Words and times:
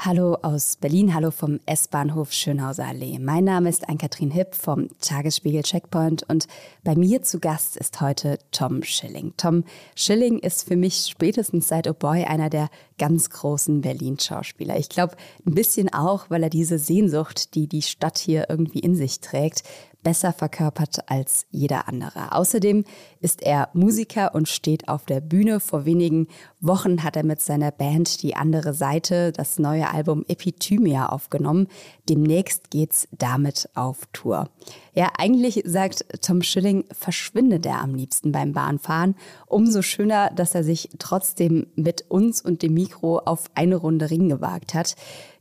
Hallo 0.00 0.36
aus 0.42 0.76
Berlin, 0.76 1.12
hallo 1.12 1.32
vom 1.32 1.58
S-Bahnhof 1.66 2.30
Schönhauser 2.30 2.86
Allee. 2.86 3.18
Mein 3.18 3.42
Name 3.42 3.68
ist 3.68 3.88
Ann-Kathrin 3.88 4.30
Hipp 4.30 4.54
vom 4.54 4.88
Tagesspiegel 5.00 5.64
Checkpoint 5.64 6.22
und 6.28 6.46
bei 6.84 6.94
mir 6.94 7.24
zu 7.24 7.40
Gast 7.40 7.76
ist 7.76 8.00
heute 8.00 8.38
Tom 8.52 8.84
Schilling. 8.84 9.32
Tom 9.36 9.64
Schilling 9.96 10.38
ist 10.38 10.68
für 10.68 10.76
mich 10.76 11.08
spätestens 11.10 11.66
seit 11.66 11.88
Oh 11.88 11.94
Boy 11.94 12.26
einer 12.26 12.48
der 12.48 12.70
ganz 12.96 13.28
großen 13.30 13.80
Berlin-Schauspieler. 13.80 14.78
Ich 14.78 14.88
glaube, 14.88 15.16
ein 15.44 15.54
bisschen 15.54 15.92
auch, 15.92 16.30
weil 16.30 16.44
er 16.44 16.50
diese 16.50 16.78
Sehnsucht, 16.78 17.56
die 17.56 17.66
die 17.66 17.82
Stadt 17.82 18.18
hier 18.18 18.46
irgendwie 18.48 18.78
in 18.78 18.94
sich 18.94 19.18
trägt, 19.18 19.64
besser 20.02 20.32
verkörpert 20.32 21.10
als 21.10 21.46
jeder 21.50 21.88
andere. 21.88 22.32
Außerdem 22.32 22.84
ist 23.20 23.42
er 23.42 23.68
Musiker 23.72 24.34
und 24.34 24.48
steht 24.48 24.88
auf 24.88 25.04
der 25.04 25.20
Bühne. 25.20 25.60
Vor 25.60 25.84
wenigen 25.84 26.28
Wochen 26.60 27.02
hat 27.02 27.16
er 27.16 27.24
mit 27.24 27.40
seiner 27.40 27.70
Band 27.70 28.22
Die 28.22 28.36
andere 28.36 28.74
Seite 28.74 29.32
das 29.32 29.58
neue 29.58 29.90
Album 29.90 30.24
Epithymia 30.28 31.06
aufgenommen. 31.06 31.68
Demnächst 32.08 32.70
geht's 32.70 33.08
damit 33.12 33.68
auf 33.74 34.08
Tour. 34.12 34.48
Ja, 34.94 35.12
eigentlich 35.18 35.62
sagt 35.64 36.04
Tom 36.22 36.42
Schilling, 36.42 36.84
verschwindet 36.90 37.66
er 37.66 37.80
am 37.80 37.94
liebsten 37.94 38.32
beim 38.32 38.52
Bahnfahren. 38.52 39.14
Umso 39.46 39.82
schöner, 39.82 40.30
dass 40.30 40.54
er 40.54 40.64
sich 40.64 40.90
trotzdem 40.98 41.66
mit 41.76 42.04
uns 42.08 42.40
und 42.40 42.62
dem 42.62 42.74
Mikro 42.74 43.18
auf 43.18 43.50
eine 43.54 43.76
Runde 43.76 44.10
Ring 44.10 44.28
gewagt 44.28 44.74
hat. 44.74 44.96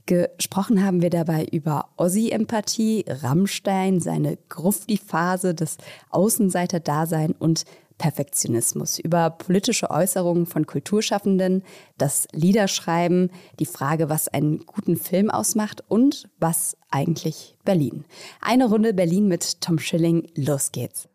Gesprochen 0.07 0.83
haben 0.83 1.01
wir 1.01 1.09
dabei 1.09 1.45
über 1.51 1.89
Ossi-Empathie, 1.97 3.05
Rammstein, 3.07 3.99
seine 3.99 4.37
Grufti-Phase, 4.49 5.53
das 5.53 5.77
Außenseiter-Dasein 6.09 7.33
und 7.37 7.65
Perfektionismus, 7.97 8.99
über 8.99 9.29
politische 9.31 9.91
Äußerungen 9.91 10.45
von 10.45 10.65
Kulturschaffenden, 10.65 11.63
das 11.97 12.27
Liederschreiben, 12.31 13.31
die 13.59 13.65
Frage, 13.65 14.09
was 14.09 14.27
einen 14.27 14.65
guten 14.65 14.95
Film 14.95 15.29
ausmacht 15.29 15.83
und 15.87 16.29
was 16.39 16.77
eigentlich 16.89 17.55
Berlin. 17.65 18.05
Eine 18.39 18.69
Runde 18.69 18.93
Berlin 18.93 19.27
mit 19.27 19.61
Tom 19.61 19.77
Schilling. 19.77 20.29
Los 20.35 20.71
geht's. 20.71 21.09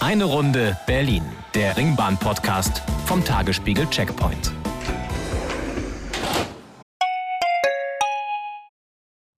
Eine 0.00 0.24
Runde 0.24 0.78
Berlin, 0.86 1.24
der 1.54 1.76
Ringbahn-Podcast 1.76 2.82
vom 3.06 3.24
Tagesspiegel 3.24 3.86
Checkpoint. 3.90 4.57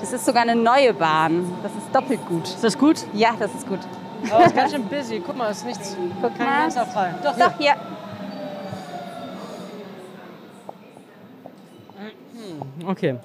Das 0.00 0.12
ist 0.12 0.24
sogar 0.24 0.42
eine 0.42 0.56
neue 0.56 0.94
Bahn. 0.94 1.44
Das 1.62 1.72
ist 1.74 1.94
doppelt 1.94 2.26
gut. 2.26 2.44
Ist 2.44 2.64
das 2.64 2.78
gut? 2.78 3.04
Ja, 3.12 3.34
das 3.38 3.54
ist 3.54 3.66
gut. 3.68 3.80
Aber 4.30 4.40
es 4.40 4.46
ist 4.48 4.56
ganz 4.56 4.72
schön 4.72 4.84
busy. 4.86 5.22
Guck 5.24 5.36
mal, 5.36 5.50
es 5.50 5.58
ist 5.58 5.66
nichts. 5.66 5.96
Guck 6.20 6.36
kein 6.36 6.46
mal. 6.46 7.14
Doch, 7.22 7.38
Doch, 7.38 7.58
hier. 7.58 7.74
Okay. 12.86 13.18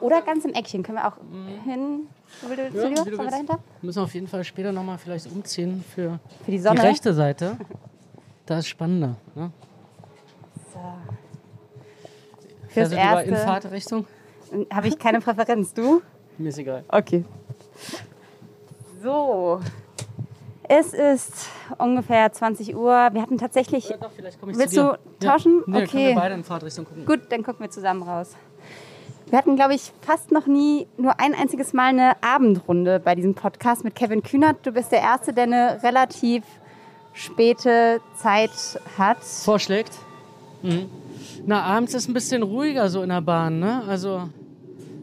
Oder 0.00 0.22
ganz 0.22 0.44
im 0.44 0.54
Eckchen. 0.54 0.82
Können 0.82 0.98
wir 0.98 1.06
auch 1.06 1.16
hin? 1.64 2.06
Ja, 2.42 2.48
wir 2.48 3.30
dahinter? 3.30 3.58
Müssen 3.82 3.98
wir 3.98 4.04
auf 4.04 4.14
jeden 4.14 4.28
Fall 4.28 4.44
später 4.44 4.72
nochmal 4.72 4.98
vielleicht 4.98 5.26
umziehen 5.30 5.84
für 5.94 6.18
Für 6.44 6.50
die 6.50 6.58
Sonne. 6.58 6.80
die 6.80 6.86
rechte 6.86 7.12
Seite. 7.12 7.58
Das 8.46 8.60
ist 8.60 8.68
spannender. 8.68 9.16
Ne? 9.34 9.50
Fürs 12.72 12.88
Fährst 12.88 12.92
lieber 12.92 13.24
in 13.24 13.30
Erste 13.32 13.46
Fahrtrichtung? 13.46 14.06
habe 14.72 14.88
ich 14.88 14.98
keine 14.98 15.20
Präferenz. 15.20 15.72
Du? 15.74 16.02
Mir 16.38 16.48
ist 16.48 16.58
egal. 16.58 16.84
Okay. 16.88 17.24
So. 19.02 19.60
Es 20.68 20.92
ist 20.94 21.48
ungefähr 21.78 22.32
20 22.32 22.76
Uhr. 22.76 23.08
Wir 23.12 23.22
hatten 23.22 23.38
tatsächlich. 23.38 23.88
Ja, 23.88 23.96
doch, 23.96 24.10
vielleicht 24.14 24.38
komme 24.38 24.52
ich 24.52 24.58
Willst 24.58 24.74
zu 24.74 24.82
dir. 24.82 24.98
du 25.20 25.26
tauschen? 25.26 25.62
Ja. 25.66 25.72
Nee, 25.72 25.76
Okay. 25.78 25.86
können 25.90 26.06
wir 26.08 26.14
beide 26.14 26.34
in 26.34 26.44
Fahrtrichtung 26.44 26.84
gucken. 26.84 27.06
Gut, 27.06 27.20
dann 27.30 27.42
gucken 27.42 27.60
wir 27.64 27.70
zusammen 27.70 28.02
raus. 28.02 28.36
Wir 29.28 29.38
hatten, 29.38 29.56
glaube 29.56 29.74
ich, 29.74 29.92
fast 30.02 30.32
noch 30.32 30.46
nie 30.46 30.86
nur 30.96 31.18
ein 31.20 31.34
einziges 31.34 31.72
Mal 31.72 31.88
eine 31.88 32.12
Abendrunde 32.22 32.98
bei 33.00 33.14
diesem 33.14 33.34
Podcast 33.34 33.84
mit 33.84 33.94
Kevin 33.94 34.22
Kühnert. 34.22 34.64
Du 34.64 34.72
bist 34.72 34.90
der 34.92 35.00
Erste, 35.00 35.32
der 35.32 35.44
eine 35.44 35.82
relativ 35.82 36.44
späte 37.12 38.00
Zeit 38.16 38.50
hat. 38.98 39.18
Vorschlägt. 39.22 39.92
Mhm. 40.62 40.88
Na, 41.46 41.62
abends 41.62 41.94
ist 41.94 42.08
ein 42.08 42.14
bisschen 42.14 42.42
ruhiger 42.42 42.88
so 42.88 43.02
in 43.02 43.08
der 43.08 43.20
Bahn. 43.20 43.58
Ne? 43.60 43.82
Also, 43.86 44.28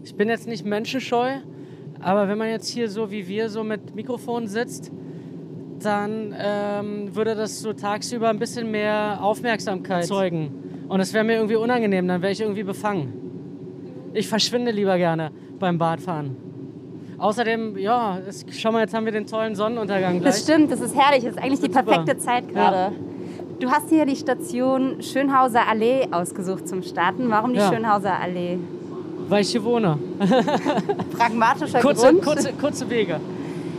ich 0.04 0.16
bin 0.16 0.30
jetzt 0.30 0.48
nicht 0.48 0.66
menschenscheu, 0.66 1.38
aber 2.00 2.28
wenn 2.28 2.38
man 2.38 2.50
jetzt 2.50 2.70
hier 2.70 2.90
so 2.90 3.12
wie 3.12 3.28
wir 3.28 3.50
so 3.50 3.64
mit 3.64 3.96
Mikrofon 3.96 4.48
sitzt, 4.48 4.92
dann 5.82 6.34
ähm, 6.38 7.16
würde 7.16 7.36
das 7.36 7.60
so 7.60 7.74
tagsüber 7.74 8.30
ein 8.30 8.40
bisschen 8.40 8.72
mehr 8.72 9.20
Aufmerksamkeit 9.22 10.06
zeugen. 10.06 10.86
Und 10.88 11.00
es 11.00 11.14
wäre 11.14 11.24
mir 11.24 11.36
irgendwie 11.36 11.56
unangenehm, 11.56 12.08
dann 12.08 12.22
wäre 12.22 12.32
ich 12.32 12.42
irgendwie 12.42 12.64
befangen. 12.64 13.14
Ich 14.14 14.28
verschwinde 14.28 14.72
lieber 14.72 14.98
gerne 14.98 15.32
beim 15.60 15.78
Badfahren. 15.78 16.36
Außerdem, 17.18 17.78
ja, 17.78 18.20
es, 18.28 18.46
schau 18.52 18.72
mal, 18.72 18.82
jetzt 18.82 18.94
haben 18.94 19.06
wir 19.06 19.12
den 19.12 19.26
tollen 19.26 19.56
Sonnenuntergang 19.56 20.20
gleich. 20.20 20.34
Das 20.36 20.44
stimmt, 20.44 20.72
das 20.72 20.82
ist 20.82 20.96
herrlich. 20.96 21.24
Das 21.24 21.36
ist 21.36 21.42
eigentlich 21.42 21.60
die 21.60 21.66
Super. 21.68 21.84
perfekte 21.84 22.18
Zeit 22.18 22.48
gerade. 22.48 22.96
Du 23.59 23.72
hast 23.72 23.90
hier 23.90 24.06
die 24.06 24.16
Station 24.16 25.01
Schönhauser 25.01 25.68
Allee 25.68 26.07
ausgesucht 26.12 26.68
zum 26.68 26.84
Starten. 26.84 27.29
Warum 27.29 27.53
die 27.53 27.59
Ja. 27.59 27.72
Schönhauser 27.73 28.19
Allee? 28.19 28.59
Weil 29.29 29.41
ich 29.41 29.50
hier 29.50 29.63
wohne. 29.63 29.97
Pragmatischer 31.18 31.79
Kurze, 31.79 32.07
Grund. 32.13 32.22
kurze, 32.23 32.53
kurze 32.53 32.90
Wege. 32.90 33.19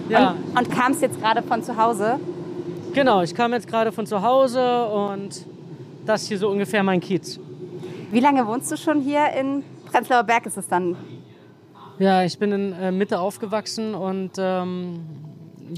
Ja. 0.08 0.30
Und, 0.54 0.58
und 0.58 0.70
kamst 0.70 1.00
jetzt 1.02 1.20
gerade 1.20 1.42
von 1.42 1.62
zu 1.62 1.76
Hause. 1.76 2.18
Genau, 2.92 3.22
ich 3.22 3.34
kam 3.34 3.52
jetzt 3.52 3.68
gerade 3.68 3.92
von 3.92 4.04
zu 4.06 4.20
Hause 4.22 4.86
und 4.86 5.46
das 6.04 6.26
hier 6.26 6.38
so 6.38 6.48
ungefähr 6.48 6.82
mein 6.82 7.00
Kiez. 7.00 7.38
Wie 8.10 8.20
lange 8.20 8.46
wohnst 8.46 8.72
du 8.72 8.76
schon 8.76 9.00
hier 9.00 9.30
in 9.38 9.62
Prenzlauer 9.92 10.24
Berg? 10.24 10.46
Ist 10.46 10.56
es 10.56 10.66
dann? 10.66 10.96
Ja, 11.98 12.24
ich 12.24 12.38
bin 12.38 12.52
in 12.52 12.72
äh, 12.72 12.90
Mitte 12.90 13.20
aufgewachsen 13.20 13.94
und 13.94 14.32
ähm, 14.38 15.00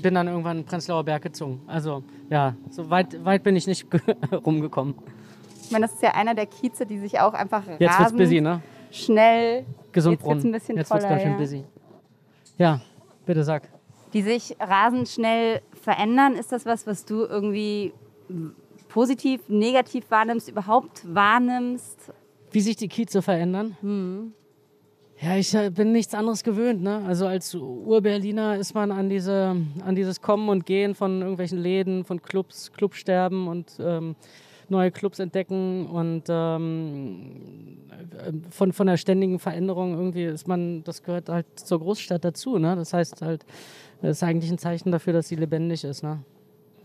bin 0.02 0.14
dann 0.14 0.28
irgendwann 0.28 0.58
in 0.58 0.64
Prenzlauer 0.64 1.04
Berg 1.04 1.22
gezogen. 1.22 1.60
Also 1.66 2.02
ja, 2.28 2.54
so 2.70 2.90
weit, 2.90 3.24
weit 3.24 3.42
bin 3.42 3.56
ich 3.56 3.66
nicht 3.66 3.86
rumgekommen. 4.46 4.94
Ich 5.62 5.70
meine, 5.70 5.86
das 5.86 5.94
ist 5.94 6.02
ja 6.02 6.14
einer 6.14 6.34
der 6.34 6.46
Kieze, 6.46 6.86
die 6.86 6.98
sich 6.98 7.20
auch 7.20 7.34
einfach 7.34 7.62
Jetzt 7.66 7.80
wird's 7.80 8.00
rasend 8.00 8.18
busy, 8.18 8.40
ne? 8.40 8.60
schnell, 8.90 9.64
Gesundbrunnen. 9.92 10.38
Jetzt 10.38 10.44
wird's 10.44 10.44
ein 10.44 10.52
bisschen 10.52 10.76
Jetzt 10.76 10.90
wird's 10.90 11.04
ganz 11.08 11.22
schön 11.22 11.32
ja. 11.32 11.38
busy. 11.38 11.64
Ja, 12.58 12.80
bitte 13.26 13.44
sag. 13.44 13.68
die 14.12 14.22
sich 14.22 14.56
rasend 14.60 15.08
schnell 15.08 15.62
verändern. 15.80 16.34
Ist 16.34 16.52
das 16.52 16.66
was, 16.66 16.86
was 16.86 17.04
du 17.04 17.24
irgendwie 17.24 17.92
positiv, 18.88 19.40
negativ 19.48 20.10
wahrnimmst, 20.10 20.48
überhaupt 20.48 21.02
wahrnimmst? 21.14 22.12
Wie 22.50 22.60
sich 22.60 22.76
die 22.76 22.88
Kieze 22.88 23.22
verändern? 23.22 23.76
Hm. 23.80 24.32
Ja, 25.22 25.36
ich 25.36 25.54
äh, 25.54 25.68
bin 25.68 25.92
nichts 25.92 26.14
anderes 26.14 26.42
gewöhnt. 26.42 26.82
Ne? 26.82 27.04
Also 27.06 27.26
als 27.26 27.54
Ur-Berliner 27.54 28.56
ist 28.56 28.74
man 28.74 28.90
an, 28.90 29.10
diese, 29.10 29.54
an 29.84 29.94
dieses 29.94 30.22
Kommen 30.22 30.48
und 30.48 30.64
Gehen 30.64 30.94
von 30.94 31.20
irgendwelchen 31.20 31.58
Läden, 31.58 32.04
von 32.04 32.22
Clubs, 32.22 32.72
Clubsterben 32.72 33.46
und 33.46 33.76
ähm, 33.80 34.16
neue 34.70 34.90
Clubs 34.90 35.18
entdecken 35.18 35.86
und 35.86 36.24
ähm, 36.30 37.80
äh, 38.12 38.32
von, 38.50 38.72
von 38.72 38.86
der 38.86 38.96
ständigen 38.96 39.38
Veränderung 39.38 39.92
irgendwie 39.92 40.24
ist 40.24 40.48
man, 40.48 40.84
das 40.84 41.02
gehört 41.02 41.28
halt 41.28 41.46
zur 41.54 41.80
Großstadt 41.80 42.24
dazu. 42.24 42.56
Ne? 42.58 42.74
Das 42.76 42.94
heißt 42.94 43.20
halt, 43.20 43.44
das 44.00 44.12
ist 44.12 44.22
eigentlich 44.22 44.50
ein 44.50 44.58
Zeichen 44.58 44.90
dafür, 44.90 45.12
dass 45.12 45.28
sie 45.28 45.36
lebendig 45.36 45.84
ist. 45.84 46.02
Ne? 46.02 46.20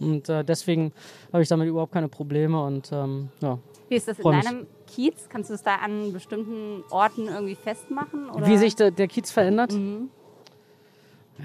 Und 0.01 0.27
äh, 0.27 0.43
deswegen 0.43 0.91
habe 1.31 1.41
ich 1.41 1.47
damit 1.47 1.69
überhaupt 1.69 1.93
keine 1.93 2.09
Probleme 2.09 2.61
und 2.61 2.91
ähm, 2.91 3.29
ja. 3.41 3.59
Wie 3.89 3.95
ist 3.95 4.07
das 4.07 4.19
in 4.19 4.23
deinem 4.23 4.67
Kiez? 4.87 5.29
Kannst 5.29 5.49
du 5.49 5.53
es 5.53 5.63
da 5.63 5.75
an 5.75 6.11
bestimmten 6.11 6.83
Orten 6.89 7.27
irgendwie 7.27 7.55
festmachen? 7.55 8.29
Oder? 8.29 8.47
Wie 8.47 8.57
sich 8.57 8.75
der, 8.75 8.91
der 8.91 9.07
Kiez 9.07 9.31
verändert? 9.31 9.73
Mhm. 9.73 10.09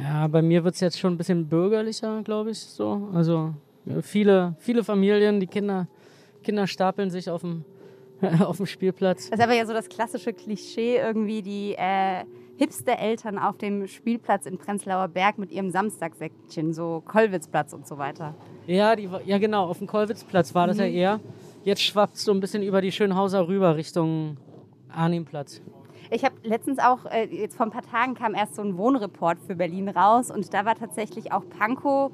Ja, 0.00 0.28
bei 0.28 0.40
mir 0.40 0.64
wird 0.64 0.74
es 0.74 0.80
jetzt 0.80 0.98
schon 0.98 1.14
ein 1.14 1.18
bisschen 1.18 1.48
bürgerlicher, 1.48 2.22
glaube 2.22 2.50
ich. 2.50 2.60
So. 2.60 3.08
Also 3.12 3.54
viele, 4.02 4.54
viele 4.58 4.84
Familien, 4.84 5.40
die 5.40 5.46
Kinder, 5.46 5.88
Kinder 6.42 6.66
stapeln 6.66 7.10
sich 7.10 7.28
auf 7.28 7.40
dem, 7.40 7.64
auf 8.40 8.58
dem 8.58 8.66
Spielplatz. 8.66 9.30
Das 9.30 9.38
ist 9.38 9.44
aber 9.44 9.54
ja 9.54 9.66
so 9.66 9.72
das 9.72 9.88
klassische 9.88 10.32
Klischee 10.32 10.96
irgendwie, 10.96 11.42
die 11.42 11.74
äh, 11.76 12.24
Hipster-Eltern 12.56 13.38
auf 13.38 13.56
dem 13.56 13.86
Spielplatz 13.86 14.46
in 14.46 14.58
Prenzlauer 14.58 15.08
Berg 15.08 15.38
mit 15.38 15.50
ihrem 15.50 15.70
Samstagssäckchen, 15.70 16.72
so 16.72 17.02
Kollwitzplatz 17.06 17.72
und 17.72 17.86
so 17.86 17.98
weiter. 17.98 18.34
Ja, 18.66 18.94
die, 18.94 19.08
ja 19.24 19.38
genau, 19.38 19.66
auf 19.66 19.78
dem 19.78 19.86
Kollwitzplatz 19.86 20.54
war 20.54 20.66
das 20.66 20.78
ja 20.78 20.84
eher. 20.84 21.20
Jetzt 21.62 21.82
schwappt 21.82 22.14
es 22.16 22.24
so 22.24 22.32
ein 22.32 22.40
bisschen 22.40 22.62
über 22.62 22.80
die 22.80 22.92
Schönhauser 22.92 23.46
rüber 23.46 23.76
Richtung 23.76 24.36
Arnimplatz. 24.88 25.60
Ich 26.10 26.24
habe 26.24 26.34
letztens 26.42 26.78
auch, 26.78 27.04
äh, 27.06 27.24
jetzt 27.26 27.56
vor 27.56 27.66
ein 27.66 27.70
paar 27.70 27.82
Tagen 27.82 28.14
kam 28.14 28.34
erst 28.34 28.56
so 28.56 28.62
ein 28.62 28.76
Wohnreport 28.76 29.38
für 29.46 29.54
Berlin 29.54 29.88
raus 29.88 30.30
und 30.30 30.52
da 30.52 30.64
war 30.64 30.74
tatsächlich 30.74 31.32
auch 31.32 31.42
Pankow 31.58 32.10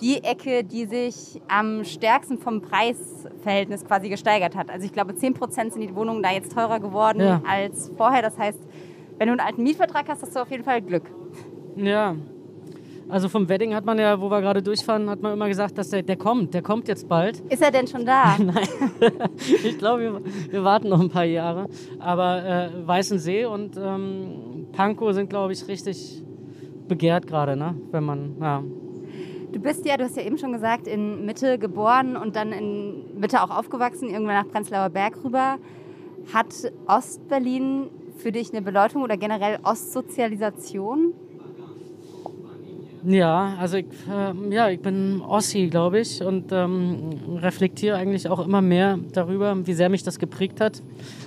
die 0.00 0.24
Ecke, 0.24 0.64
die 0.64 0.86
sich 0.86 1.40
am 1.46 1.84
stärksten 1.84 2.38
vom 2.38 2.62
Preisverhältnis 2.62 3.84
quasi 3.84 4.08
gesteigert 4.08 4.56
hat. 4.56 4.70
Also 4.70 4.86
ich 4.86 4.92
glaube, 4.92 5.14
10 5.14 5.34
Prozent 5.34 5.74
sind 5.74 5.82
die 5.82 5.94
Wohnungen 5.94 6.22
da 6.22 6.30
jetzt 6.32 6.52
teurer 6.54 6.80
geworden 6.80 7.20
Ja. 7.20 7.42
als 7.46 7.92
vorher. 7.96 8.22
Das 8.22 8.38
heißt, 8.38 8.58
wenn 9.18 9.28
du 9.28 9.32
einen 9.32 9.40
alten 9.40 9.62
Mietvertrag 9.62 10.08
hast, 10.08 10.22
hast 10.22 10.34
du 10.34 10.40
auf 10.40 10.50
jeden 10.50 10.64
Fall 10.64 10.80
Glück. 10.80 11.04
Ja. 11.76 12.16
Also 13.10 13.28
vom 13.28 13.48
Wedding 13.48 13.74
hat 13.74 13.84
man 13.84 13.98
ja, 13.98 14.20
wo 14.20 14.30
wir 14.30 14.40
gerade 14.40 14.62
durchfahren, 14.62 15.10
hat 15.10 15.20
man 15.20 15.32
immer 15.32 15.48
gesagt, 15.48 15.76
dass 15.78 15.90
der, 15.90 16.02
der 16.02 16.16
kommt, 16.16 16.54
der 16.54 16.62
kommt 16.62 16.86
jetzt 16.86 17.08
bald. 17.08 17.40
Ist 17.50 17.62
er 17.62 17.70
denn 17.70 17.86
schon 17.86 18.06
da? 18.06 18.36
Ich 19.64 19.78
glaube, 19.78 20.02
wir, 20.02 20.20
wir 20.50 20.64
warten 20.64 20.88
noch 20.88 21.00
ein 21.00 21.08
paar 21.08 21.24
Jahre. 21.24 21.68
Aber 21.98 22.44
äh, 22.44 22.86
Weißensee 22.86 23.46
und 23.46 23.76
ähm, 23.76 24.68
Pankow 24.72 25.12
sind, 25.12 25.28
glaube 25.28 25.52
ich, 25.52 25.66
richtig 25.66 26.22
begehrt 26.86 27.26
gerade, 27.26 27.56
ne? 27.56 27.74
Wenn 27.90 28.04
man, 28.04 28.36
ja. 28.40 28.62
Du 29.52 29.58
bist 29.58 29.84
ja, 29.84 29.96
du 29.96 30.04
hast 30.04 30.16
ja 30.16 30.22
eben 30.22 30.38
schon 30.38 30.52
gesagt, 30.52 30.86
in 30.86 31.26
Mitte 31.26 31.58
geboren 31.58 32.16
und 32.16 32.36
dann 32.36 32.52
in 32.52 33.18
Mitte 33.18 33.42
auch 33.42 33.50
aufgewachsen, 33.50 34.08
irgendwann 34.08 34.36
nach 34.36 34.48
Prenzlauer 34.48 34.90
Berg 34.90 35.24
rüber. 35.24 35.58
Hat 36.32 36.54
Ostberlin 36.86 37.90
für 38.18 38.30
dich 38.30 38.52
eine 38.52 38.62
Bedeutung 38.62 39.02
oder 39.02 39.16
generell 39.16 39.58
Ostsozialisation? 39.64 41.14
Ja, 43.04 43.54
also 43.58 43.78
ich, 43.78 43.86
ähm, 44.12 44.52
ja, 44.52 44.68
ich 44.68 44.80
bin 44.80 45.22
Ossi, 45.22 45.68
glaube 45.68 46.00
ich, 46.00 46.22
und 46.22 46.52
ähm, 46.52 47.18
reflektiere 47.36 47.96
eigentlich 47.96 48.28
auch 48.28 48.44
immer 48.44 48.60
mehr 48.60 48.98
darüber, 49.12 49.66
wie 49.66 49.72
sehr 49.72 49.88
mich 49.88 50.02
das 50.02 50.18
geprägt 50.18 50.60
hat 50.60 50.82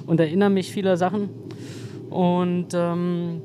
und 0.06 0.20
erinnere 0.20 0.52
mich 0.52 0.72
vieler 0.72 0.98
Sachen. 0.98 1.30
Und 2.12 2.68
ähm, 2.76 3.42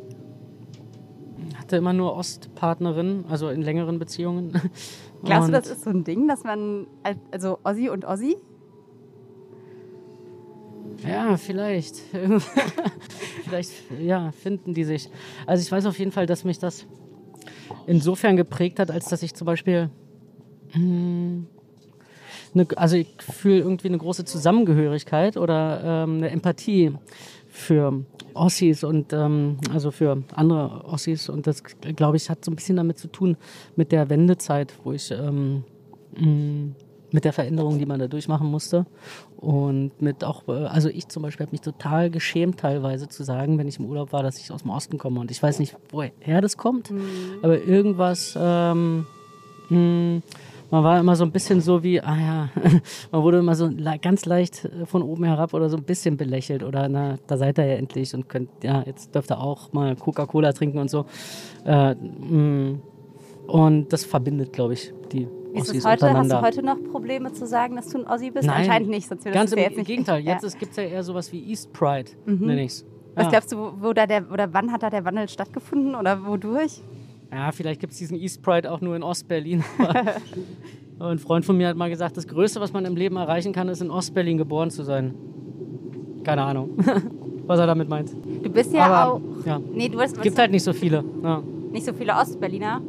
hatte 1.59 1.77
immer 1.77 1.95
nur 1.95 2.15
Ostpartnerinnen, 2.17 3.25
also 3.31 3.49
in 3.49 3.63
längeren 3.63 3.99
Beziehungen. 3.99 4.53
Glaubst 5.25 5.49
und 5.49 5.55
du, 5.55 5.61
das 5.61 5.71
ist 5.71 5.85
so 5.85 5.91
ein 5.91 6.05
Ding, 6.05 6.29
dass 6.29 6.45
man, 6.45 6.87
als- 7.03 7.19
also 7.31 7.59
Ossi 7.65 7.89
und 7.89 8.05
Ossi? 8.05 8.37
Ja, 11.07 11.37
vielleicht. 11.39 11.97
vielleicht, 13.45 13.71
ja, 14.01 14.33
finden 14.33 14.75
die 14.75 14.85
sich. 14.85 15.09
Also 15.47 15.63
ich 15.63 15.73
weiß 15.73 15.87
auf 15.87 15.99
jeden 15.99 16.13
Fall, 16.13 16.27
dass 16.27 16.45
mich 16.45 16.59
das 16.59 16.87
insofern 17.87 18.37
geprägt 18.37 18.79
hat, 18.79 18.91
als 18.91 19.09
dass 19.09 19.23
ich 19.23 19.35
zum 19.35 19.47
Beispiel, 19.47 19.91
mh, 20.75 21.43
ne, 22.55 22.67
also 22.76 22.97
ich 22.97 23.09
fühle 23.20 23.59
irgendwie 23.59 23.88
eine 23.88 23.99
große 23.99 24.25
Zusammengehörigkeit 24.25 25.37
oder 25.37 25.81
ähm, 25.85 26.17
eine 26.19 26.31
Empathie 26.31 26.93
für 27.49 28.05
Ossis 28.35 28.85
und 28.85 29.12
ähm, 29.12 29.59
also 29.73 29.91
für 29.91 30.23
andere 30.35 30.85
Ossis. 30.85 31.29
Und 31.29 31.47
das 31.47 31.62
glaube 31.65 32.17
ich 32.17 32.31
hat 32.31 32.44
so 32.44 32.50
ein 32.50 32.56
bisschen 32.56 32.76
damit 32.76 32.99
zu 32.99 33.09
tun 33.09 33.37
mit 33.76 33.93
der 33.93 34.11
Wendezeit, 34.11 34.73
wo 34.85 34.93
ich 34.93 35.11
ähm, 35.11 35.64
mh, 36.17 36.75
mit 37.11 37.25
der 37.25 37.33
Veränderung, 37.33 37.79
die 37.79 37.87
man 37.87 37.99
da 37.99 38.09
durchmachen 38.09 38.51
musste. 38.51 38.87
Und 39.37 40.03
mit 40.03 40.25
auch, 40.25 40.47
äh, 40.49 40.67
also 40.67 40.89
ich 40.89 41.09
zum 41.09 41.23
Beispiel 41.23 41.47
habe 41.47 41.53
mich 41.53 41.61
total 41.61 42.11
geschämt 42.11 42.61
teilweise 42.61 43.09
zu 43.09 43.23
sagen, 43.23 43.59
wenn 43.59 43.69
ich 43.69 43.79
im 43.79 43.87
Urlaub 43.87 44.13
war, 44.13 44.23
dass 44.23 44.39
ich 44.39 44.51
aus 44.51 44.63
dem 44.63 44.71
Osten 44.71 44.99
komme. 44.99 45.21
Und 45.21 45.31
ich 45.31 45.43
weiß 45.43 45.59
nicht, 45.59 45.77
woher 45.91 46.41
das 46.41 46.57
kommt, 46.57 46.93
aber 47.43 47.63
irgendwas, 47.63 48.37
ähm, 48.41 49.07
mh, 49.69 50.21
man 50.71 50.85
war 50.85 51.01
immer 51.01 51.17
so 51.17 51.25
ein 51.25 51.33
bisschen 51.33 51.61
so 51.63 51.83
wie, 51.83 52.01
ah 52.01 52.17
ja, 52.17 52.51
man 53.11 53.23
wurde 53.23 53.39
immer 53.39 53.55
so 53.55 53.71
ganz 54.03 54.27
leicht 54.27 54.67
äh, 54.67 54.87
von 54.87 55.03
oben 55.03 55.25
herab 55.25 55.55
oder 55.55 55.71
so 55.71 55.77
ein 55.77 55.85
bisschen 55.85 56.17
belächelt 56.17 56.63
oder 56.63 56.89
na, 56.89 57.17
da 57.27 57.39
seid 57.39 57.59
ihr 57.59 57.67
ja 57.67 57.75
endlich 57.75 58.15
und 58.15 58.29
könnt, 58.29 58.51
ja, 58.63 58.83
jetzt 58.85 59.15
dürft 59.15 59.31
ihr 59.31 59.41
auch 59.41 59.73
mal 59.73 59.97
Coca-Cola 59.97 60.53
trinken 60.53 60.79
und 60.79 60.91
so. 60.91 61.07
Äh, 61.65 61.95
mh. 61.95 62.79
und 63.47 63.93
das 63.93 64.05
verbindet, 64.05 64.53
glaube 64.53 64.75
ich, 64.75 64.93
die 65.13 65.27
Wie 65.53 65.59
ist 65.61 65.75
es 65.75 65.85
heute? 65.87 66.12
Hast 66.12 66.31
du 66.31 66.41
heute 66.43 66.62
noch 66.65 66.77
Probleme 66.91 67.33
zu 67.33 67.47
sagen, 67.47 67.77
dass 67.77 67.89
du 67.89 67.99
ein 67.99 68.06
Ossi 68.06 68.31
bist? 68.31 68.47
Nein. 68.47 68.62
Anscheinend 68.62 68.91
nicht, 68.91 69.09
sonst 69.09 69.25
Ganz 69.25 69.53
im 69.53 69.59
ja 69.59 69.65
jetzt 69.65 69.77
nicht. 69.77 69.87
Gegenteil. 69.87 70.23
Ja. 70.23 70.35
Jetzt 70.35 70.59
gibt 70.59 70.73
es 70.73 70.77
ja 70.77 70.83
eher 70.85 71.03
sowas 71.03 71.33
wie 71.33 71.43
East 71.50 71.73
Pride, 71.73 72.11
nenne 72.27 72.65
ich's. 72.65 72.85
Was 73.15 73.25
Ja. 73.25 73.31
glaubst 73.31 73.53
du, 73.53 73.73
wo, 73.81 73.93
da 73.93 74.06
der, 74.06 74.31
oder 74.33 74.53
wann 74.53 74.71
hat 74.73 74.83
da 74.83 74.91
der 74.91 75.05
Wandel 75.05 75.29
stattgefunden 75.29 75.95
oder 75.95 76.25
wodurch? 76.27 76.81
Ja, 77.33 77.50
vielleicht 77.53 77.81
gibt 77.81 77.93
es 77.93 77.99
diesen 77.99 78.17
East 78.19 78.43
Pride 78.43 78.71
auch 78.71 78.81
nur 78.81 78.95
in 78.97 79.03
Ostberlin. 79.03 79.65
Ein 81.00 81.19
Freund 81.19 81.45
von 81.45 81.56
mir 81.56 81.69
hat 81.69 81.77
mal 81.77 81.91
gesagt, 81.91 82.17
das 82.17 82.27
Größte, 82.27 82.61
was 82.61 82.73
man 82.73 82.85
im 82.85 82.97
Leben 82.97 83.17
erreichen 83.17 83.53
kann, 83.53 83.69
ist 83.69 83.81
in 83.83 83.91
Ostberlin 83.91 84.39
geboren 84.39 84.71
zu 84.71 84.83
sein. 84.83 85.15
Keine 86.25 86.43
Ahnung, 86.43 86.71
was 87.47 87.59
er 87.61 87.67
damit 87.67 87.89
meint. 87.89 88.12
Du 88.43 88.50
bist 88.50 88.73
ja 88.73 88.87
Aber 88.87 89.12
auch. 89.15 89.21
ja, 89.47 89.61
Nee, 89.73 89.89
du 89.89 89.99
bist 89.99 90.17
es 90.17 90.23
gibt 90.23 90.39
halt 90.39 90.50
nicht 90.50 90.62
so 90.65 90.73
viele. 90.73 91.05
Ja, 91.23 91.43
nicht 91.73 91.87
so 91.87 91.93
viele 91.93 92.15
Ostberliner. 92.15 92.81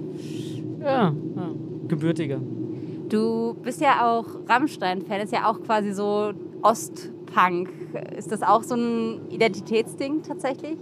ja, 0.81 1.13
ja. 1.35 1.49
Gebürtige. 1.89 2.39
Du 3.09 3.55
bist 3.63 3.81
ja 3.81 4.07
auch 4.07 4.25
Rammstein-Fan, 4.47 5.21
ist 5.21 5.33
ja 5.33 5.49
auch 5.49 5.61
quasi 5.61 5.91
so 5.91 6.31
Ostpunk. 6.61 7.69
Ist 8.15 8.31
das 8.31 8.43
auch 8.43 8.63
so 8.63 8.75
ein 8.75 9.29
Identitätsding 9.29 10.21
tatsächlich? 10.21 10.77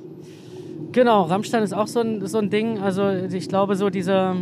Genau, 0.91 1.23
Rammstein 1.23 1.63
ist 1.63 1.73
auch 1.73 1.87
so 1.87 2.01
ein, 2.01 2.25
so 2.25 2.37
ein 2.37 2.49
Ding. 2.49 2.79
Also 2.79 3.09
ich 3.09 3.47
glaube, 3.47 3.75
so 3.75 3.89
diese, 3.89 4.35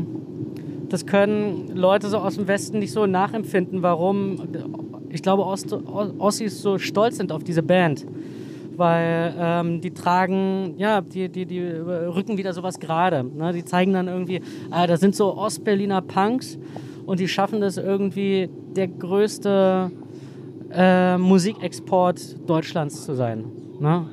das 0.90 1.06
können 1.06 1.76
Leute 1.76 2.08
so 2.08 2.18
aus 2.18 2.36
dem 2.36 2.48
Westen 2.48 2.80
nicht 2.80 2.92
so 2.92 3.06
nachempfinden, 3.06 3.82
warum, 3.82 4.40
ich 5.10 5.22
glaube, 5.22 5.46
Ost, 5.46 5.74
Ossis 5.74 6.62
so 6.62 6.78
stolz 6.78 7.18
sind 7.18 7.32
auf 7.32 7.44
diese 7.44 7.64
Band. 7.64 8.06
Weil 8.78 9.34
ähm, 9.38 9.82
die 9.82 9.92
tragen, 9.92 10.76
ja, 10.78 11.02
die, 11.02 11.30
die, 11.30 11.46
die 11.46 11.62
rücken 11.62 12.38
wieder 12.38 12.54
sowas 12.54 12.80
gerade. 12.80 13.24
Ne? 13.24 13.54
Die 13.54 13.64
zeigen 13.64 13.94
dann 13.94 14.08
irgendwie, 14.08 14.42
ah, 14.72 14.88
das 14.88 15.00
sind 15.00 15.16
so 15.16 15.36
Ostberliner 15.36 16.02
Punks 16.02 16.58
und 17.06 17.20
die 17.20 17.28
schaffen 17.28 17.62
das 17.62 17.78
irgendwie, 17.78 18.50
der 18.76 18.88
größte 18.88 19.92
äh, 20.72 21.18
Musikexport 21.18 22.50
Deutschlands 22.50 23.06
zu 23.06 23.14
sein. 23.14 23.46
Ne? 23.80 24.10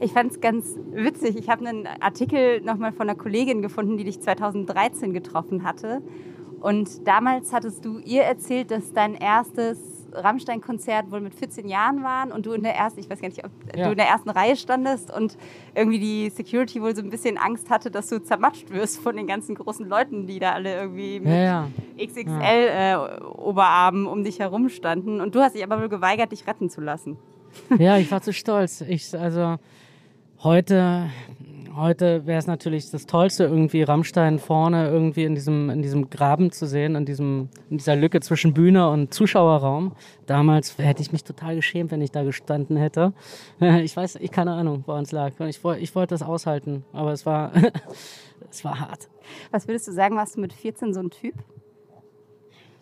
Ich 0.00 0.12
fand 0.12 0.32
es 0.32 0.40
ganz 0.40 0.76
witzig. 0.92 1.36
Ich 1.36 1.48
habe 1.48 1.66
einen 1.66 1.86
Artikel 2.00 2.60
nochmal 2.62 2.92
von 2.92 3.08
einer 3.08 3.18
Kollegin 3.18 3.62
gefunden, 3.62 3.96
die 3.96 4.04
dich 4.04 4.20
2013 4.20 5.12
getroffen 5.12 5.62
hatte. 5.62 6.02
Und 6.60 7.06
damals 7.06 7.52
hattest 7.52 7.84
du 7.84 7.98
ihr 7.98 8.22
erzählt, 8.22 8.70
dass 8.70 8.92
dein 8.92 9.14
erstes 9.14 10.01
Rammstein-Konzert 10.14 11.10
wohl 11.10 11.20
mit 11.20 11.34
14 11.34 11.68
Jahren 11.68 12.02
war 12.02 12.32
und 12.34 12.46
du 12.46 12.52
in 12.52 12.62
der 12.62 12.74
ersten, 12.74 13.00
ich 13.00 13.08
weiß 13.10 13.20
gar 13.20 13.28
nicht, 13.28 13.44
ob 13.44 13.50
Ja. 13.76 13.86
du 13.86 13.90
in 13.92 13.96
der 13.98 14.06
ersten 14.08 14.30
Reihe 14.30 14.56
standest 14.56 15.12
und 15.14 15.36
irgendwie 15.74 15.98
die 15.98 16.30
Security 16.30 16.80
wohl 16.82 16.94
so 16.94 17.02
ein 17.02 17.10
bisschen 17.10 17.38
Angst 17.38 17.70
hatte, 17.70 17.90
dass 17.90 18.08
du 18.08 18.22
zermatscht 18.22 18.70
wirst 18.70 19.00
von 19.00 19.16
den 19.16 19.26
ganzen 19.26 19.54
großen 19.54 19.88
Leuten, 19.88 20.26
die 20.26 20.38
da 20.38 20.52
alle 20.52 20.74
irgendwie 20.74 21.20
mit 21.20 21.28
Ja, 21.28 21.38
ja. 21.42 21.68
XXL 21.98 22.28
äh, 22.40 22.96
um 24.06 24.24
dich 24.24 24.38
herum 24.40 24.68
standen. 24.68 25.20
Und 25.20 25.34
du 25.34 25.40
hast 25.40 25.54
dich 25.54 25.62
aber 25.64 25.80
wohl 25.80 25.88
geweigert, 25.88 26.32
dich 26.32 26.46
retten 26.46 26.70
zu 26.70 26.80
lassen. 26.80 27.16
Ja, 27.78 27.98
ich 27.98 28.10
war 28.10 28.22
zu 28.22 28.32
stolz. 28.32 28.80
Ich, 28.82 29.16
also 29.18 29.56
heute, 30.42 31.10
heute 31.76 32.26
wäre 32.26 32.38
es 32.38 32.46
natürlich 32.46 32.90
das 32.90 33.06
Tollste, 33.06 33.44
irgendwie 33.44 33.82
Rammstein 33.82 34.38
vorne 34.38 34.88
irgendwie 34.88 35.24
in 35.24 35.34
diesem, 35.34 35.70
in 35.70 35.82
diesem 35.82 36.10
Graben 36.10 36.52
zu 36.52 36.66
sehen, 36.66 36.94
in, 36.94 37.04
diesem, 37.04 37.48
in 37.70 37.78
dieser 37.78 37.96
Lücke 37.96 38.20
zwischen 38.20 38.54
Bühne 38.54 38.88
und 38.90 39.12
Zuschauerraum. 39.12 39.92
Damals 40.26 40.76
hätte 40.78 41.02
ich 41.02 41.12
mich 41.12 41.24
total 41.24 41.56
geschämt, 41.56 41.90
wenn 41.90 42.00
ich 42.00 42.10
da 42.10 42.22
gestanden 42.22 42.76
hätte. 42.76 43.12
Ich 43.82 43.96
weiß, 43.96 44.16
ich 44.16 44.30
keine 44.30 44.52
Ahnung, 44.52 44.84
woran 44.86 45.04
es 45.04 45.12
lag. 45.12 45.32
Ich, 45.40 45.60
ich 45.64 45.94
wollte 45.94 46.14
das 46.14 46.22
aushalten, 46.22 46.84
aber 46.92 47.12
es 47.12 47.26
war, 47.26 47.52
es 48.50 48.64
war 48.64 48.80
hart. 48.80 49.08
Was 49.50 49.66
würdest 49.66 49.88
du 49.88 49.92
sagen, 49.92 50.16
warst 50.16 50.36
du 50.36 50.40
mit 50.40 50.52
14 50.52 50.92
so 50.92 51.00
ein 51.00 51.10
Typ? 51.10 51.34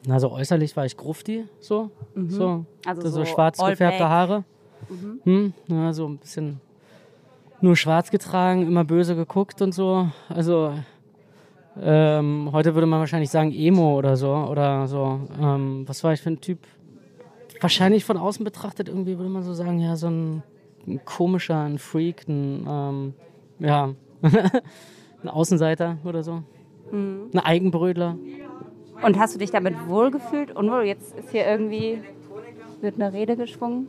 Also 0.09 0.31
äußerlich 0.31 0.77
war 0.77 0.87
ich 0.87 0.97
Grufti, 0.97 1.45
so, 1.61 1.91
so, 2.15 2.65
Also 2.87 3.03
so, 3.03 3.09
so 3.09 3.25
schwarz 3.25 3.59
gefärbte. 3.59 4.09
Haare, 4.09 4.45
hm, 5.25 5.53
ja, 5.69 5.93
so 5.93 6.09
ein 6.09 6.19
bisschen 6.19 6.61
nur 7.61 7.77
schwarz 7.77 8.11
getragen, 8.11 8.67
immer 8.67 8.85
böse 8.85 9.17
geguckt 9.17 9.63
und 9.63 9.73
so. 9.73 10.09
Also 10.29 10.73
ähm, 11.81 12.51
heute 12.53 12.75
würde 12.75 12.87
man 12.87 13.01
wahrscheinlich 13.01 13.31
sagen 13.31 13.53
Emo 13.53 13.97
oder 13.97 14.17
so 14.17 14.33
oder 14.33 14.87
so. 14.87 15.21
Ähm, 15.41 15.85
was 15.87 16.03
war 16.05 16.13
ich 16.13 16.21
für 16.21 16.31
ein 16.31 16.41
Typ? 16.41 16.59
Wahrscheinlich 17.61 18.05
von 18.05 18.17
außen 18.17 18.45
betrachtet 18.45 18.89
irgendwie 18.89 19.19
würde 19.19 19.31
man 19.31 19.43
so 19.43 19.53
sagen, 19.53 19.81
ja 19.81 19.97
so 19.97 20.09
ein, 20.09 20.43
ein 20.87 21.05
komischer, 21.05 21.61
ein 21.61 21.79
Freak, 21.79 22.27
ein 22.29 22.67
ähm, 22.69 23.15
ja 23.59 23.95
ein 25.23 25.29
Außenseiter 25.29 25.99
oder 26.05 26.23
so, 26.23 26.43
ein 26.93 27.39
Eigenbrödler. 27.39 28.17
Und 29.03 29.19
hast 29.19 29.35
du 29.35 29.39
dich 29.39 29.51
damit 29.51 29.75
wohlgefühlt? 29.89 30.55
Unwohl? 30.55 30.85
Jetzt 30.85 31.17
ist 31.17 31.31
hier 31.31 31.47
irgendwie 31.47 32.01
wird 32.81 32.95
eine 32.95 33.13
Rede 33.13 33.37
geschwungen. 33.37 33.89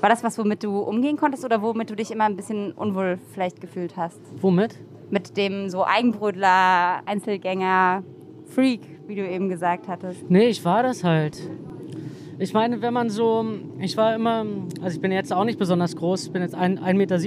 War 0.00 0.08
das 0.08 0.22
was, 0.22 0.38
womit 0.38 0.62
du 0.62 0.78
umgehen 0.78 1.16
konntest 1.16 1.44
oder 1.44 1.60
womit 1.60 1.90
du 1.90 1.96
dich 1.96 2.10
immer 2.10 2.24
ein 2.24 2.36
bisschen 2.36 2.72
unwohl 2.72 3.18
vielleicht 3.32 3.60
gefühlt 3.60 3.96
hast? 3.96 4.20
Womit? 4.40 4.78
Mit 5.10 5.36
dem 5.36 5.70
so 5.70 5.84
Eigenbrötler, 5.84 7.02
Einzelgänger, 7.06 8.04
Freak, 8.46 8.82
wie 9.06 9.16
du 9.16 9.28
eben 9.28 9.48
gesagt 9.48 9.88
hattest. 9.88 10.30
Nee, 10.30 10.48
ich 10.48 10.64
war 10.64 10.82
das 10.82 11.02
halt. 11.02 11.40
Ich 12.38 12.52
meine, 12.52 12.80
wenn 12.82 12.94
man 12.94 13.10
so, 13.10 13.44
ich 13.80 13.96
war 13.96 14.14
immer, 14.14 14.46
also 14.80 14.94
ich 14.94 15.00
bin 15.00 15.10
jetzt 15.10 15.32
auch 15.32 15.44
nicht 15.44 15.58
besonders 15.58 15.96
groß, 15.96 16.26
ich 16.26 16.32
bin 16.32 16.42
jetzt 16.42 16.54
1,70 16.54 16.94
Meter, 16.94 17.18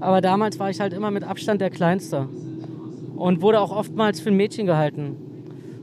aber 0.00 0.20
damals 0.20 0.58
war 0.58 0.70
ich 0.70 0.80
halt 0.80 0.92
immer 0.92 1.12
mit 1.12 1.22
Abstand 1.22 1.60
der 1.60 1.70
Kleinste 1.70 2.28
und 3.14 3.42
wurde 3.42 3.60
auch 3.60 3.70
oftmals 3.70 4.18
für 4.20 4.30
ein 4.30 4.36
Mädchen 4.36 4.66
gehalten. 4.66 5.16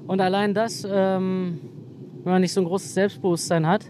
Und 0.08 0.20
allein 0.20 0.54
das, 0.54 0.86
ähm, 0.90 1.60
wenn 2.24 2.34
man 2.34 2.42
nicht 2.42 2.52
so 2.52 2.60
ein 2.60 2.68
großes 2.68 2.94
Selbstbewusstsein 2.94 3.66
hat, 3.66 3.86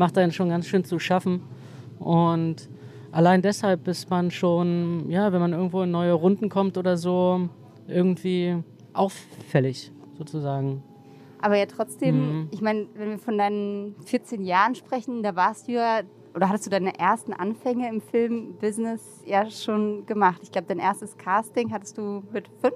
macht 0.00 0.16
einen 0.16 0.32
schon 0.32 0.48
ganz 0.48 0.66
schön 0.66 0.82
zu 0.82 0.98
schaffen. 0.98 1.42
Und 1.98 2.70
allein 3.12 3.42
deshalb 3.42 3.86
ist 3.86 4.08
man 4.08 4.30
schon, 4.30 5.10
ja, 5.10 5.30
wenn 5.30 5.40
man 5.40 5.52
irgendwo 5.52 5.82
in 5.82 5.90
neue 5.90 6.14
Runden 6.14 6.48
kommt 6.48 6.78
oder 6.78 6.96
so, 6.96 7.48
irgendwie 7.86 8.56
auffällig 8.94 9.92
sozusagen. 10.16 10.82
Aber 11.42 11.56
ja 11.56 11.66
trotzdem, 11.66 12.16
mhm. 12.16 12.48
ich 12.50 12.62
meine, 12.62 12.86
wenn 12.94 13.10
wir 13.10 13.18
von 13.18 13.36
deinen 13.36 13.94
14 14.06 14.42
Jahren 14.42 14.74
sprechen, 14.74 15.22
da 15.22 15.36
warst 15.36 15.68
du 15.68 15.72
ja, 15.72 16.00
oder 16.34 16.48
hattest 16.48 16.64
du 16.66 16.70
deine 16.70 16.98
ersten 16.98 17.34
Anfänge 17.34 17.86
im 17.86 18.00
Filmbusiness 18.00 19.22
ja 19.26 19.50
schon 19.50 20.06
gemacht. 20.06 20.40
Ich 20.44 20.50
glaube, 20.50 20.66
dein 20.68 20.78
erstes 20.78 21.18
Casting 21.18 21.72
hattest 21.72 21.98
du 21.98 22.22
mit 22.32 22.48
fünf? 22.62 22.74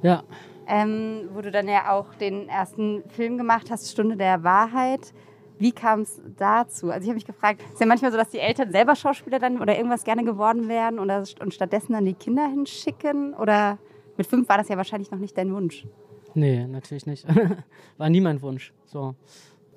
Ja. 0.00 0.22
Ähm, 0.66 1.28
wo 1.34 1.42
du 1.42 1.50
dann 1.50 1.68
ja 1.68 1.92
auch 1.92 2.14
den 2.14 2.48
ersten 2.48 3.02
Film 3.10 3.36
gemacht 3.36 3.70
hast, 3.70 3.90
Stunde 3.90 4.16
der 4.16 4.42
Wahrheit. 4.42 5.12
Wie 5.58 5.72
kam 5.72 6.00
es 6.00 6.20
dazu? 6.36 6.90
Also 6.90 7.02
ich 7.02 7.08
habe 7.08 7.14
mich 7.14 7.26
gefragt, 7.26 7.62
ist 7.72 7.80
ja 7.80 7.86
manchmal 7.86 8.10
so, 8.10 8.16
dass 8.16 8.30
die 8.30 8.38
Eltern 8.38 8.72
selber 8.72 8.96
Schauspieler 8.96 9.38
dann 9.38 9.60
oder 9.60 9.76
irgendwas 9.76 10.04
gerne 10.04 10.24
geworden 10.24 10.68
wären 10.68 10.98
oder, 10.98 11.22
und 11.40 11.54
stattdessen 11.54 11.92
dann 11.92 12.04
die 12.04 12.14
Kinder 12.14 12.46
hinschicken? 12.48 13.34
Oder 13.34 13.78
mit 14.16 14.26
fünf 14.26 14.48
war 14.48 14.58
das 14.58 14.68
ja 14.68 14.76
wahrscheinlich 14.76 15.10
noch 15.10 15.18
nicht 15.18 15.38
dein 15.38 15.52
Wunsch. 15.54 15.86
Nee, 16.34 16.66
natürlich 16.66 17.06
nicht. 17.06 17.26
War 17.96 18.10
nie 18.10 18.20
mein 18.20 18.42
Wunsch. 18.42 18.72
So. 18.86 19.14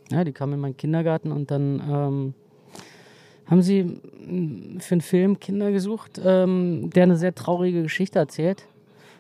Ja, 0.10 0.24
die 0.24 0.34
kamen 0.34 0.54
in 0.54 0.60
meinen 0.60 0.78
Kindergarten 0.78 1.32
und 1.32 1.52
dann 1.52 1.82
ähm, 1.88 2.34
haben 3.46 3.62
sie 3.62 3.84
mm, 3.84 4.80
für 4.80 4.96
einen 4.96 5.02
Film 5.02 5.40
Kinder 5.40 5.72
gesucht, 5.72 6.20
ähm, 6.24 6.90
der 6.90 7.04
eine 7.04 7.18
sehr 7.18 7.36
traurige 7.36 7.84
Geschichte 7.84 8.18
erzählt. 8.18 8.68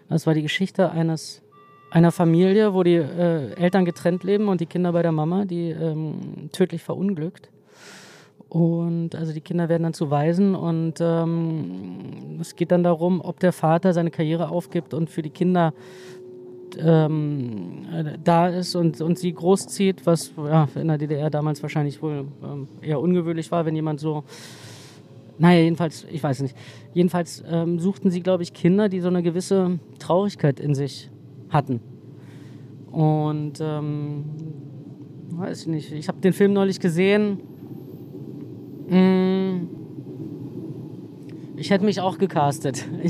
Das 0.10 0.26
war 0.26 0.34
die 0.34 0.42
Geschichte 0.42 0.90
eines 0.92 1.42
einer 1.89 2.12
Familie, 2.12 2.74
wo 2.74 2.84
die 2.84 2.96
äh, 2.96 3.53
Eltern 3.53 3.86
getrennt 3.86 4.24
leben 4.24 4.48
und 4.48 4.62
die 4.62 4.65
Kinder 4.65 4.91
bei 4.91 5.01
der 5.01 5.12
Mama, 5.12 5.46
die 5.46 5.70
ähm, 5.70 6.50
tödlich 6.51 6.84
verunglückt. 6.84 7.50
Und 8.50 9.13
also 9.15 9.34
die 9.34 9.41
Kinder 9.41 9.67
werden 9.67 9.84
dann 9.84 9.94
zu 9.94 10.10
Waisen 10.10 10.56
und 10.56 10.96
ähm, 11.01 12.38
es 12.39 12.56
geht 12.56 12.72
dann 12.72 12.84
darum, 12.84 13.20
ob 13.22 13.39
der 13.41 13.51
Vater 13.51 13.94
seine 13.94 14.10
Karriere 14.10 14.50
aufgibt 14.50 14.94
und 14.94 15.10
für 15.10 15.22
die 15.22 15.29
Kinder 15.29 15.74
ähm, 16.77 17.86
da 18.24 18.48
ist 18.48 18.75
und, 18.75 19.01
und 19.01 19.20
sie 19.20 19.34
großzieht, 19.34 20.06
was 20.06 20.32
ja, 20.38 20.67
in 20.75 20.88
der 20.88 20.98
DDR 20.98 21.29
damals 21.29 21.62
wahrscheinlich 21.62 22.01
wohl 22.01 22.25
ähm, 22.44 22.67
eher 22.82 23.00
ungewöhnlich 23.00 23.51
war, 23.51 23.65
wenn 23.65 23.75
jemand 23.75 24.00
so. 24.00 24.24
Naja, 25.39 25.62
jedenfalls, 25.62 26.08
ich 26.10 26.24
weiß 26.24 26.41
nicht. 26.41 26.56
Jedenfalls 26.94 27.44
ähm, 27.48 27.79
suchten 27.79 28.10
sie, 28.10 28.22
glaube 28.22 28.44
ich, 28.44 28.53
Kinder, 28.53 28.89
die 28.89 29.01
so 29.01 29.08
eine 29.08 29.22
gewisse 29.22 29.77
Traurigkeit 30.00 30.60
in 30.60 30.74
sich 30.74 31.12
hatten. 31.50 31.80
Und 32.92 33.60
ähm, 33.62 34.25
weiß 35.32 35.62
ich 35.62 35.68
nicht, 35.68 35.92
ich 35.92 36.08
habe 36.08 36.20
den 36.20 36.34
Film 36.34 36.54
neulich 36.54 36.80
gesehen. 36.80 37.39
Mm, 38.89 39.68
ich 41.58 41.70
hätte 41.70 41.86
mich 41.86 42.00
auch 42.01 42.18
gecastet. 42.18 42.86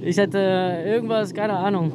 Ich, 0.00 0.16
hätte 0.16 0.38
irgendwas, 0.86 1.34
keine 1.34 1.54
Ahnung. 1.54 1.92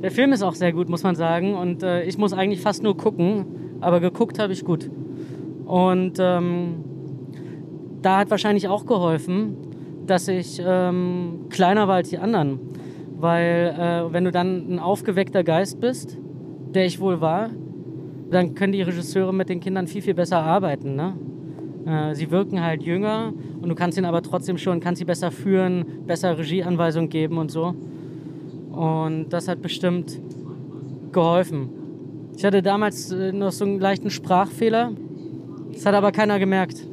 Der 0.00 0.12
Film 0.12 0.32
ist 0.32 0.44
auch 0.44 0.54
sehr 0.54 0.72
gut, 0.72 0.88
muss 0.88 1.02
man 1.02 1.16
sagen. 1.16 1.54
Und 1.54 1.82
äh, 1.82 2.04
ich 2.04 2.16
muss 2.16 2.32
eigentlich 2.32 2.60
fast 2.60 2.84
nur 2.84 2.96
gucken, 2.96 3.44
aber 3.80 3.98
geguckt 3.98 4.38
habe 4.38 4.52
ich 4.52 4.64
gut. 4.64 4.88
Und 5.66 6.18
ähm, 6.20 6.84
da 8.00 8.18
hat 8.18 8.30
wahrscheinlich 8.30 8.68
auch 8.68 8.86
geholfen, 8.86 9.56
dass 10.06 10.28
ich 10.28 10.62
ähm, 10.64 11.46
kleiner 11.50 11.88
war 11.88 11.96
als 11.96 12.10
die 12.10 12.18
anderen. 12.18 12.60
Weil 13.22 13.76
äh, 13.78 14.12
wenn 14.12 14.24
du 14.24 14.32
dann 14.32 14.66
ein 14.68 14.78
aufgeweckter 14.80 15.44
Geist 15.44 15.78
bist, 15.78 16.18
der 16.74 16.86
ich 16.86 16.98
wohl 16.98 17.20
war, 17.20 17.50
dann 18.32 18.56
können 18.56 18.72
die 18.72 18.82
Regisseure 18.82 19.32
mit 19.32 19.48
den 19.48 19.60
Kindern 19.60 19.86
viel, 19.86 20.02
viel 20.02 20.14
besser 20.14 20.38
arbeiten. 20.42 20.96
Ne? 20.96 21.14
Äh, 21.86 22.16
sie 22.16 22.32
wirken 22.32 22.60
halt 22.60 22.82
jünger 22.82 23.32
und 23.60 23.68
du 23.68 23.76
kannst 23.76 23.96
ihnen 23.96 24.06
aber 24.06 24.22
trotzdem 24.22 24.58
schon, 24.58 24.80
kannst 24.80 24.98
sie 24.98 25.04
besser 25.04 25.30
führen, 25.30 25.84
besser 26.04 26.36
Regieanweisungen 26.36 27.10
geben 27.10 27.38
und 27.38 27.52
so. 27.52 27.76
Und 28.72 29.28
das 29.28 29.46
hat 29.46 29.62
bestimmt 29.62 30.20
geholfen. 31.12 31.68
Ich 32.36 32.44
hatte 32.44 32.60
damals 32.60 33.12
äh, 33.12 33.30
noch 33.30 33.52
so 33.52 33.64
einen 33.64 33.78
leichten 33.78 34.10
Sprachfehler. 34.10 34.90
Das 35.72 35.86
hat 35.86 35.94
aber 35.94 36.10
keiner 36.10 36.40
gemerkt. 36.40 36.84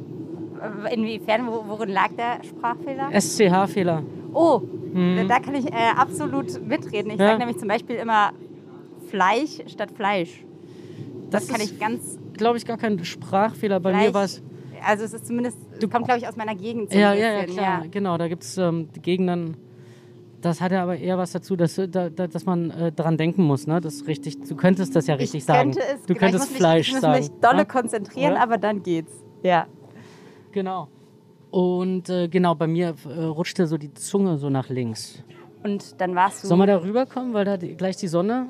Inwiefern? 0.94 1.48
Worin 1.48 1.88
lag 1.88 2.10
der 2.16 2.44
Sprachfehler? 2.44 3.10
SCH-Fehler. 3.20 4.04
Oh, 4.32 4.60
mhm. 4.92 5.26
da 5.28 5.40
kann 5.40 5.54
ich 5.54 5.66
äh, 5.66 5.92
absolut 5.96 6.66
mitreden. 6.66 7.10
Ich 7.12 7.18
ja. 7.18 7.28
sage 7.28 7.38
nämlich 7.38 7.58
zum 7.58 7.68
Beispiel 7.68 7.96
immer 7.96 8.32
Fleisch 9.08 9.60
statt 9.66 9.90
Fleisch. 9.92 10.44
Das, 11.30 11.46
das 11.46 11.52
kann 11.52 11.60
ich 11.64 11.78
ganz. 11.78 12.18
Glaube 12.34 12.58
ich, 12.58 12.64
gar 12.64 12.78
kein 12.78 13.02
Sprachfehler. 13.04 13.80
Bei 13.80 13.90
Fleisch, 13.90 14.06
mir 14.06 14.14
war 14.14 14.24
es. 14.24 14.42
Also, 14.86 15.04
es 15.04 15.12
ist 15.12 15.26
zumindest. 15.26 15.58
Du 15.80 15.88
kommt, 15.88 16.06
glaube 16.06 16.20
ich, 16.20 16.28
aus 16.28 16.36
meiner 16.36 16.54
Gegend. 16.54 16.92
Ja, 16.92 17.12
ja, 17.12 17.32
ja, 17.32 17.44
klar. 17.44 17.82
Ja. 17.82 17.84
Genau, 17.90 18.16
da 18.18 18.28
gibt 18.28 18.42
es 18.42 18.56
ähm, 18.58 18.88
Gegenden 19.02 19.56
das 20.40 20.60
hat 20.60 20.72
ja 20.72 20.82
aber 20.82 20.96
eher 20.96 21.18
was 21.18 21.32
dazu, 21.32 21.56
dass, 21.56 21.80
dass 21.90 22.46
man 22.46 22.70
äh, 22.70 22.92
dran 22.92 23.16
denken 23.16 23.42
muss, 23.42 23.66
ne? 23.66 23.80
Das 23.80 24.06
richtig, 24.06 24.40
du 24.40 24.56
könntest 24.56 24.96
das 24.96 25.06
ja 25.06 25.14
richtig 25.14 25.40
ich 25.40 25.44
sagen. 25.44 25.70
Es, 25.70 26.02
du 26.02 26.14
genau, 26.14 26.20
könntest 26.20 26.52
Fleisch 26.52 26.88
mich, 26.88 26.96
ich 26.96 27.00
sagen. 27.00 27.22
Ich 27.22 27.28
muss 27.28 27.30
mich 27.30 27.40
dolle 27.40 27.58
ja? 27.58 27.64
konzentrieren, 27.64 28.32
Oder? 28.32 28.42
aber 28.42 28.58
dann 28.58 28.82
geht's. 28.82 29.12
Ja. 29.42 29.66
Genau. 30.52 30.88
Und 31.50 32.08
äh, 32.08 32.28
genau, 32.28 32.54
bei 32.54 32.66
mir 32.66 32.94
äh, 33.08 33.22
rutschte 33.24 33.66
so 33.66 33.76
die 33.76 33.92
Zunge 33.94 34.38
so 34.38 34.50
nach 34.50 34.68
links. 34.68 35.22
Und 35.62 36.00
dann 36.00 36.14
warst 36.14 36.44
du. 36.44 36.48
Sollen 36.48 36.60
wir 36.60 36.66
da 36.66 36.80
rüberkommen, 36.80 37.34
weil 37.34 37.44
da 37.44 37.56
die, 37.56 37.74
gleich 37.74 37.96
die 37.96 38.08
Sonne. 38.08 38.46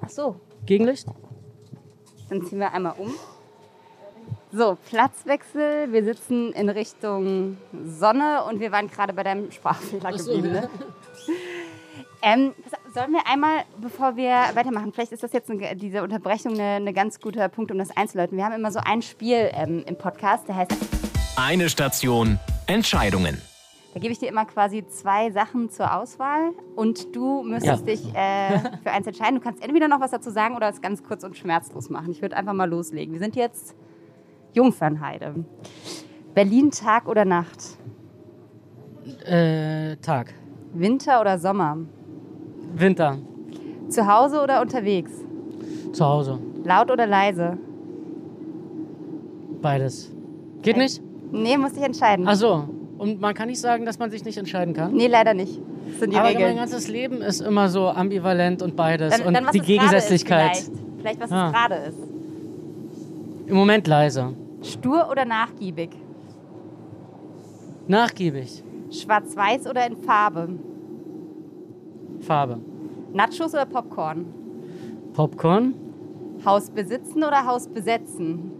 Ach 0.00 0.08
so. 0.08 0.36
Gegenlicht? 0.66 1.06
Dann 2.28 2.44
ziehen 2.44 2.58
wir 2.58 2.72
einmal 2.72 2.94
um. 2.98 3.12
So, 4.52 4.76
Platzwechsel. 4.88 5.92
Wir 5.92 6.04
sitzen 6.04 6.52
in 6.52 6.68
Richtung 6.68 7.58
Sonne 7.84 8.44
und 8.48 8.58
wir 8.58 8.72
waren 8.72 8.88
gerade 8.88 9.12
bei 9.12 9.22
deinem 9.22 9.50
Sprachfehler 9.50 10.18
so, 10.18 10.32
geblieben. 10.32 10.54
Ne? 10.54 10.70
ähm, 12.22 12.54
sollen 12.92 13.12
wir 13.12 13.26
einmal, 13.26 13.64
bevor 13.80 14.16
wir 14.16 14.32
weitermachen, 14.54 14.92
vielleicht 14.92 15.12
ist 15.12 15.22
das 15.22 15.32
jetzt 15.32 15.50
eine, 15.50 15.76
diese 15.76 16.02
Unterbrechung 16.02 16.58
ein 16.58 16.92
ganz 16.94 17.20
guter 17.20 17.48
Punkt, 17.48 17.70
um 17.70 17.78
das 17.78 17.96
einzuleiten. 17.96 18.36
Wir 18.36 18.44
haben 18.44 18.54
immer 18.54 18.72
so 18.72 18.80
ein 18.84 19.02
Spiel 19.02 19.50
ähm, 19.52 19.84
im 19.86 19.96
Podcast, 19.96 20.48
der 20.48 20.56
heißt 20.56 21.09
Eine 21.36 21.68
Station 21.68 22.38
Entscheidungen. 22.66 23.40
Da 23.94 24.00
gebe 24.00 24.12
ich 24.12 24.18
dir 24.18 24.28
immer 24.28 24.44
quasi 24.44 24.86
zwei 24.86 25.30
Sachen 25.30 25.70
zur 25.70 25.96
Auswahl 25.96 26.52
und 26.76 27.14
du 27.14 27.42
müsstest 27.42 27.86
ja. 27.86 27.94
dich 27.94 28.14
äh, 28.14 28.58
für 28.82 28.90
eins 28.90 29.06
entscheiden. 29.06 29.36
Du 29.36 29.40
kannst 29.40 29.62
entweder 29.62 29.88
noch 29.88 30.00
was 30.00 30.10
dazu 30.10 30.30
sagen 30.30 30.54
oder 30.54 30.68
es 30.68 30.80
ganz 30.80 31.02
kurz 31.02 31.24
und 31.24 31.36
schmerzlos 31.36 31.88
machen. 31.90 32.10
Ich 32.10 32.22
würde 32.22 32.36
einfach 32.36 32.52
mal 32.52 32.68
loslegen. 32.68 33.12
Wir 33.14 33.20
sind 33.20 33.36
jetzt 33.36 33.74
Jungfernheide. 34.52 35.44
Berlin 36.34 36.70
Tag 36.70 37.08
oder 37.08 37.24
Nacht? 37.24 37.78
Äh, 39.24 39.96
Tag. 39.96 40.34
Winter 40.72 41.20
oder 41.20 41.38
Sommer? 41.38 41.78
Winter. 42.74 43.18
Zu 43.88 44.06
Hause 44.06 44.40
oder 44.40 44.60
unterwegs? 44.60 45.10
Zu 45.92 46.04
Hause. 46.04 46.38
Laut 46.64 46.90
oder 46.90 47.06
leise? 47.06 47.58
Beides. 49.60 50.12
Geht 50.62 50.76
äh, 50.76 50.78
nicht? 50.78 51.02
Nee, 51.32 51.56
muss 51.56 51.72
ich 51.76 51.82
entscheiden. 51.82 52.26
Ach 52.28 52.34
so. 52.34 52.68
Und 52.98 53.20
man 53.20 53.34
kann 53.34 53.48
nicht 53.48 53.60
sagen, 53.60 53.86
dass 53.86 53.98
man 53.98 54.10
sich 54.10 54.24
nicht 54.24 54.36
entscheiden 54.36 54.74
kann? 54.74 54.92
Nee, 54.92 55.06
leider 55.06 55.32
nicht. 55.32 55.58
Das 55.88 56.00
sind 56.00 56.12
die 56.12 56.18
Aber 56.18 56.28
Regeln. 56.28 56.48
mein 56.48 56.56
ganzes 56.56 56.88
Leben 56.88 57.22
ist 57.22 57.40
immer 57.40 57.68
so 57.68 57.88
ambivalent 57.88 58.62
und 58.62 58.76
beides. 58.76 59.16
Dann, 59.16 59.26
und 59.26 59.34
dann, 59.34 59.46
die 59.52 59.60
Gegensätzlichkeit. 59.60 60.56
Vielleicht. 60.56 60.70
vielleicht 60.98 61.20
was 61.20 61.30
ja. 61.30 61.46
es 61.46 61.52
gerade 61.52 61.74
ist. 61.76 61.98
Im 63.46 63.54
Moment 63.56 63.86
leise. 63.86 64.34
Stur 64.62 65.08
oder 65.10 65.24
nachgiebig? 65.24 65.90
Nachgiebig. 67.88 68.62
Schwarz-Weiß 68.90 69.66
oder 69.66 69.86
in 69.86 69.96
Farbe? 69.96 70.48
Farbe. 72.20 72.60
Nachos 73.12 73.54
oder 73.54 73.66
Popcorn? 73.66 74.26
Popcorn. 75.14 75.74
Haus 76.44 76.70
besitzen 76.70 77.24
oder 77.24 77.46
Haus 77.46 77.66
besetzen? 77.66 78.52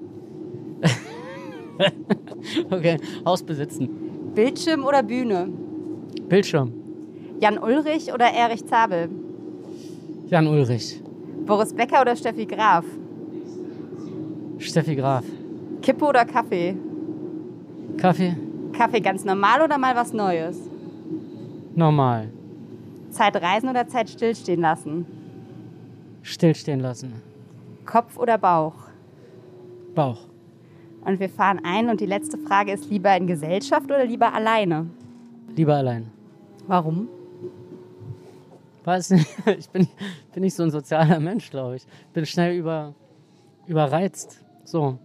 okay, 2.70 2.98
Haus 3.24 3.42
besitzen. 3.42 3.88
Bildschirm 4.34 4.84
oder 4.84 5.02
Bühne? 5.02 5.48
Bildschirm. 6.28 6.72
Jan 7.40 7.58
Ulrich 7.58 8.12
oder 8.12 8.26
Erich 8.32 8.64
Zabel? 8.66 9.08
Jan 10.28 10.46
Ulrich. 10.46 11.00
Boris 11.46 11.72
Becker 11.74 12.02
oder 12.02 12.14
Steffi 12.14 12.46
Graf? 12.46 12.84
Steffi 14.58 14.94
Graf. 14.94 15.24
Kippe 15.82 16.04
oder 16.04 16.24
Kaffee? 16.24 16.76
Kaffee? 17.96 18.36
Kaffee 18.72 19.00
ganz 19.00 19.24
normal 19.24 19.62
oder 19.62 19.78
mal 19.78 19.96
was 19.96 20.12
Neues? 20.12 20.58
Normal. 21.74 22.28
Zeit 23.10 23.36
reisen 23.36 23.68
oder 23.68 23.88
Zeit 23.88 24.10
stillstehen 24.10 24.60
lassen? 24.60 25.06
Stillstehen 26.22 26.80
lassen. 26.80 27.14
Kopf 27.86 28.16
oder 28.18 28.38
Bauch? 28.38 28.74
Bauch. 29.94 30.29
Und 31.04 31.18
wir 31.18 31.28
fahren 31.30 31.60
ein 31.64 31.88
und 31.88 32.00
die 32.00 32.06
letzte 32.06 32.36
Frage 32.38 32.72
ist 32.72 32.90
lieber 32.90 33.16
in 33.16 33.26
Gesellschaft 33.26 33.86
oder 33.86 34.04
lieber 34.04 34.32
alleine? 34.34 34.86
Lieber 35.56 35.76
allein. 35.76 36.10
Warum? 36.66 37.08
Weiß 38.84 39.10
nicht. 39.10 39.26
Ich 39.58 39.68
bin, 39.70 39.88
bin 40.32 40.42
nicht 40.42 40.54
so 40.54 40.62
ein 40.62 40.70
sozialer 40.70 41.20
Mensch, 41.20 41.50
glaube 41.50 41.76
ich. 41.76 41.86
Bin 42.12 42.26
schnell 42.26 42.56
über, 42.56 42.94
überreizt. 43.66 44.40
So. 44.64 44.98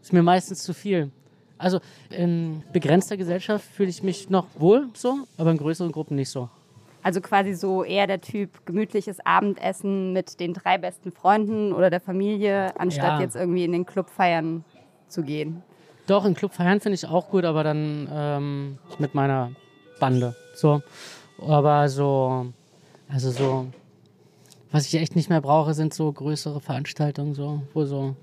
Ist 0.00 0.12
mir 0.12 0.22
meistens 0.22 0.62
zu 0.62 0.74
viel. 0.74 1.10
Also 1.58 1.78
in 2.10 2.62
begrenzter 2.72 3.16
Gesellschaft 3.16 3.64
fühle 3.64 3.88
ich 3.88 4.02
mich 4.02 4.28
noch 4.30 4.46
wohl 4.58 4.88
so, 4.94 5.18
aber 5.38 5.52
in 5.52 5.58
größeren 5.58 5.92
Gruppen 5.92 6.16
nicht 6.16 6.28
so. 6.30 6.48
Also 7.04 7.20
quasi 7.20 7.54
so 7.54 7.84
eher 7.84 8.06
der 8.06 8.20
Typ 8.20 8.64
gemütliches 8.66 9.18
Abendessen 9.24 10.12
mit 10.12 10.38
den 10.40 10.54
drei 10.54 10.78
besten 10.78 11.12
Freunden 11.12 11.72
oder 11.72 11.90
der 11.90 12.00
Familie, 12.00 12.78
anstatt 12.78 13.18
Ja. 13.18 13.20
jetzt 13.20 13.36
irgendwie 13.36 13.64
in 13.64 13.72
den 13.72 13.86
Club 13.86 14.08
feiern 14.10 14.64
zu 15.12 15.22
gehen. 15.22 15.62
Doch, 16.06 16.24
in 16.24 16.34
Club 16.34 16.52
feiern 16.52 16.80
finde 16.80 16.94
ich 16.94 17.06
auch 17.06 17.28
gut, 17.28 17.44
aber 17.44 17.62
dann 17.62 18.08
ähm, 18.12 18.78
mit 18.98 19.14
meiner 19.14 19.52
Bande. 20.00 20.34
So. 20.54 20.82
Aber 21.38 21.88
so, 21.88 22.46
also 23.08 23.30
so, 23.30 23.66
was 24.70 24.86
ich 24.86 24.94
echt 24.94 25.14
nicht 25.16 25.30
mehr 25.30 25.40
brauche, 25.40 25.74
sind 25.74 25.94
so 25.94 26.10
größere 26.10 26.60
Veranstaltungen, 26.60 27.34
so, 27.34 27.62
wo 27.72 27.84
so, 27.84 28.16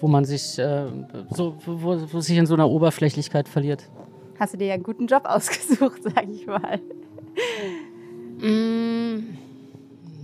wo 0.00 0.08
man 0.08 0.24
sich, 0.24 0.58
äh, 0.58 0.86
so, 1.30 1.56
wo, 1.64 2.12
wo 2.12 2.20
sich 2.20 2.36
in 2.36 2.46
so 2.46 2.54
einer 2.54 2.68
Oberflächlichkeit 2.68 3.48
verliert. 3.48 3.88
Hast 4.38 4.54
du 4.54 4.58
dir 4.58 4.66
ja 4.68 4.74
einen 4.74 4.82
guten 4.82 5.06
Job 5.06 5.24
ausgesucht, 5.26 6.02
sag 6.02 6.28
ich 6.28 6.46
mal. 6.46 6.80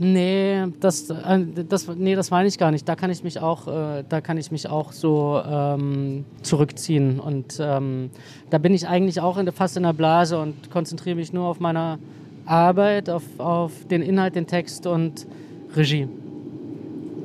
Nee, 0.03 0.65
das, 0.81 1.11
äh, 1.11 1.45
das, 1.69 1.87
nee, 1.95 2.15
das 2.15 2.31
meine 2.31 2.49
ich 2.49 2.57
gar 2.59 2.71
nicht. 2.71 2.89
Da 2.89 2.97
kann 2.97 3.11
ich 3.11 3.23
mich 3.23 3.39
auch, 3.39 3.69
äh, 3.69 4.03
da 4.09 4.23
kann 4.23 4.39
ich 4.39 4.51
mich 4.51 4.67
auch 4.67 4.93
so 4.93 5.41
ähm, 5.47 6.25
zurückziehen. 6.43 7.21
Und 7.21 7.59
ähm, 7.61 8.09
da 8.49 8.57
bin 8.57 8.73
ich 8.73 8.89
eigentlich 8.89 9.21
auch 9.21 9.37
in, 9.37 9.45
der- 9.45 9.53
fast 9.53 9.77
in 9.77 9.83
der 9.83 9.93
Blase 9.93 10.41
und 10.41 10.71
konzentriere 10.71 11.17
mich 11.17 11.35
nur 11.35 11.45
auf 11.47 11.61
meine 11.61 11.99
Arbeit, 12.47 13.11
auf, 13.11 13.25
auf 13.37 13.73
den 13.91 14.01
Inhalt, 14.01 14.37
den 14.37 14.47
Text 14.47 14.87
und 14.87 15.27
Regie. 15.77 16.09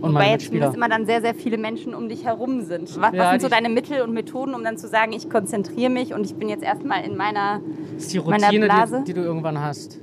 Und 0.01 0.11
Wobei 0.13 0.31
jetzt 0.31 0.47
zumindest 0.47 0.75
immer 0.75 0.89
dann 0.89 1.05
sehr, 1.05 1.21
sehr 1.21 1.33
viele 1.33 1.57
Menschen 1.57 1.95
um 1.95 2.09
dich 2.09 2.25
herum 2.25 2.61
sind. 2.61 2.89
Was, 2.99 3.13
Ja, 3.13 3.19
was 3.23 3.29
sind 3.31 3.41
so 3.43 3.47
deine 3.47 3.69
Mittel 3.69 4.01
und 4.01 4.13
Methoden, 4.13 4.53
um 4.53 4.65
dann 4.65 4.77
zu 4.77 4.89
sagen, 4.89 5.13
ich 5.13 5.29
konzentriere 5.29 5.89
mich 5.89 6.13
und 6.13 6.25
ich 6.25 6.35
bin 6.35 6.49
jetzt 6.49 6.63
erstmal 6.63 7.05
in 7.05 7.15
meiner... 7.15 7.61
Das 7.93 8.03
ist 8.03 8.13
die 8.13 8.19
meiner 8.19 8.47
Routine, 8.47 8.65
Blase? 8.65 8.97
die, 8.99 9.13
die 9.13 9.13
du 9.13 9.21
irgendwann 9.25 9.61
hast. 9.61 10.01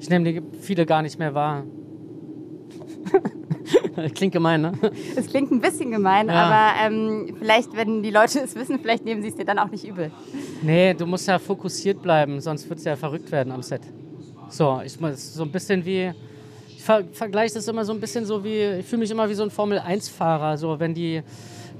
Ich 0.00 0.08
nehme 0.08 0.24
die 0.32 0.40
viele 0.62 0.86
gar 0.86 1.02
nicht 1.02 1.18
mehr 1.18 1.34
wahr. 1.34 1.64
Klingt 4.14 4.32
gemein, 4.32 4.60
ne? 4.62 4.72
Es 5.16 5.26
klingt 5.26 5.50
ein 5.52 5.60
bisschen 5.60 5.90
gemein, 5.90 6.28
Ja. 6.28 6.34
aber 6.46 6.86
ähm, 6.94 7.34
vielleicht, 7.38 7.74
wenn 7.76 8.02
die 8.02 8.10
Leute 8.10 8.40
es 8.40 8.54
wissen, 8.54 8.78
vielleicht 8.80 9.04
nehmen 9.04 9.22
sie 9.22 9.28
es 9.28 9.36
dir 9.36 9.44
dann 9.44 9.58
auch 9.58 9.70
nicht 9.70 9.86
übel. 9.86 10.10
Nee, 10.62 10.94
du 10.94 11.06
musst 11.06 11.28
ja 11.28 11.38
fokussiert 11.38 12.02
bleiben, 12.02 12.40
sonst 12.40 12.68
wird 12.68 12.78
es 12.78 12.84
ja 12.84 12.96
verrückt 12.96 13.30
werden 13.30 13.52
am 13.52 13.62
Set. 13.62 13.82
So, 14.48 14.80
ich 14.84 14.98
muss 15.00 15.34
so 15.34 15.42
ein 15.44 15.52
bisschen 15.52 15.84
wie. 15.84 16.12
Ich 16.68 16.82
ver 16.82 17.04
vergleiche 17.12 17.54
das 17.54 17.68
immer 17.68 17.84
so 17.84 17.92
ein 17.92 18.00
bisschen 18.00 18.24
so 18.24 18.42
wie. 18.42 18.78
Ich 18.80 18.86
fühle 18.86 19.00
mich 19.00 19.10
immer 19.10 19.28
wie 19.28 19.34
so 19.34 19.42
ein 19.42 19.50
Formel-1-Fahrer. 19.50 20.56
So, 20.56 20.80
wenn 20.80 20.94
die. 20.94 21.22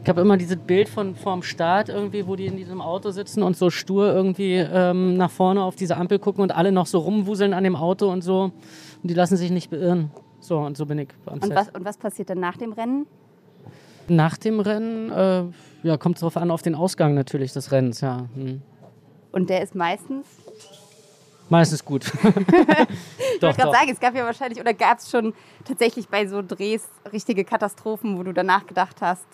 Ich 0.02 0.08
habe 0.08 0.22
immer 0.22 0.36
dieses 0.38 0.56
Bild 0.56 0.88
von 0.88 1.14
vorm 1.14 1.42
Start 1.42 1.90
irgendwie, 1.90 2.26
wo 2.26 2.34
die 2.36 2.46
in 2.46 2.56
diesem 2.56 2.80
Auto 2.80 3.10
sitzen 3.10 3.42
und 3.42 3.56
so 3.56 3.68
stur 3.68 4.10
irgendwie 4.12 4.54
ähm, 4.54 5.16
nach 5.18 5.30
vorne 5.30 5.62
auf 5.62 5.76
diese 5.76 5.96
Ampel 5.98 6.18
gucken 6.18 6.42
und 6.42 6.52
alle 6.52 6.72
noch 6.72 6.86
so 6.86 7.00
rumwuseln 7.00 7.52
an 7.52 7.64
dem 7.64 7.76
Auto 7.76 8.10
und 8.10 8.22
so. 8.22 8.44
Und 9.02 9.10
die 9.10 9.12
lassen 9.14 9.36
sich 9.36 9.50
nicht 9.50 9.70
beirren. 9.70 10.10
So, 10.40 10.58
und 10.58 10.76
so 10.76 10.86
bin 10.86 10.98
ich 10.98 11.08
am 11.26 11.38
Und 11.38 11.54
was, 11.54 11.68
und 11.68 11.84
was 11.84 11.96
passiert 11.98 12.30
dann 12.30 12.40
nach 12.40 12.56
dem 12.56 12.72
Rennen? 12.72 13.06
Nach 14.08 14.36
dem 14.36 14.58
Rennen, 14.58 15.12
äh, 15.12 15.44
ja, 15.86 15.96
kommt 15.96 16.16
es 16.16 16.22
drauf 16.22 16.36
an, 16.36 16.50
auf 16.50 16.62
den 16.62 16.74
Ausgang 16.74 17.14
natürlich 17.14 17.52
des 17.52 17.70
Rennens, 17.70 18.00
ja. 18.00 18.26
Hm. 18.34 18.62
Und 19.32 19.50
der 19.50 19.62
ist 19.62 19.74
meistens... 19.74 20.26
Meistens 21.48 21.84
gut. 21.84 22.10
Ich 23.36 23.42
wollte 23.42 23.56
gerade 23.62 23.72
sagen, 23.72 23.90
es 23.90 24.00
gab 24.00 24.14
ja 24.14 24.24
wahrscheinlich, 24.24 24.60
oder 24.60 24.74
gab 24.74 24.98
es 24.98 25.10
schon 25.10 25.32
tatsächlich 25.64 26.08
bei 26.08 26.26
so 26.26 26.42
Drehs 26.42 26.86
richtige 27.10 27.42
Katastrophen, 27.42 28.18
wo 28.18 28.22
du 28.22 28.34
danach 28.34 28.66
gedacht 28.66 28.96
hast, 29.00 29.24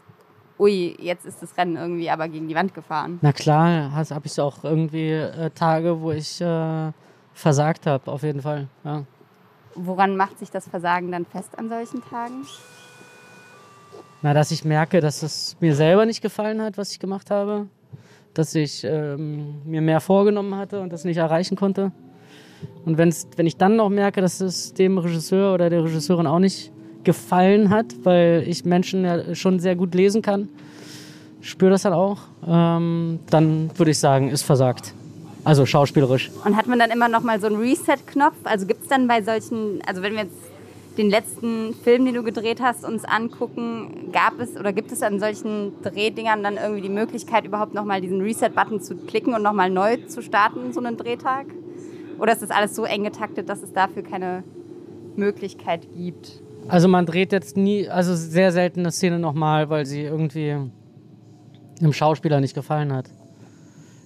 ui, 0.60 0.96
jetzt 1.00 1.26
ist 1.26 1.42
das 1.42 1.56
Rennen 1.56 1.76
irgendwie 1.76 2.08
aber 2.08 2.28
gegen 2.28 2.46
die 2.46 2.54
Wand 2.54 2.72
gefahren. 2.72 3.18
Na 3.22 3.32
klar, 3.32 3.92
habe 3.92 4.26
ich 4.26 4.40
auch 4.40 4.62
irgendwie 4.62 5.10
äh, 5.10 5.50
Tage, 5.50 6.00
wo 6.00 6.12
ich 6.12 6.40
äh, 6.40 6.92
versagt 7.34 7.86
habe, 7.86 8.12
auf 8.12 8.22
jeden 8.22 8.42
Fall. 8.42 8.68
Ja. 8.84 9.02
Woran 9.76 10.16
macht 10.16 10.38
sich 10.38 10.50
das 10.50 10.68
Versagen 10.68 11.12
dann 11.12 11.26
fest 11.26 11.58
an 11.58 11.68
solchen 11.68 12.02
Tagen? 12.02 12.46
Na, 14.22 14.34
dass 14.34 14.50
ich 14.50 14.64
merke, 14.64 15.00
dass 15.00 15.22
es 15.22 15.56
mir 15.60 15.74
selber 15.74 16.06
nicht 16.06 16.22
gefallen 16.22 16.62
hat, 16.62 16.78
was 16.78 16.90
ich 16.92 16.98
gemacht 16.98 17.30
habe. 17.30 17.66
Dass 18.34 18.54
ich 18.54 18.84
ähm, 18.84 19.62
mir 19.64 19.80
mehr 19.80 20.00
vorgenommen 20.00 20.54
hatte 20.56 20.80
und 20.80 20.92
das 20.92 21.04
nicht 21.04 21.18
erreichen 21.18 21.56
konnte. 21.56 21.92
Und 22.84 22.98
wenn's, 22.98 23.28
wenn 23.36 23.46
ich 23.46 23.56
dann 23.56 23.76
noch 23.76 23.90
merke, 23.90 24.20
dass 24.20 24.40
es 24.40 24.72
dem 24.74 24.98
Regisseur 24.98 25.54
oder 25.54 25.70
der 25.70 25.84
Regisseurin 25.84 26.26
auch 26.26 26.38
nicht 26.38 26.72
gefallen 27.04 27.70
hat, 27.70 27.86
weil 28.02 28.44
ich 28.46 28.64
Menschen 28.64 29.04
ja 29.04 29.34
schon 29.34 29.60
sehr 29.60 29.76
gut 29.76 29.94
lesen 29.94 30.22
kann, 30.22 30.48
spüre 31.40 31.70
das 31.70 31.82
dann 31.82 31.92
auch, 31.92 32.18
ähm, 32.46 33.20
dann 33.30 33.70
würde 33.76 33.92
ich 33.92 33.98
sagen, 33.98 34.28
ist 34.28 34.42
versagt. 34.42 34.92
Also 35.46 35.64
schauspielerisch. 35.64 36.32
Und 36.44 36.56
hat 36.56 36.66
man 36.66 36.80
dann 36.80 36.90
immer 36.90 37.08
noch 37.08 37.22
mal 37.22 37.40
so 37.40 37.46
einen 37.46 37.54
Reset-Knopf? 37.54 38.34
Also 38.42 38.66
gibt 38.66 38.82
es 38.82 38.88
dann 38.88 39.06
bei 39.06 39.22
solchen, 39.22 39.80
also 39.86 40.02
wenn 40.02 40.14
wir 40.14 40.22
jetzt 40.22 40.34
den 40.98 41.08
letzten 41.08 41.72
Film, 41.84 42.04
den 42.04 42.14
du 42.14 42.24
gedreht 42.24 42.60
hast, 42.60 42.84
uns 42.84 43.04
angucken, 43.04 44.10
gab 44.10 44.40
es 44.40 44.56
oder 44.56 44.72
gibt 44.72 44.90
es 44.90 45.04
an 45.04 45.20
solchen 45.20 45.80
Drehdingern 45.82 46.42
dann 46.42 46.56
irgendwie 46.56 46.82
die 46.82 46.88
Möglichkeit, 46.88 47.44
überhaupt 47.44 47.74
noch 47.74 47.84
mal 47.84 48.00
diesen 48.00 48.22
Reset-Button 48.22 48.80
zu 48.80 48.96
klicken 48.96 49.34
und 49.34 49.44
noch 49.44 49.52
mal 49.52 49.70
neu 49.70 49.98
zu 50.08 50.20
starten, 50.20 50.72
so 50.72 50.80
einen 50.80 50.96
Drehtag? 50.96 51.46
Oder 52.18 52.32
ist 52.32 52.42
das 52.42 52.50
alles 52.50 52.74
so 52.74 52.84
eng 52.84 53.04
getaktet, 53.04 53.48
dass 53.48 53.62
es 53.62 53.72
dafür 53.72 54.02
keine 54.02 54.42
Möglichkeit 55.14 55.86
gibt? 55.96 56.42
Also 56.66 56.88
man 56.88 57.06
dreht 57.06 57.30
jetzt 57.30 57.56
nie, 57.56 57.88
also 57.88 58.16
sehr 58.16 58.50
selten 58.50 58.80
eine 58.80 58.90
Szene 58.90 59.20
nochmal, 59.20 59.70
weil 59.70 59.86
sie 59.86 60.02
irgendwie 60.02 60.56
einem 61.80 61.92
Schauspieler 61.92 62.40
nicht 62.40 62.54
gefallen 62.54 62.92
hat. 62.92 63.10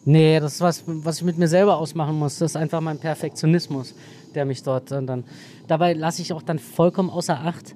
Nee, 0.04 0.40
das 0.40 0.54
ist 0.54 0.60
was, 0.60 0.84
was 0.86 1.18
ich 1.18 1.24
mit 1.24 1.38
mir 1.38 1.48
selber 1.48 1.76
ausmachen 1.76 2.18
muss. 2.18 2.38
Das 2.38 2.52
ist 2.52 2.56
einfach 2.56 2.80
mein 2.80 2.98
Perfektionismus, 2.98 3.94
der 4.34 4.44
mich 4.44 4.62
dort 4.62 4.90
dann. 4.90 5.24
dabei 5.66 5.92
lasse 5.92 6.22
ich 6.22 6.32
auch 6.32 6.42
dann 6.42 6.58
vollkommen 6.58 7.10
außer 7.10 7.38
Acht, 7.38 7.74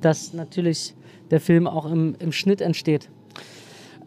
dass 0.00 0.32
natürlich 0.32 0.94
der 1.30 1.40
Film 1.40 1.66
auch 1.66 1.86
im, 1.86 2.16
im 2.18 2.32
Schnitt 2.32 2.60
entsteht. 2.60 3.10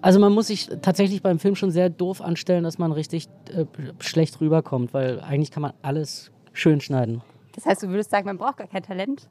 Also 0.02 0.20
man 0.20 0.32
muss 0.32 0.48
sich 0.48 0.70
tatsächlich 0.82 1.22
beim 1.22 1.40
Film 1.40 1.56
schon 1.56 1.72
sehr 1.72 1.90
doof 1.90 2.22
anstellen, 2.22 2.64
dass 2.64 2.78
man 2.78 2.92
richtig 2.92 3.28
äh, 3.54 3.66
schlecht 4.00 4.40
rüberkommt, 4.40 4.94
weil 4.94 5.20
eigentlich 5.20 5.52
kann 5.52 5.62
man 5.62 5.74
alles 5.82 6.32
schön 6.54 6.80
schneiden. 6.80 7.22
Das 7.54 7.66
heißt, 7.66 7.84
du 7.84 7.90
würdest 7.90 8.10
sagen, 8.10 8.26
man 8.26 8.38
braucht 8.38 8.58
gar 8.58 8.68
kein 8.68 8.84
Talent? 8.84 9.30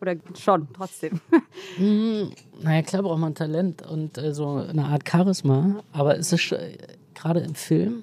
Oder 0.00 0.16
schon, 0.38 0.68
trotzdem? 0.74 1.20
Naja, 2.62 2.82
klar 2.82 3.02
braucht 3.02 3.18
man 3.18 3.34
Talent 3.34 3.86
und 3.86 4.18
äh, 4.18 4.34
so 4.34 4.56
eine 4.56 4.84
Art 4.84 5.08
Charisma, 5.08 5.82
aber 5.92 6.18
es 6.18 6.32
ist 6.32 6.54
gerade 7.20 7.40
im 7.40 7.54
Film 7.54 8.02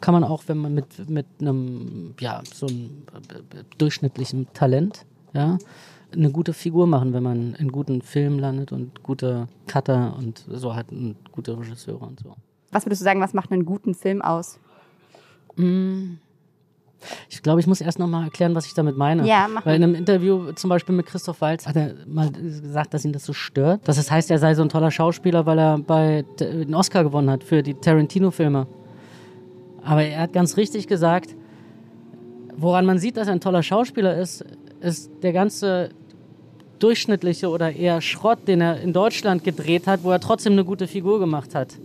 kann 0.00 0.12
man 0.14 0.24
auch, 0.24 0.42
wenn 0.48 0.58
man 0.58 0.74
mit, 0.74 1.08
mit 1.08 1.26
einem, 1.40 2.14
ja, 2.18 2.42
so 2.52 2.66
einem 2.66 3.04
äh, 3.14 3.58
äh, 3.58 3.64
durchschnittlichen 3.78 4.52
Talent, 4.52 5.06
ja, 5.32 5.58
eine 6.12 6.30
gute 6.30 6.52
Figur 6.52 6.86
machen, 6.86 7.12
wenn 7.14 7.22
man 7.22 7.54
in 7.54 7.72
guten 7.72 8.02
Filmen 8.02 8.38
landet 8.38 8.72
und 8.72 9.02
gute 9.02 9.46
Cutter 9.66 10.14
und 10.18 10.44
so 10.48 10.74
hat 10.74 10.90
und 10.92 11.16
gute 11.30 11.58
Regisseure 11.58 12.04
und 12.04 12.20
so. 12.20 12.34
Was 12.70 12.84
würdest 12.84 13.00
du 13.00 13.04
sagen, 13.04 13.20
was 13.20 13.32
macht 13.32 13.52
einen 13.52 13.64
guten 13.64 13.94
Film 13.94 14.20
aus? 14.20 14.58
Ich 17.28 17.42
glaube, 17.42 17.60
ich 17.60 17.66
muss 17.66 17.80
erst 17.80 17.98
noch 17.98 18.06
mal 18.06 18.24
erklären, 18.24 18.54
was 18.54 18.66
ich 18.66 18.74
damit 18.74 18.96
meine. 18.96 19.26
Ja, 19.26 19.48
mach 19.52 19.66
Weil 19.66 19.76
in 19.76 19.82
einem 19.82 19.94
Interview 19.94 20.52
zum 20.52 20.70
Beispiel 20.70 20.94
mit 20.94 21.06
Christoph 21.06 21.40
Waltz 21.40 21.66
hat 21.66 21.76
er 21.76 21.94
mal 22.06 22.30
gesagt, 22.30 22.94
dass 22.94 23.04
ihn 23.04 23.12
das 23.12 23.24
so 23.24 23.32
stört. 23.32 23.86
Dass 23.86 23.98
es 23.98 24.10
heißt, 24.10 24.30
er 24.30 24.38
sei 24.38 24.54
so 24.54 24.62
ein 24.62 24.68
toller 24.68 24.90
Schauspieler, 24.90 25.46
weil 25.46 25.58
er 25.58 25.78
bei 25.78 26.24
den 26.38 26.74
Oscar 26.74 27.04
gewonnen 27.04 27.30
hat 27.30 27.44
für 27.44 27.62
die 27.62 27.74
Tarantino-Filme. 27.74 28.66
Aber 29.84 30.02
er 30.02 30.20
hat 30.20 30.32
ganz 30.32 30.56
richtig 30.56 30.86
gesagt, 30.86 31.34
woran 32.56 32.86
man 32.86 32.98
sieht, 32.98 33.16
dass 33.16 33.28
er 33.28 33.34
ein 33.34 33.40
toller 33.40 33.62
Schauspieler 33.62 34.16
ist, 34.16 34.44
ist 34.80 35.10
der 35.22 35.32
ganze 35.32 35.90
durchschnittliche 36.78 37.48
oder 37.48 37.72
eher 37.72 38.00
Schrott, 38.00 38.48
den 38.48 38.60
er 38.60 38.80
in 38.80 38.92
Deutschland 38.92 39.44
gedreht 39.44 39.86
hat, 39.86 40.02
wo 40.02 40.10
er 40.10 40.20
trotzdem 40.20 40.54
eine 40.54 40.64
gute 40.64 40.88
Figur 40.88 41.18
gemacht 41.20 41.54
hat. 41.54 41.76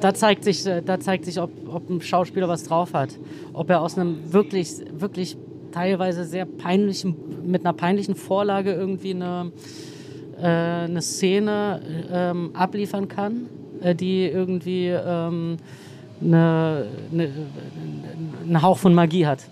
Da 0.00 0.12
zeigt 0.12 0.44
sich, 0.44 0.66
äh, 0.66 0.82
da 0.82 1.00
zeigt 1.00 1.24
sich 1.24 1.40
ob, 1.40 1.50
ob 1.68 1.88
ein 1.88 2.00
Schauspieler 2.00 2.48
was 2.48 2.64
drauf 2.64 2.92
hat. 2.92 3.18
Ob 3.52 3.70
er 3.70 3.80
aus 3.80 3.96
einem 3.98 4.32
wirklich, 4.32 4.70
wirklich 4.92 5.36
teilweise 5.72 6.24
sehr 6.24 6.44
peinlichen, 6.44 7.16
mit 7.46 7.62
einer 7.62 7.72
peinlichen 7.72 8.14
Vorlage 8.14 8.72
irgendwie 8.72 9.14
eine, 9.14 9.52
äh, 10.38 10.46
eine 10.46 11.02
Szene 11.02 11.82
ähm, 12.10 12.50
abliefern 12.54 13.08
kann, 13.08 13.48
äh, 13.80 13.94
die 13.94 14.26
irgendwie 14.26 14.88
ähm, 14.88 15.56
eine, 16.20 16.86
eine, 17.12 17.32
einen 18.44 18.62
Hauch 18.62 18.78
von 18.78 18.94
Magie 18.94 19.26
hat. 19.26 19.44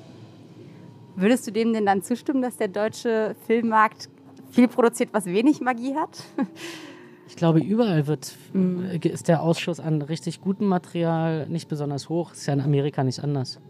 Würdest 1.16 1.46
du 1.46 1.52
dem 1.52 1.72
denn 1.72 1.86
dann 1.86 2.02
zustimmen, 2.02 2.42
dass 2.42 2.56
der 2.56 2.68
deutsche 2.68 3.36
Filmmarkt 3.46 4.08
viel 4.50 4.68
produziert, 4.68 5.10
was 5.12 5.26
wenig 5.26 5.60
Magie 5.60 5.94
hat? 5.94 6.24
Ich 7.28 7.36
glaube, 7.36 7.60
überall 7.60 8.06
wird, 8.06 8.34
mhm. 8.52 8.90
ist 9.02 9.28
der 9.28 9.42
Ausschuss 9.42 9.80
an 9.80 10.02
richtig 10.02 10.40
gutem 10.40 10.68
Material 10.68 11.46
nicht 11.48 11.68
besonders 11.68 12.08
hoch. 12.08 12.32
Ist 12.32 12.46
ja 12.46 12.52
in 12.52 12.60
Amerika 12.60 13.02
nicht 13.02 13.22
anders. 13.22 13.60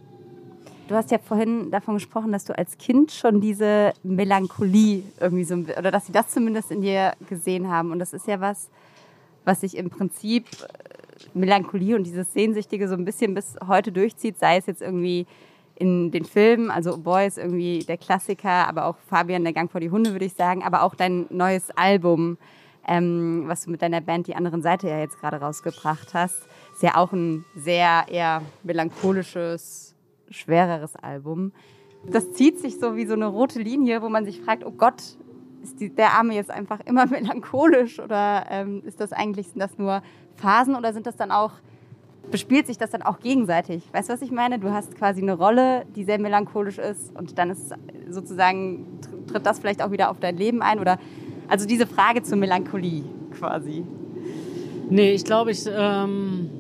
Du 0.87 0.95
hast 0.95 1.11
ja 1.11 1.19
vorhin 1.19 1.71
davon 1.71 1.95
gesprochen, 1.95 2.31
dass 2.33 2.45
du 2.45 2.57
als 2.57 2.77
Kind 2.77 3.11
schon 3.11 3.41
diese 3.41 3.95
Melancholie 4.03 5.03
irgendwie 5.19 5.45
so, 5.45 5.55
oder 5.55 5.91
dass 5.91 6.07
sie 6.07 6.13
das 6.13 6.29
zumindest 6.29 6.71
in 6.71 6.83
dir 6.83 7.15
gesehen 7.29 7.71
haben. 7.71 7.91
Und 7.91 8.01
das 8.01 8.13
ist 8.13 8.27
ja 8.27 8.41
was, 8.41 8.69
was 9.47 9.63
sich 9.63 9.77
im 9.79 9.89
Prinzip 9.89 10.47
äh, 10.63 11.29
Melancholie 11.33 11.97
und 11.97 12.05
dieses 12.05 12.33
Sehnsüchtige 12.35 12.87
so 12.89 12.95
ein 12.95 13.07
bisschen 13.07 13.35
bis 13.35 13.57
heute 13.67 13.93
durchzieht, 13.93 14.39
sei 14.39 14.59
es 14.59 14.67
jetzt 14.67 14.83
irgendwie 14.83 15.27
in 15.77 16.11
den 16.11 16.25
Filmen, 16.25 16.71
also 16.71 16.99
Boys 16.99 17.39
irgendwie 17.39 17.81
der 17.81 17.97
Klassiker, 17.97 18.69
aber 18.69 18.85
auch 18.85 18.97
Fabian, 19.09 19.43
der 19.43 19.53
Gang 19.53 19.71
vor 19.71 19.81
die 19.81 19.91
Hunde, 19.91 20.13
würde 20.13 20.27
ich 20.27 20.35
sagen, 20.35 20.63
aber 20.63 20.83
auch 20.83 20.95
dein 20.95 21.27
neues 21.31 21.71
Album, 21.71 22.37
ähm, 22.87 23.45
was 23.47 23.65
du 23.65 23.71
mit 23.71 23.83
deiner 23.83 24.01
Band 24.01 24.27
Die 24.27 24.37
anderen 24.37 24.63
Seite 24.63 24.89
ja 24.89 24.99
jetzt 24.99 25.21
gerade 25.21 25.39
rausgebracht 25.39 26.15
hast, 26.15 26.47
ist 26.73 26.83
ja 26.83 26.97
auch 26.97 27.13
ein 27.13 27.45
sehr 27.57 28.05
eher 28.09 28.43
melancholisches 28.63 29.95
schwereres 30.31 30.97
Album. 30.97 31.53
Das 32.07 32.33
zieht 32.33 32.59
sich 32.59 32.79
so 32.79 32.97
wie 32.97 33.07
so 33.07 33.15
eine 33.15 33.27
rote 33.27 33.61
Linie, 33.61 34.03
wo 34.03 34.09
man 34.09 34.25
sich 34.25 34.41
fragt, 34.41 34.65
oh 34.65 34.73
Gott, 34.73 35.03
ist 35.63 35.81
die, 35.81 35.89
der 35.89 36.13
Arme 36.13 36.35
jetzt 36.35 36.51
einfach 36.51 36.81
immer 36.85 37.07
melancholisch 37.07 37.99
oder 38.01 38.45
ähm, 38.51 38.83
ist 38.85 39.01
das 39.01 39.13
eigentlich, 39.13 39.49
sind 39.49 39.61
das 39.61 39.79
nur 39.79 40.03
Phasen 40.37 40.77
oder 40.77 40.93
sind 40.93 41.07
das 41.07 41.17
dann 41.17 41.31
auch, 41.31 41.53
bespielt 42.31 42.67
sich 42.67 42.79
das 42.79 42.91
dann 42.91 43.03
auch 43.03 43.21
gegenseitig? 43.21 43.89
Weißt 43.93 44.09
du, 44.09 44.13
was 44.13 44.23
ich 44.23 44.31
meine? 44.31 44.59
Du 44.59 44.71
hast 44.71 44.95
quasi 44.97 45.23
eine 45.23 45.35
Rolle, 45.35 45.87
die 45.97 46.05
sehr 46.05 46.19
melancholisch 46.19 46.79
ist 46.79 47.15
und 47.17 47.39
dann 47.39 47.51
ist 47.51 47.73
sozusagen, 48.09 48.87
tritt 49.27 49.47
das 49.47 49.59
vielleicht 49.59 49.83
auch 49.83 49.91
wieder 49.91 50.11
auf 50.11 50.21
dein 50.21 50.37
Leben 50.37 50.63
ein 50.63 50.79
oder, 50.79 50.99
also 51.49 51.67
diese 51.67 51.87
Frage 51.87 52.23
zur 52.23 52.39
Melancholie 52.39 53.05
quasi. 53.39 53.85
Nee, 54.91 55.13
ich 55.13 55.25
glaube, 55.25 55.51
ich, 55.51 55.65
ähm 55.71 56.51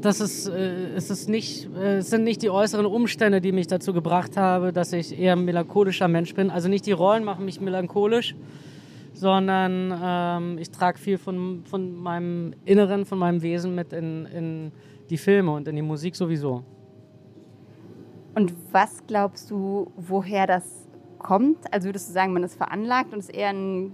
das 0.00 0.20
ist, 0.20 0.48
äh, 0.48 0.94
es, 0.94 1.10
ist 1.10 1.28
nicht, 1.28 1.68
äh, 1.74 1.98
es 1.98 2.10
sind 2.10 2.24
nicht 2.24 2.42
die 2.42 2.50
äußeren 2.50 2.86
Umstände, 2.86 3.40
die 3.40 3.52
mich 3.52 3.66
dazu 3.66 3.92
gebracht 3.92 4.36
haben, 4.36 4.72
dass 4.72 4.92
ich 4.92 5.18
eher 5.18 5.34
ein 5.34 5.44
melancholischer 5.44 6.08
Mensch 6.08 6.34
bin. 6.34 6.50
Also 6.50 6.68
nicht 6.68 6.86
die 6.86 6.92
Rollen 6.92 7.24
machen 7.24 7.44
mich 7.44 7.60
melancholisch, 7.60 8.34
sondern 9.12 9.94
ähm, 10.02 10.58
ich 10.58 10.70
trage 10.70 10.98
viel 10.98 11.18
von, 11.18 11.62
von 11.64 11.94
meinem 11.94 12.54
Inneren, 12.64 13.04
von 13.04 13.18
meinem 13.18 13.42
Wesen 13.42 13.74
mit 13.74 13.92
in, 13.92 14.26
in 14.26 14.72
die 15.10 15.18
Filme 15.18 15.52
und 15.52 15.68
in 15.68 15.76
die 15.76 15.82
Musik 15.82 16.16
sowieso. 16.16 16.64
Und 18.34 18.54
was 18.72 19.04
glaubst 19.06 19.50
du, 19.50 19.90
woher 19.96 20.46
das 20.46 20.87
kommt? 21.18 21.72
Also 21.72 21.88
würdest 21.88 22.08
du 22.08 22.12
sagen, 22.12 22.32
man 22.32 22.42
ist 22.42 22.56
veranlagt 22.56 23.12
und 23.12 23.18
ist 23.18 23.34
eher 23.34 23.50
ein 23.50 23.92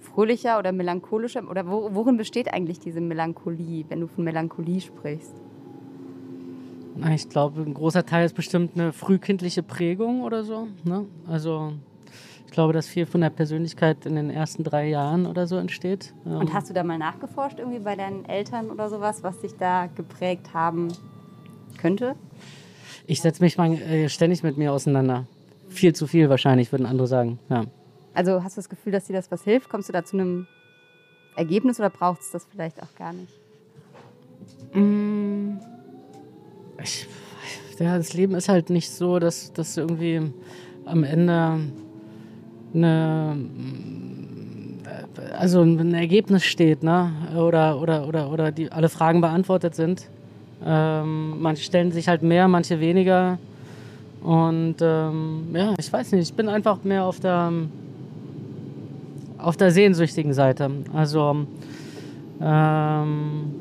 fröhlicher 0.00 0.58
oder 0.58 0.72
melancholischer? 0.72 1.48
Oder 1.48 1.66
worin 1.66 2.16
besteht 2.16 2.52
eigentlich 2.52 2.78
diese 2.78 3.00
Melancholie, 3.00 3.84
wenn 3.88 4.00
du 4.00 4.06
von 4.06 4.24
Melancholie 4.24 4.80
sprichst? 4.80 5.34
Ich 7.14 7.28
glaube, 7.28 7.60
ein 7.60 7.74
großer 7.74 8.06
Teil 8.06 8.24
ist 8.24 8.34
bestimmt 8.34 8.72
eine 8.74 8.92
frühkindliche 8.92 9.62
Prägung 9.62 10.22
oder 10.22 10.44
so. 10.44 10.68
Ne? 10.84 11.04
Also 11.28 11.74
ich 12.46 12.52
glaube, 12.52 12.72
dass 12.72 12.86
viel 12.86 13.04
von 13.04 13.20
der 13.20 13.30
Persönlichkeit 13.30 14.06
in 14.06 14.14
den 14.14 14.30
ersten 14.30 14.64
drei 14.64 14.88
Jahren 14.88 15.26
oder 15.26 15.46
so 15.46 15.56
entsteht. 15.56 16.14
Und 16.24 16.54
hast 16.54 16.70
du 16.70 16.74
da 16.74 16.82
mal 16.84 16.96
nachgeforscht, 16.96 17.58
irgendwie 17.58 17.80
bei 17.80 17.96
deinen 17.96 18.24
Eltern 18.24 18.70
oder 18.70 18.88
sowas, 18.88 19.22
was 19.22 19.40
sich 19.42 19.54
da 19.56 19.88
geprägt 19.94 20.54
haben 20.54 20.88
könnte? 21.76 22.14
Ich 23.06 23.20
setze 23.20 23.42
mich 23.42 23.58
mal 23.58 23.72
äh, 23.72 24.08
ständig 24.08 24.42
mit 24.42 24.56
mir 24.56 24.72
auseinander. 24.72 25.26
Viel 25.68 25.94
zu 25.94 26.06
viel 26.06 26.28
wahrscheinlich, 26.28 26.72
würden 26.72 26.86
andere 26.86 27.06
sagen. 27.06 27.38
Ja. 27.48 27.64
Also 28.14 28.42
hast 28.42 28.56
du 28.56 28.60
das 28.60 28.68
Gefühl, 28.68 28.92
dass 28.92 29.06
dir 29.06 29.12
das 29.12 29.30
was 29.30 29.44
hilft? 29.44 29.68
Kommst 29.68 29.88
du 29.88 29.92
da 29.92 30.04
zu 30.04 30.16
einem 30.16 30.46
Ergebnis 31.36 31.78
oder 31.78 31.90
braucht 31.90 32.22
es 32.22 32.30
das 32.30 32.46
vielleicht 32.46 32.82
auch 32.82 32.94
gar 32.96 33.12
nicht? 33.12 33.32
Mm. 34.74 35.58
Ich, 36.82 37.06
ja, 37.78 37.96
das 37.98 38.14
Leben 38.14 38.34
ist 38.34 38.48
halt 38.48 38.70
nicht 38.70 38.90
so, 38.90 39.18
dass, 39.18 39.52
dass 39.52 39.76
irgendwie 39.76 40.32
am 40.84 41.04
Ende 41.04 41.60
eine, 42.74 43.36
also 45.38 45.62
ein 45.62 45.94
Ergebnis 45.94 46.44
steht, 46.44 46.82
ne? 46.82 47.12
Oder, 47.36 47.80
oder, 47.80 48.06
oder, 48.06 48.30
oder 48.30 48.52
die, 48.52 48.70
alle 48.70 48.88
Fragen 48.88 49.20
beantwortet 49.20 49.74
sind. 49.74 50.08
Ähm, 50.64 51.40
manche 51.40 51.62
stellen 51.64 51.92
sich 51.92 52.08
halt 52.08 52.22
mehr, 52.22 52.48
manche 52.48 52.80
weniger. 52.80 53.38
Und 54.22 54.76
ähm, 54.80 55.48
ja, 55.54 55.74
ich 55.78 55.92
weiß 55.92 56.12
nicht, 56.12 56.30
ich 56.30 56.34
bin 56.34 56.48
einfach 56.48 56.82
mehr 56.84 57.04
auf 57.04 57.20
der 57.20 57.52
auf 59.38 59.56
der 59.56 59.70
sehnsüchtigen 59.70 60.32
Seite. 60.32 60.70
Also 60.92 61.46
ähm, 62.40 63.54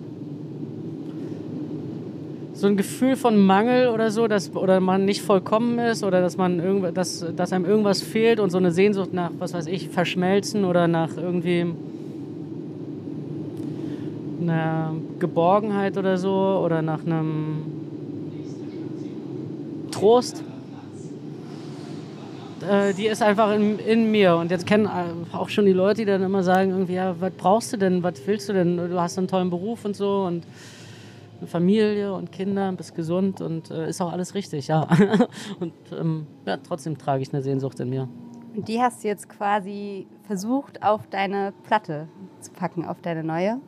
so 2.54 2.68
ein 2.68 2.78
Gefühl 2.78 3.16
von 3.16 3.38
Mangel 3.38 3.90
oder 3.90 4.10
so, 4.10 4.28
dass 4.28 4.56
oder 4.56 4.80
man 4.80 5.06
nicht 5.06 5.22
vollkommen 5.22 5.78
ist 5.78 6.04
oder 6.04 6.22
dass 6.22 6.38
man 6.38 6.62
dass, 6.94 7.26
dass 7.36 7.52
einem 7.54 7.66
irgendwas 7.66 8.02
fehlt 8.02 8.40
und 8.40 8.50
so 8.50 8.58
eine 8.58 8.72
Sehnsucht 8.72 9.14
nach, 9.14 9.32
was 9.38 9.54
weiß 9.54 9.68
ich, 9.68 9.90
Verschmelzen 9.90 10.64
oder 10.64 10.88
nach 10.88 11.18
irgendwie 11.18 11.66
einer 14.42 14.94
Geborgenheit 15.20 15.98
oder 15.98 16.18
so 16.18 16.62
oder 16.64 16.82
nach 16.82 17.06
einem 17.06 17.85
Trost 20.06 20.44
äh, 22.62 22.94
die 22.94 23.08
ist 23.08 23.24
einfach 23.24 23.52
in, 23.54 23.80
in, 23.80 24.12
mir. 24.12 24.36
Und 24.36 24.52
jetzt 24.52 24.68
kennen 24.68 24.86
äh, 24.86 25.36
auch 25.36 25.50
schon 25.50 25.66
die 25.66 25.74
Leute, 25.74 26.02
die 26.02 26.06
dann 26.06 26.22
immer 26.22 26.44
sagen, 26.44 26.70
irgendwie, 26.70 26.94
ja, 26.94 27.20
was 27.20 27.32
brauchst 27.32 27.74
du 27.74 27.78
denn, 27.78 28.04
was 28.04 28.14
willst 28.26 28.48
du 28.50 28.54
denn? 28.54 28.78
Du 28.78 29.00
hast 29.00 29.18
einen 29.18 29.28
tollen 29.28 29.50
Beruf 29.50 29.84
und 29.84 29.96
so 29.96 30.26
und 30.26 30.46
eine 31.40 31.48
Familie 31.48 32.14
und 32.14 32.32
Kinder, 32.32 32.72
bist 32.74 32.94
gesund 32.94 33.42
und 33.42 33.72
äh, 33.72 33.90
ist 33.90 34.00
auch 34.00 34.12
alles 34.12 34.36
richtig, 34.36 34.68
ja. 34.68 34.88
und 35.60 35.74
ähm, 35.92 36.28
ja, 36.46 36.58
trotzdem 36.58 37.00
trage 37.00 37.24
ich 37.24 37.34
eine 37.34 37.42
Sehnsucht 37.42 37.80
in 37.80 37.90
mir. 37.90 38.08
Und 38.56 38.68
die 38.68 38.80
hast 38.80 39.04
du 39.04 39.08
jetzt 39.08 39.28
quasi 39.28 40.06
versucht, 40.28 40.84
auf 40.84 41.08
deine 41.08 41.52
Platte 41.64 42.08
zu 42.42 42.52
packen, 42.52 42.86
auf 42.86 43.02
deine 43.02 43.24
neue? 43.24 43.60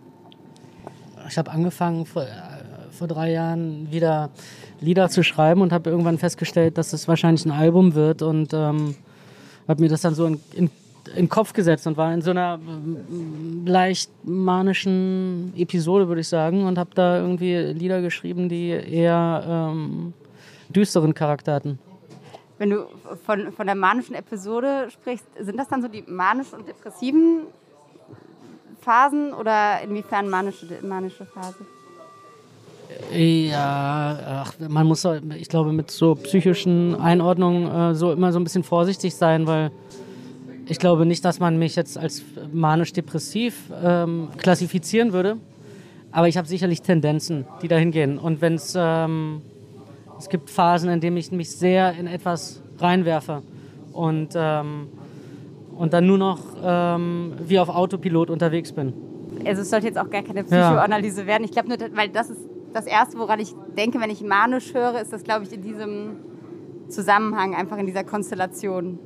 Ich 1.28 1.38
habe 1.38 1.52
angefangen 1.52 2.06
vor, 2.98 3.08
drei 3.08 3.32
Jahren 3.32 3.92
wieder 3.92 4.30
Lieder 4.80 5.10
zu 5.10 5.24
schreiben 5.24 5.62
und 5.62 5.72
habe 5.72 5.90
irgendwann 5.90 6.18
festgestellt, 6.18 6.78
dass 6.78 6.94
es 6.94 7.08
wahrscheinlich 7.08 7.46
ein 7.46 7.52
Album 7.52 7.96
wird 7.96 8.22
und 8.22 8.54
ähm, 8.54 8.96
habe 9.68 9.82
mir 9.82 9.90
das 9.90 10.02
dann 10.02 10.16
so 10.16 10.26
in, 10.26 10.40
in, 10.54 10.70
in, 11.10 11.16
den 11.16 11.30
Kopf 11.30 11.54
gesetzt 11.54 11.88
und 11.88 11.98
war 11.98 12.14
in 12.14 12.22
so 12.22 12.32
einer 12.32 12.60
äh, 12.60 13.70
leicht 13.70 14.12
manischen 14.24 15.54
Episode, 15.56 16.08
würde 16.08 16.22
ich 16.22 16.28
sagen, 16.28 16.66
und 16.66 16.78
habe 16.78 16.92
da 16.94 17.20
irgendwie 17.20 17.56
Lieder 17.56 18.02
geschrieben, 18.02 18.50
die 18.50 18.70
eher 18.70 19.44
ähm, 19.48 20.14
düsteren 20.70 21.14
Charakter 21.14 21.54
hatten. 21.54 21.80
Wenn 22.58 22.72
du 22.72 22.88
von, 23.26 23.52
von 23.52 23.68
der 23.68 23.76
manischen 23.76 24.16
Episode 24.16 24.88
sprichst, 24.92 25.26
sind 25.40 25.58
das 25.58 25.68
dann 25.68 25.82
so 25.82 25.88
die 25.88 26.04
manischen 26.08 26.56
und 26.56 26.68
depressiven 26.68 27.42
Phasen 28.82 29.34
oder 29.34 29.82
inwiefern 29.82 30.30
manische, 30.30 30.66
manische 30.82 31.26
Phase? 31.26 31.66
Ja, 33.14 34.44
ach, 34.46 34.54
man 34.68 34.88
muss, 34.88 35.06
ich 35.38 35.50
glaube, 35.50 35.72
mit 35.72 35.92
so 35.92 36.16
psychischen 36.16 36.96
Einordnungen 36.96 37.92
äh, 37.92 37.96
so 37.96 38.12
immer 38.12 38.32
so 38.32 38.40
ein 38.40 38.44
bisschen 38.44 38.64
vorsichtig 38.64 39.16
sein, 39.16 39.48
weil 39.48 39.72
ich 40.68 40.80
glaube 40.80 41.06
nicht, 41.06 41.24
dass 41.24 41.40
man 41.40 41.58
mich 41.58 41.76
jetzt 41.76 41.98
als 41.98 42.24
manisch-depressiv 42.52 43.72
ähm, 43.84 44.30
klassifizieren 44.38 45.14
würde. 45.14 45.38
Aber 46.12 46.28
ich 46.28 46.38
habe 46.38 46.48
sicherlich 46.48 46.82
Tendenzen, 46.82 47.46
die 47.62 47.68
dahin 47.68 47.92
gehen. 47.92 48.18
Und 48.18 48.42
wenn 48.42 48.56
es 48.56 48.74
ähm, 48.78 49.42
es 50.18 50.30
gibt 50.30 50.50
Phasen, 50.50 50.90
in 50.90 51.00
denen 51.00 51.18
ich 51.18 51.32
mich 51.32 51.52
sehr 51.52 51.94
in 51.94 52.08
etwas 52.08 52.62
reinwerfe 52.80 53.44
und 53.94 54.30
ähm, 54.36 54.88
und 55.78 55.94
dann 55.94 56.08
nur 56.08 56.18
noch 56.18 56.40
ähm, 56.64 57.34
wie 57.40 57.60
auf 57.60 57.70
Autopilot 57.70 58.32
unterwegs 58.32 58.72
bin. 58.72 58.94
Also 59.46 59.62
es 59.62 59.70
sollte 59.70 59.86
jetzt 59.86 60.00
auch 60.00 60.10
gar 60.10 60.24
keine 60.24 60.44
Psychoanalyse 60.44 61.22
ja. 61.22 61.28
werden. 61.28 61.44
Ich 61.44 61.52
glaube 61.52 61.70
nur, 61.70 61.78
weil 61.96 62.10
das 62.10 62.32
ist 62.32 62.40
das 62.74 62.86
Erste, 62.86 63.18
woran 63.18 63.40
ich 63.40 63.54
denke, 63.78 64.00
wenn 64.00 64.10
ich 64.10 64.22
manisch 64.22 64.74
höre, 64.74 65.00
ist 65.02 65.14
das, 65.14 65.24
glaube 65.24 65.46
ich, 65.46 65.54
in 65.54 65.62
diesem 65.62 66.18
Zusammenhang, 66.90 67.56
einfach 67.56 67.78
in 67.78 67.86
dieser 67.86 68.04
Konstellation. 68.04 69.00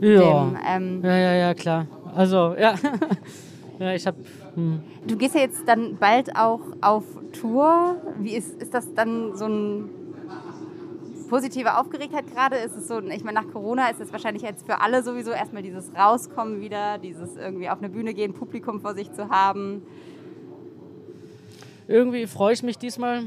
Ja, 0.00 0.44
dem, 0.44 0.58
ähm, 0.66 1.00
ja, 1.04 1.16
ja, 1.16 1.34
ja, 1.34 1.54
klar. 1.54 1.86
Also, 2.14 2.54
ja. 2.58 2.74
ja, 3.78 3.94
ich 3.94 4.06
habe... 4.06 4.18
Hm. 4.54 4.80
Du 5.06 5.16
gehst 5.16 5.34
ja 5.34 5.40
jetzt 5.40 5.62
dann 5.66 5.96
bald 5.96 6.36
auch 6.36 6.60
auf 6.80 7.04
Tour. 7.32 7.96
Wie 8.18 8.34
ist, 8.34 8.60
ist 8.60 8.74
das 8.74 8.92
dann 8.94 9.36
so 9.36 9.46
ein 9.46 9.90
positive 11.28 11.78
Aufgeregtheit 11.78 12.26
gerade? 12.32 12.56
Ist 12.56 12.76
es 12.76 12.88
so, 12.88 13.00
ich 13.00 13.24
meine, 13.24 13.40
nach 13.40 13.50
Corona 13.52 13.88
ist 13.88 14.00
es 14.00 14.12
wahrscheinlich 14.12 14.42
jetzt 14.42 14.66
für 14.66 14.80
alle 14.80 15.02
sowieso 15.02 15.30
erstmal 15.30 15.62
dieses 15.62 15.90
Rauskommen 15.94 16.60
wieder, 16.60 16.98
dieses 16.98 17.36
irgendwie 17.36 17.70
auf 17.70 17.78
eine 17.78 17.88
Bühne 17.88 18.12
gehen, 18.12 18.34
Publikum 18.34 18.80
vor 18.80 18.94
sich 18.94 19.10
zu 19.12 19.30
haben. 19.30 19.82
Irgendwie 21.92 22.26
freue 22.26 22.54
ich 22.54 22.62
mich 22.62 22.78
diesmal, 22.78 23.24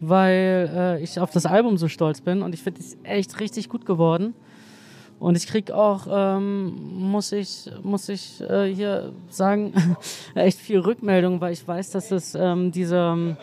weil 0.00 0.68
äh, 0.74 1.00
ich 1.00 1.20
auf 1.20 1.30
das 1.30 1.46
Album 1.46 1.78
so 1.78 1.86
stolz 1.86 2.20
bin 2.20 2.42
und 2.42 2.52
ich 2.52 2.64
finde 2.64 2.80
es 2.80 2.96
echt 3.04 3.38
richtig 3.38 3.68
gut 3.68 3.86
geworden. 3.86 4.34
Und 5.20 5.36
ich 5.36 5.46
krieg 5.46 5.70
auch, 5.70 6.08
ähm, 6.10 6.72
muss 7.12 7.30
ich, 7.30 7.70
muss 7.84 8.08
ich 8.08 8.40
äh, 8.40 8.74
hier 8.74 9.12
sagen, 9.28 9.72
echt 10.34 10.58
viel 10.58 10.80
Rückmeldung, 10.80 11.40
weil 11.40 11.52
ich 11.52 11.66
weiß, 11.66 11.90
dass 11.90 12.10
es 12.10 12.34
ähm, 12.34 12.72
diese, 12.72 13.36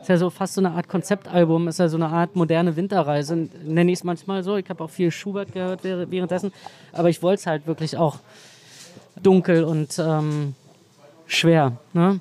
ist 0.00 0.08
ja 0.08 0.16
so 0.16 0.30
fast 0.30 0.54
so 0.54 0.60
eine 0.60 0.70
Art 0.70 0.86
Konzeptalbum, 0.86 1.66
ist 1.66 1.80
ja 1.80 1.88
so 1.88 1.96
eine 1.96 2.06
Art 2.06 2.36
moderne 2.36 2.76
Winterreise, 2.76 3.48
nenne 3.64 3.90
ich 3.90 3.98
es 3.98 4.04
manchmal 4.04 4.44
so. 4.44 4.58
Ich 4.58 4.70
habe 4.70 4.84
auch 4.84 4.90
viel 4.90 5.10
Schubert 5.10 5.52
gehört 5.52 5.82
währenddessen, 5.82 6.52
aber 6.92 7.08
ich 7.08 7.20
wollte 7.20 7.40
es 7.40 7.46
halt 7.48 7.66
wirklich 7.66 7.96
auch 7.96 8.20
dunkel 9.20 9.64
und 9.64 9.98
ähm, 9.98 10.54
schwer, 11.26 11.78
ne? 11.94 12.20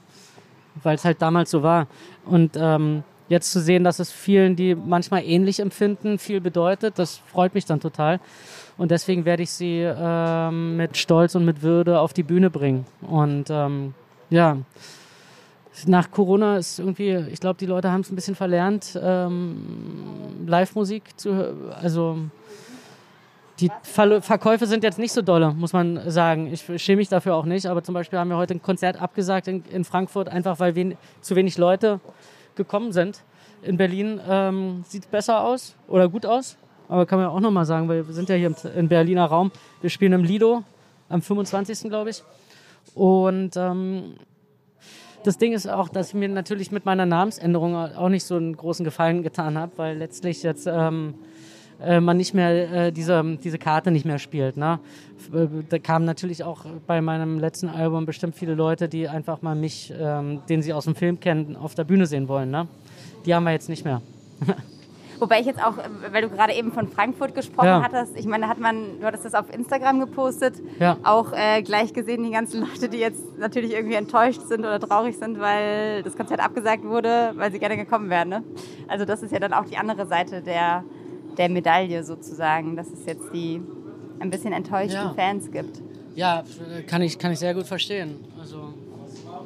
Weil 0.84 0.96
es 0.96 1.06
halt 1.06 1.22
damals 1.22 1.52
so 1.52 1.63
war. 1.63 1.88
Und 2.26 2.52
ähm, 2.56 3.04
jetzt 3.30 3.52
zu 3.52 3.62
sehen, 3.62 3.84
dass 3.84 4.00
es 4.00 4.12
vielen, 4.12 4.56
die 4.56 4.76
manchmal 4.76 5.24
ähnlich 5.24 5.60
empfinden, 5.60 6.20
viel 6.20 6.41
bedeutet, 6.41 7.00
das 7.00 7.17
freut 7.17 7.54
mich 7.54 7.65
dann 7.65 7.80
total. 7.80 8.20
Und 8.78 8.91
deswegen 8.91 9.26
werde 9.26 9.44
ich 9.44 9.52
sie 9.52 9.82
ähm, 9.84 10.78
mit 10.78 10.98
Stolz 10.98 11.36
und 11.36 11.46
mit 11.46 11.62
Würde 11.62 12.00
auf 12.00 12.13
die 12.13 12.24
Bühne 12.24 12.50
bringen. 12.50 12.86
Und 13.02 13.50
ähm, 13.50 13.94
ja, 14.30 14.58
nach 15.86 16.12
Corona 16.12 16.58
ist 16.58 16.80
irgendwie, 16.80 17.15
ich 17.32 17.39
glaube, 17.39 17.58
die 17.58 17.65
Leute 17.65 17.91
haben 17.91 18.02
es 18.02 18.12
ein 18.12 18.15
bisschen 18.15 18.36
verlernt, 18.36 19.00
ähm, 19.02 20.46
Live-Musik 20.46 21.04
zu 21.17 21.34
hören. 21.34 21.72
Also 21.82 22.17
die 23.62 23.71
Ver 23.84 24.21
Verkäufe 24.21 24.65
sind 24.65 24.84
jetzt 24.84 24.97
nicht 24.97 25.12
so 25.12 25.21
dolle, 25.21 25.54
muss 25.54 25.71
man 25.71 26.10
sagen. 26.10 26.52
Ich 26.52 26.63
schäme 26.82 26.97
mich 26.97 27.10
dafür 27.10 27.36
auch 27.36 27.45
nicht, 27.45 27.67
aber 27.67 27.84
zum 27.84 27.93
Beispiel 27.93 28.17
haben 28.17 28.30
wir 28.30 28.38
heute 28.38 28.56
ein 28.56 28.62
Konzert 28.62 29.00
abgesagt 29.00 29.47
in, 29.47 29.63
in 29.71 29.84
Frankfurt, 29.84 30.30
einfach 30.30 30.60
weil 30.60 30.74
wen 30.76 30.97
zu 31.21 31.36
wenig 31.36 31.58
Leute 31.58 32.00
gekommen 32.56 32.91
sind. 32.91 33.21
In 33.62 33.78
Berlin 33.78 34.19
ähm, 34.28 34.84
sieht 34.88 35.04
es 35.04 35.08
besser 35.08 35.43
aus 35.43 35.76
oder 35.88 36.10
gut 36.10 36.26
aus. 36.26 36.58
Aber 36.89 37.06
kann 37.06 37.19
man 37.19 37.28
ja 37.28 37.34
auch 37.34 37.39
nochmal 37.39 37.65
sagen, 37.65 37.88
weil 37.88 38.06
wir 38.06 38.13
sind 38.13 38.28
ja 38.28 38.36
hier 38.36 38.54
im, 38.76 38.88
Berliner 38.88 39.26
Raum. 39.26 39.52
Wir 39.80 39.89
spielen 39.89 40.13
im 40.13 40.24
Lido 40.24 40.63
am 41.08 41.21
25. 41.21 41.89
glaube 41.89 42.10
ich. 42.10 42.24
Und 42.95 43.56
ähm, 43.56 44.15
das 45.24 45.38
Ding 45.38 45.54
ist 45.54 45.69
auch, 45.69 45.88
dass 45.88 46.10
ich 46.10 46.13
mir 46.15 46.28
natürlich 46.28 46.71
mit 46.71 46.86
meiner 46.86 47.06
Namensänderung 47.06 47.76
auch 47.76 48.10
nicht 48.10 48.26
so 48.26 48.36
einen 48.36 48.58
großen 48.58 48.84
Gefallen 48.84 49.21
getan 49.21 49.58
habe, 49.58 49.71
weil 49.78 49.97
letztlich 49.97 50.41
jetzt 50.41 50.67
ähm, 50.67 51.13
äh, 51.84 52.00
man 52.00 52.17
nicht 52.17 52.34
mehr 52.34 52.88
äh, 52.88 52.91
diese, 52.91 53.38
diese 53.44 53.58
Karte 53.58 53.91
nicht 53.91 54.06
mehr 54.06 54.20
spielt. 54.20 54.58
Ne? 54.58 54.80
Äh, 55.34 55.48
da 55.70 55.80
kamen 55.80 56.06
natürlich 56.06 56.44
auch 56.44 56.65
bei 56.88 57.02
meinem 57.02 57.39
letzten 57.39 57.70
Album 57.70 58.06
bestimmt 58.06 58.36
viele 58.36 58.56
Leute, 58.56 58.89
die 58.89 59.08
einfach 59.08 59.41
mal 59.41 59.56
mich, 59.56 59.94
ähm, 59.98 60.41
den 60.50 60.62
sie 60.62 60.74
aus 60.74 60.86
dem 60.86 60.96
Film 60.96 61.20
kennen, 61.20 61.56
auf 61.56 61.76
der 61.76 61.84
Bühne 61.84 62.06
sehen 62.06 62.28
wollen. 62.28 62.52
Ne? 62.52 62.67
Die 63.26 63.34
haben 63.34 63.44
wir 63.44 63.52
jetzt 63.52 63.70
nicht 63.70 63.86
mehr. 63.86 64.02
Wobei 65.22 65.39
ich 65.39 65.46
jetzt 65.46 65.63
auch, 65.63 65.76
weil 66.12 66.24
du 66.24 66.30
gerade 66.30 66.54
eben 66.54 66.72
von 66.72 66.88
Frankfurt 66.88 67.36
gesprochen 67.36 67.67
ja. 67.67 67.84
hattest, 67.84 68.17
ich 68.17 68.26
meine, 68.26 68.48
hat 68.48 68.58
man, 68.58 69.00
du 69.00 69.06
hattest 69.06 69.24
das 69.24 69.36
auf 69.36 69.54
Instagram 69.54 70.00
gepostet, 70.00 70.56
ja. 70.80 70.98
auch 71.04 71.32
äh, 71.34 71.62
gleich 71.62 71.94
gesehen, 71.94 72.24
die 72.24 72.32
ganzen 72.32 72.62
Leute, 72.67 72.89
die 72.89 72.98
jetzt 72.98 73.38
natürlich 73.38 73.72
irgendwie 73.72 73.94
enttäuscht 73.94 74.41
sind 74.41 74.62
oder 74.62 74.80
traurig 74.80 75.20
sind, 75.20 75.39
weil 75.39 76.02
das 76.02 76.17
Konzert 76.17 76.44
abgesagt 76.44 76.84
wurde, 76.84 77.34
weil 77.36 77.52
sie 77.52 77.60
gerne 77.60 77.78
gekommen 77.78 78.10
wären. 78.10 78.30
Ne? 78.30 78.44
Also 78.88 79.06
das 79.06 79.22
ist 79.22 79.32
ja 79.32 79.38
dann 79.38 79.54
auch 79.54 79.65
die 79.65 79.78
andere 79.78 80.08
Seite 80.08 80.41
der, 80.41 80.84
der 81.38 81.50
Medaille 81.50 82.04
sozusagen, 82.04 82.76
dass 82.76 82.88
es 82.88 83.06
jetzt 83.06 83.34
die 83.34 83.62
ein 84.20 84.30
bisschen 84.30 84.54
enttäuschten 84.54 85.02
ja. 85.02 85.13
Fans 85.13 85.52
gibt. 85.52 85.82
Ja, 86.15 86.44
kann 86.88 87.02
ich, 87.02 87.17
kann 87.17 87.32
ich 87.32 87.39
sehr 87.39 87.54
gut 87.54 87.65
verstehen. 87.65 88.24
Also, 88.39 88.74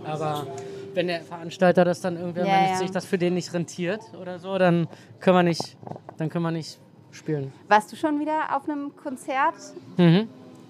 aber 0.04 0.48
wenn 0.94 1.08
der 1.08 1.22
Veranstalter 1.22 1.86
das 1.86 2.02
dann 2.02 2.18
irgendwie, 2.18 2.40
ja, 2.40 2.46
wenn 2.46 2.70
ja. 2.72 2.76
sich 2.78 2.92
das 2.92 3.06
für 3.06 3.18
den 3.18 3.36
nicht 3.36 3.54
rentiert 3.54 4.02
oder 4.20 4.40
so, 4.40 4.58
dann 4.58 4.88
können 5.20 5.38
wir 5.38 5.44
nicht, 5.44 5.78
dann 6.18 6.30
können 6.30 6.44
wir 6.44 6.52
nicht 6.52 6.80
spielen. 7.12 7.54
Warst 7.68 7.92
du 7.92 7.96
schon 7.96 8.20
wieder 8.20 8.56
auf 8.56 8.68
einem 8.68 8.96
Konzert? 8.96 9.56
Mhm. 9.98 10.28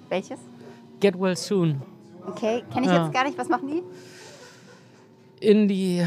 Welches? 0.10 0.40
Get 1.00 1.20
Well 1.20 1.36
Soon. 1.36 1.82
Okay, 2.28 2.64
kenne 2.72 2.86
ich 2.88 2.92
ja. 2.92 3.04
jetzt 3.04 3.14
gar 3.14 3.24
nicht. 3.24 3.38
Was 3.38 3.50
machen 3.50 3.68
die? 3.68 3.84
Indie, 5.46 6.06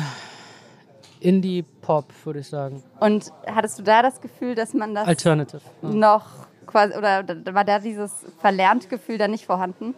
Indie 1.20 1.64
Pop, 1.88 2.04
würde 2.24 2.40
ich 2.40 2.48
sagen. 2.48 2.82
Und 3.00 3.32
hattest 3.46 3.78
du 3.78 3.82
da 3.82 4.02
das 4.02 4.20
Gefühl, 4.20 4.54
dass 4.54 4.74
man 4.74 4.94
das 4.94 5.08
Alternative 5.08 5.62
ja. 5.80 5.88
noch 5.88 6.26
quasi 6.66 6.94
oder 6.94 7.24
war 7.54 7.64
da 7.64 7.78
dieses 7.78 8.26
verlernt 8.40 8.90
Gefühl 8.90 9.16
dann 9.16 9.30
nicht 9.30 9.46
vorhanden? 9.46 9.94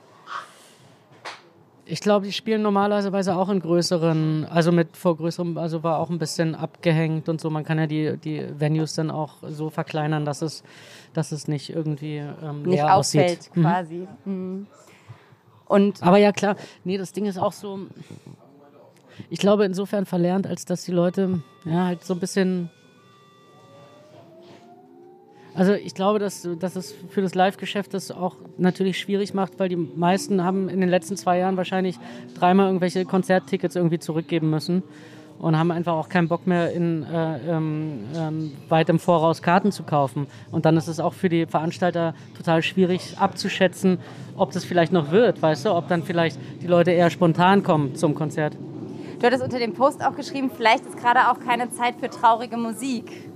Ich 1.87 2.01
glaube, 2.01 2.27
die 2.27 2.33
spielen 2.33 2.63
normalerweise 2.63 3.35
auch 3.35 3.49
in 3.49 3.59
größeren, 3.59 4.47
also 4.49 4.71
mit 4.71 4.97
vor 4.97 5.17
größerem, 5.17 5.59
also 5.59 5.83
war 5.83 5.99
auch 5.99 6.11
ein 6.11 6.21
bisschen 6.21 6.55
abgehängt 6.55 7.29
und 7.29 7.41
so. 7.41 7.51
Man 7.51 7.65
kann 7.65 7.81
ja 7.81 7.89
die, 7.89 8.17
die 8.19 8.47
Venues 8.57 8.95
dann 8.95 9.11
auch 9.11 9.39
so 9.43 9.69
verkleinern, 9.69 10.25
dass 10.25 10.43
es, 10.43 10.63
dass 11.13 11.33
es 11.33 11.49
nicht 11.49 11.71
irgendwie 11.71 12.19
ähm, 12.19 12.63
nicht 12.63 12.85
auffällt 12.85 13.41
aussieht. 13.41 13.51
Mhm. 13.57 13.63
quasi. 13.63 14.09
Mhm. 14.25 14.67
Und 15.67 16.05
Aber 16.05 16.19
ja 16.19 16.31
klar, 16.31 16.55
nee, 16.85 16.99
das 16.99 17.13
Ding 17.13 17.27
ist 17.27 17.39
auch 17.39 17.53
so, 17.53 17.81
ich 19.29 19.39
glaube 19.39 19.65
insofern 19.65 20.07
verlernt, 20.07 20.47
als 20.47 20.65
dass 20.65 20.85
die 20.85 20.93
Leute 20.93 21.43
ja 21.65 21.87
halt 21.87 22.05
so 22.05 22.15
ein 22.15 22.21
bisschen 22.21 22.71
also 25.55 25.73
ich 25.73 25.95
glaube, 25.95 26.19
dass, 26.19 26.49
dass 26.59 26.77
es 26.77 26.95
für 27.11 27.23
das 27.23 27.35
Live-Geschäft 27.35 27.93
das 27.93 28.11
auch 28.11 28.37
natürlich 28.57 28.99
schwierig 28.99 29.35
macht, 29.35 29.59
weil 29.59 29.69
die 29.69 29.77
meisten 29.77 30.45
haben 30.45 30.69
in 30.69 30.81
den 30.81 30.89
letzten 30.89 31.17
zwei 31.17 31.39
Jahren 31.39 31.57
wahrscheinlich 31.57 31.99
dreimal 32.35 32.67
irgendwelche 32.67 33.05
Konzerttickets 33.05 33.75
irgendwie 33.77 33.99
zurückgeben 33.99 34.49
müssen 34.49 34.83
und 35.41 35.59
haben 35.59 35.71
einfach 35.71 35.95
auch 35.95 36.09
keinen 36.09 36.29
Bock 36.29 36.47
mehr 36.47 36.73
in 36.73 37.03
äh, 37.03 37.39
ähm, 37.49 38.05
ähm, 38.15 38.53
weit 38.69 38.91
im 38.91 38.99
Voraus 38.99 39.43
Karten 39.43 39.73
zu 39.73 39.83
kaufen. 39.83 40.27
Und 40.51 40.67
dann 40.67 40.77
ist 40.77 40.87
es 40.87 41.01
auch 41.01 41.15
für 41.15 41.29
die 41.29 41.47
Veranstalter 41.47 42.15
total 42.37 42.63
schwierig 42.63 43.17
abzuschätzen, 43.19 43.99
ob 44.37 44.53
das 44.53 44.65
vielleicht 44.65 44.93
noch 44.93 45.11
wird, 45.11 45.41
weißt 45.41 45.65
du, 45.65 45.75
ob 45.75 45.89
dann 45.89 46.03
vielleicht 46.03 46.39
die 46.63 46.67
Leute 46.67 46.91
eher 46.91 47.11
spontan 47.11 47.63
kommen 47.63 47.95
zum 47.97 48.15
Konzert. 48.15 48.57
Du 49.21 49.27
hattest 49.27 49.45
unter 49.45 49.59
dem 49.59 49.75
Post 49.75 50.03
auch 50.03 50.17
geschrieben, 50.17 50.51
vielleicht 50.55 50.87
ist 50.87 50.97
gerade 50.97 51.31
auch 51.31 51.39
keine 51.41 51.71
Zeit 51.71 51.97
für 52.01 52.09
traurige 52.09 52.57
Musik. 52.57 53.31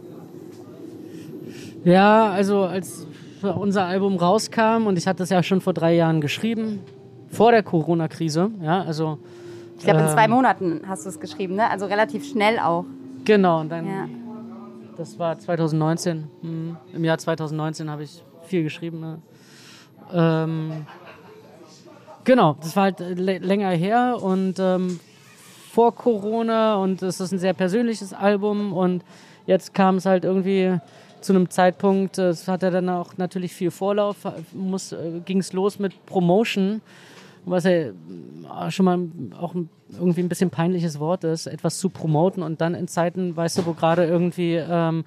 Ja, 1.85 2.31
also 2.31 2.63
als 2.63 3.07
unser 3.43 3.85
Album 3.85 4.17
rauskam 4.17 4.87
und 4.87 4.97
ich 4.97 5.07
hatte 5.07 5.25
es 5.25 5.29
ja 5.29 5.43
schon 5.43 5.61
vor 5.61 5.75
drei 5.75 5.95
Jahren 5.95 6.23
geschrieben, 6.23 6.81
vor 7.29 7.51
der 7.51 7.63
Corona-Krise, 7.63 8.51
ja, 8.63 8.81
also. 8.83 9.19
Ich 9.77 9.85
glaube, 9.85 10.01
in 10.01 10.09
zwei 10.09 10.25
ähm, 10.25 10.31
Monaten 10.31 10.81
hast 10.89 11.05
du 11.05 11.11
es 11.11 11.21
geschrieben, 11.21 11.57
ne? 11.57 11.69
Also 11.69 11.85
relativ 11.85 12.25
schnell 12.27 12.59
auch. 12.59 12.87
Genau, 13.27 13.61
und 13.61 13.69
dann, 13.69 13.87
ja. 13.87 14.09
das 14.97 15.19
war 15.19 15.39
2019. 15.39 16.25
Hm, 16.41 16.77
Im 16.95 17.05
Jahr 17.05 17.19
2019 17.19 17.91
habe 17.91 18.05
ich 18.05 18.23
viel 18.45 18.63
geschrieben. 18.63 19.01
Ne? 19.01 19.19
Ähm, 20.15 20.87
genau, 22.25 22.57
das 22.63 22.75
war 22.75 22.85
halt 22.85 23.01
länger 23.19 23.71
her 23.71 24.17
und 24.23 24.55
ähm, 24.59 25.01
vor 25.75 25.93
Corona 25.93 26.77
und 26.77 27.03
es 27.03 27.19
ist 27.19 27.33
ein 27.33 27.41
sehr 27.41 27.53
persönliches 27.53 28.13
Album 28.13 28.73
und 28.73 29.03
jetzt 29.45 29.75
kam 29.75 29.97
es 29.97 30.07
halt 30.07 30.25
irgendwie 30.25 30.79
zu 31.21 31.33
einem 31.33 31.51
Zeitpunkt, 31.51 32.17
das 32.17 32.47
hat 32.47 32.63
er 32.63 32.71
dann 32.71 32.89
auch 32.89 33.17
natürlich 33.17 33.53
viel 33.53 33.73
Vorlauf, 33.73 34.25
äh, 34.25 35.21
ging 35.25 35.39
es 35.39 35.53
los 35.53 35.81
mit 35.81 36.07
Promotion, 36.07 36.81
was 37.45 37.65
ja 37.65 37.71
äh, 37.71 37.93
schon 38.69 38.85
mal 38.85 39.01
auch 39.41 39.57
irgendwie 39.99 40.21
ein 40.21 40.29
bisschen 40.29 40.51
peinliches 40.51 41.01
Wort 41.01 41.25
ist, 41.25 41.49
etwas 41.49 41.79
zu 41.79 41.89
promoten 41.89 42.45
und 42.45 42.61
dann 42.61 42.77
in 42.77 42.87
Zeiten, 42.87 43.37
weißt 43.37 43.59
du, 43.59 43.67
wo 43.67 43.73
gerade 43.73 44.05
irgendwie 44.05 44.55
ähm, 44.55 45.05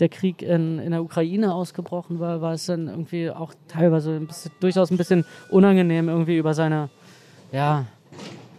der 0.00 0.08
Krieg 0.08 0.42
in, 0.42 0.80
in 0.80 0.90
der 0.90 1.02
Ukraine 1.04 1.54
ausgebrochen 1.54 2.18
war, 2.18 2.40
war 2.40 2.54
es 2.54 2.66
dann 2.66 2.88
irgendwie 2.88 3.30
auch 3.30 3.54
teilweise 3.68 4.16
ein 4.16 4.26
bisschen, 4.26 4.50
durchaus 4.58 4.90
ein 4.90 4.96
bisschen 4.96 5.24
unangenehm, 5.48 6.08
irgendwie 6.08 6.38
über 6.38 6.54
seine, 6.54 6.88
ja, 7.52 7.86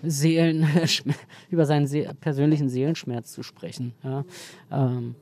Seelen, 0.03 0.67
über 1.49 1.65
seinen 1.65 1.87
see 1.87 2.07
persönlichen 2.19 2.69
Seelenschmerz 2.69 3.31
zu 3.31 3.43
sprechen. 3.43 3.93
Ja. 4.03 4.23
Ähm, 4.71 5.15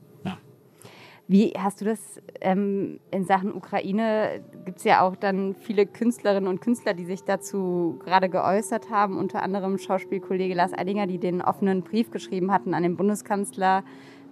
wie 1.30 1.52
hast 1.58 1.82
du 1.82 1.84
das 1.84 2.22
ähm, 2.40 3.00
in 3.10 3.24
Sachen 3.24 3.52
Ukraine? 3.52 4.40
Gibt 4.64 4.78
es 4.78 4.84
ja 4.84 5.02
auch 5.02 5.14
dann 5.14 5.54
viele 5.54 5.84
Künstlerinnen 5.84 6.48
und 6.48 6.62
Künstler, 6.62 6.94
die 6.94 7.04
sich 7.04 7.22
dazu 7.22 7.98
gerade 8.02 8.30
geäußert 8.30 8.88
haben, 8.88 9.18
unter 9.18 9.42
anderem 9.42 9.76
Schauspielkollege 9.76 10.54
Lars 10.54 10.72
Eidinger, 10.72 11.06
die 11.06 11.18
den 11.18 11.42
offenen 11.42 11.82
Brief 11.82 12.10
geschrieben 12.10 12.50
hatten 12.50 12.72
an 12.72 12.82
den 12.82 12.96
Bundeskanzler 12.96 13.84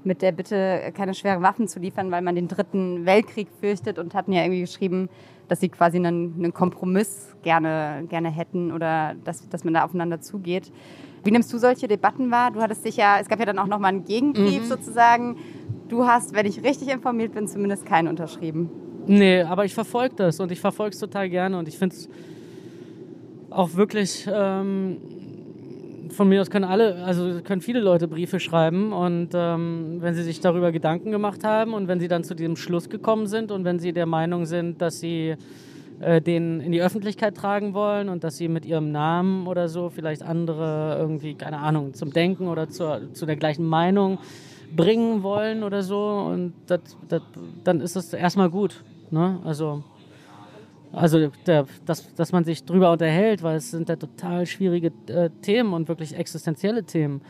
mit 0.06 0.22
der 0.22 0.32
Bitte, 0.32 0.92
keine 0.94 1.14
schweren 1.14 1.42
Waffen 1.42 1.68
zu 1.68 1.78
liefern, 1.78 2.10
weil 2.10 2.22
man 2.22 2.34
den 2.34 2.48
dritten 2.48 3.04
Weltkrieg 3.04 3.48
fürchtet 3.60 3.98
und 3.98 4.14
hatten 4.14 4.32
ja 4.32 4.42
irgendwie 4.42 4.60
geschrieben, 4.60 5.08
dass 5.48 5.60
sie 5.60 5.68
quasi 5.68 5.98
einen, 5.98 6.34
einen 6.38 6.54
Kompromiss 6.54 7.36
gerne, 7.42 8.04
gerne 8.08 8.30
hätten 8.30 8.72
oder 8.72 9.14
dass, 9.24 9.48
dass 9.48 9.64
man 9.64 9.74
da 9.74 9.84
aufeinander 9.84 10.20
zugeht. 10.20 10.72
Wie 11.24 11.30
nimmst 11.30 11.52
du 11.52 11.58
solche 11.58 11.88
Debatten 11.88 12.30
wahr? 12.30 12.52
Du 12.52 12.60
hattest 12.60 12.84
dich 12.84 12.96
ja, 12.96 13.18
es 13.20 13.28
gab 13.28 13.38
ja 13.38 13.44
dann 13.44 13.58
auch 13.58 13.66
nochmal 13.66 13.90
einen 13.90 14.04
Gegenbrief 14.04 14.62
mhm. 14.62 14.66
sozusagen 14.66 15.36
du 15.88 16.06
hast, 16.06 16.34
wenn 16.34 16.46
ich 16.46 16.62
richtig 16.62 16.88
informiert 16.88 17.32
bin, 17.32 17.46
zumindest 17.46 17.86
keinen 17.86 18.08
unterschrieben. 18.08 18.70
Nee, 19.06 19.42
aber 19.42 19.64
ich 19.64 19.74
verfolge 19.74 20.16
das 20.16 20.40
und 20.40 20.50
ich 20.50 20.60
verfolge 20.60 20.94
es 20.94 21.00
total 21.00 21.30
gerne 21.30 21.58
und 21.58 21.68
ich 21.68 21.78
finde 21.78 21.94
es 21.94 22.08
auch 23.50 23.74
wirklich, 23.74 24.28
ähm, 24.32 24.98
von 26.10 26.28
mir 26.28 26.40
aus 26.40 26.50
können 26.50 26.64
alle, 26.64 27.04
also 27.04 27.40
können 27.42 27.60
viele 27.60 27.80
Leute 27.80 28.08
Briefe 28.08 28.40
schreiben 28.40 28.92
und 28.92 29.30
ähm, 29.34 29.98
wenn 30.00 30.14
sie 30.14 30.22
sich 30.22 30.40
darüber 30.40 30.72
Gedanken 30.72 31.10
gemacht 31.10 31.44
haben 31.44 31.74
und 31.74 31.88
wenn 31.88 32.00
sie 32.00 32.08
dann 32.08 32.24
zu 32.24 32.34
diesem 32.34 32.56
Schluss 32.56 32.88
gekommen 32.88 33.26
sind 33.26 33.50
und 33.50 33.64
wenn 33.64 33.78
sie 33.78 33.92
der 33.92 34.06
Meinung 34.06 34.46
sind, 34.46 34.80
dass 34.80 35.00
sie 35.00 35.36
äh, 36.00 36.20
den 36.20 36.60
in 36.60 36.72
die 36.72 36.82
Öffentlichkeit 36.82 37.36
tragen 37.36 37.72
wollen 37.72 38.08
und 38.08 38.24
dass 38.24 38.36
sie 38.36 38.48
mit 38.48 38.66
ihrem 38.66 38.92
Namen 38.92 39.46
oder 39.46 39.68
so 39.68 39.88
vielleicht 39.88 40.22
andere 40.22 40.96
irgendwie, 40.98 41.34
keine 41.34 41.58
Ahnung, 41.58 41.94
zum 41.94 42.12
Denken 42.12 42.48
oder 42.48 42.68
zur, 42.68 43.14
zu 43.14 43.24
der 43.24 43.36
gleichen 43.36 43.66
Meinung 43.66 44.18
bringen 44.74 45.22
wollen 45.22 45.62
oder 45.62 45.82
so 45.82 46.30
und 46.30 46.52
das, 46.66 46.80
das, 47.08 47.22
dann 47.64 47.80
ist 47.80 47.96
das 47.96 48.12
erstmal 48.12 48.50
gut. 48.50 48.82
Ne? 49.10 49.38
Also, 49.44 49.84
also 50.96 51.28
der, 51.46 51.66
dass, 51.84 52.14
dass 52.14 52.32
man 52.32 52.44
sich 52.44 52.64
drüber 52.64 52.90
unterhält, 52.90 53.42
weil 53.42 53.56
es 53.56 53.70
sind 53.70 53.88
ja 53.88 53.96
total 53.96 54.46
schwierige 54.46 54.92
äh, 55.08 55.30
Themen 55.42 55.72
und 55.72 55.88
wirklich 55.88 56.16
existenzielle 56.16 56.84
Themen. 56.84 57.20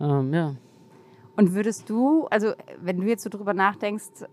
Ähm, 0.00 0.34
ja. 0.34 0.54
Und 1.36 1.54
würdest 1.54 1.88
du, 1.88 2.26
also 2.26 2.52
wenn 2.80 3.00
du 3.00 3.06
jetzt 3.06 3.22
so 3.22 3.30
drüber 3.30 3.54
nachdenkst, 3.54 4.26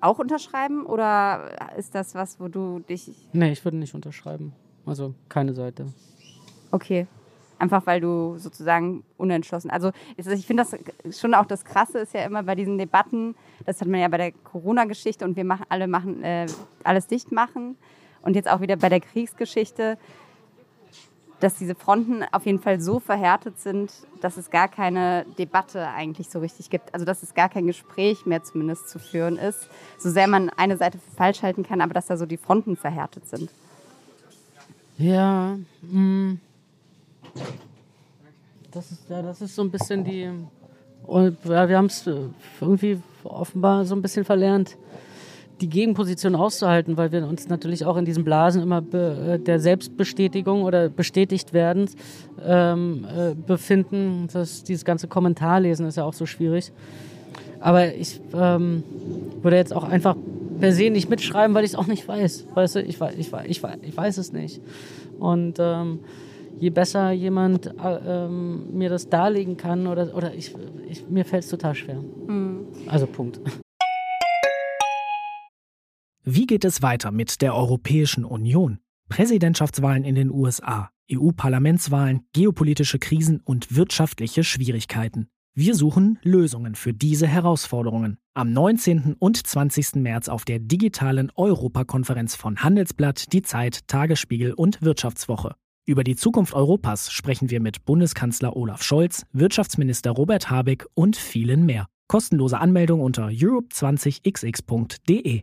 auch 0.00 0.18
unterschreiben 0.18 0.84
oder 0.86 1.50
ist 1.76 1.94
das 1.94 2.14
was, 2.14 2.38
wo 2.40 2.48
du 2.48 2.80
dich. 2.80 3.10
Nee, 3.32 3.52
ich 3.52 3.64
würde 3.64 3.76
nicht 3.76 3.94
unterschreiben. 3.94 4.52
Also 4.84 5.14
keine 5.28 5.52
Seite. 5.52 5.86
Okay. 6.70 7.06
Einfach 7.58 7.86
weil 7.86 8.00
du 8.00 8.36
sozusagen 8.36 9.02
unentschlossen. 9.16 9.70
Also 9.70 9.92
ich 10.16 10.46
finde 10.46 10.64
das 10.64 11.18
schon 11.18 11.32
auch 11.34 11.46
das 11.46 11.64
Krasse 11.64 12.00
ist 12.00 12.12
ja 12.12 12.24
immer 12.24 12.42
bei 12.42 12.54
diesen 12.54 12.76
Debatten, 12.76 13.34
das 13.64 13.80
hat 13.80 13.88
man 13.88 14.00
ja 14.00 14.08
bei 14.08 14.18
der 14.18 14.32
Corona-Geschichte 14.32 15.24
und 15.24 15.36
wir 15.36 15.44
machen 15.44 15.64
alle 15.70 15.88
machen 15.88 16.22
äh, 16.22 16.46
alles 16.84 17.06
dicht 17.06 17.32
machen 17.32 17.76
und 18.20 18.36
jetzt 18.36 18.50
auch 18.50 18.60
wieder 18.60 18.76
bei 18.76 18.90
der 18.90 19.00
Kriegsgeschichte, 19.00 19.96
dass 21.40 21.54
diese 21.56 21.74
Fronten 21.74 22.24
auf 22.32 22.46
jeden 22.46 22.60
Fall 22.60 22.80
so 22.80 22.98
verhärtet 22.98 23.60
sind, 23.60 23.92
dass 24.20 24.36
es 24.36 24.50
gar 24.50 24.68
keine 24.68 25.26
Debatte 25.38 25.88
eigentlich 25.88 26.28
so 26.28 26.38
richtig 26.40 26.70
gibt. 26.70 26.92
Also 26.94 27.04
dass 27.04 27.22
es 27.22 27.34
gar 27.34 27.48
kein 27.48 27.66
Gespräch 27.66 28.26
mehr 28.26 28.42
zumindest 28.42 28.88
zu 28.88 28.98
führen 28.98 29.36
ist, 29.36 29.68
so 29.98 30.10
sehr 30.10 30.28
man 30.28 30.50
eine 30.50 30.76
Seite 30.76 30.98
falsch 31.16 31.42
halten 31.42 31.62
kann, 31.62 31.80
aber 31.80 31.94
dass 31.94 32.06
da 32.06 32.16
so 32.16 32.26
die 32.26 32.36
Fronten 32.36 32.76
verhärtet 32.76 33.28
sind. 33.28 33.50
Ja, 34.98 35.58
mh. 35.82 36.36
Das 38.70 38.90
ist, 38.90 39.08
ja, 39.08 39.22
das 39.22 39.40
ist 39.40 39.54
so 39.54 39.62
ein 39.62 39.70
bisschen 39.70 40.04
die. 40.04 40.30
Und, 41.06 41.38
ja, 41.44 41.68
wir 41.68 41.76
haben 41.76 41.86
es 41.86 42.06
äh, 42.06 42.14
irgendwie 42.60 42.98
offenbar 43.24 43.84
so 43.84 43.94
ein 43.94 44.02
bisschen 44.02 44.24
verlernt, 44.24 44.76
die 45.60 45.68
Gegenposition 45.68 46.34
auszuhalten, 46.34 46.96
weil 46.96 47.12
wir 47.12 47.26
uns 47.26 47.48
natürlich 47.48 47.84
auch 47.84 47.96
in 47.96 48.04
diesen 48.04 48.24
Blasen 48.24 48.62
immer 48.62 48.82
be, 48.82 49.34
äh, 49.34 49.38
der 49.38 49.60
Selbstbestätigung 49.60 50.64
oder 50.64 50.88
bestätigt 50.88 51.52
werden 51.52 51.88
ähm, 52.44 53.06
äh, 53.08 53.34
befinden. 53.34 54.28
Das, 54.32 54.64
dieses 54.64 54.84
ganze 54.84 55.08
Kommentarlesen 55.08 55.86
ist 55.86 55.96
ja 55.96 56.04
auch 56.04 56.12
so 56.12 56.26
schwierig. 56.26 56.72
Aber 57.60 57.94
ich 57.94 58.20
ähm, 58.34 58.82
würde 59.40 59.56
jetzt 59.56 59.72
auch 59.72 59.84
einfach 59.84 60.16
per 60.60 60.72
se 60.72 60.90
nicht 60.90 61.08
mitschreiben, 61.08 61.54
weil 61.54 61.64
ich 61.64 61.72
es 61.72 61.76
auch 61.76 61.86
nicht 61.86 62.06
weiß. 62.06 62.46
Weißt 62.54 62.76
du, 62.76 62.82
ich, 62.82 63.00
ich, 63.00 63.32
ich, 63.32 63.62
ich 63.82 63.96
weiß 63.96 64.18
es 64.18 64.32
nicht. 64.32 64.60
Und 65.18 65.56
ähm, 65.58 66.00
je 66.58 66.70
besser 66.70 67.10
jemand 67.12 67.66
äh, 67.66 67.70
ähm, 68.06 68.76
mir 68.76 68.88
das 68.88 69.08
darlegen 69.08 69.56
kann 69.56 69.86
oder, 69.86 70.14
oder 70.14 70.34
ich, 70.34 70.54
ich 70.88 71.08
mir 71.08 71.24
fällt 71.24 71.44
es 71.44 71.50
total 71.50 71.74
schwer. 71.74 72.00
Mhm. 72.00 72.66
Also 72.86 73.06
Punkt. 73.06 73.40
Wie 76.24 76.46
geht 76.46 76.64
es 76.64 76.82
weiter 76.82 77.12
mit 77.12 77.40
der 77.40 77.54
Europäischen 77.54 78.24
Union? 78.24 78.80
Präsidentschaftswahlen 79.08 80.02
in 80.02 80.16
den 80.16 80.30
USA, 80.30 80.90
EU-Parlamentswahlen, 81.12 82.26
geopolitische 82.32 82.98
Krisen 82.98 83.40
und 83.44 83.76
wirtschaftliche 83.76 84.42
Schwierigkeiten. 84.42 85.28
Wir 85.54 85.74
suchen 85.74 86.18
Lösungen 86.22 86.74
für 86.74 86.92
diese 86.92 87.28
Herausforderungen. 87.28 88.18
Am 88.34 88.52
19. 88.52 89.14
und 89.18 89.46
20. 89.46 89.94
März 89.94 90.28
auf 90.28 90.44
der 90.44 90.58
digitalen 90.58 91.30
Europakonferenz 91.34 92.34
von 92.34 92.62
Handelsblatt, 92.62 93.32
Die 93.32 93.42
Zeit, 93.42 93.86
Tagesspiegel 93.86 94.52
und 94.52 94.82
Wirtschaftswoche. 94.82 95.54
Über 95.88 96.02
die 96.02 96.16
Zukunft 96.16 96.52
Europas 96.52 97.12
sprechen 97.12 97.48
wir 97.48 97.60
mit 97.60 97.84
Bundeskanzler 97.84 98.56
Olaf 98.56 98.82
Scholz, 98.82 99.24
Wirtschaftsminister 99.32 100.10
Robert 100.10 100.50
Habeck 100.50 100.84
und 100.94 101.14
vielen 101.14 101.64
mehr. 101.64 101.86
Kostenlose 102.08 102.58
Anmeldung 102.58 103.00
unter 103.00 103.28
europe20xx.de. 103.28 105.42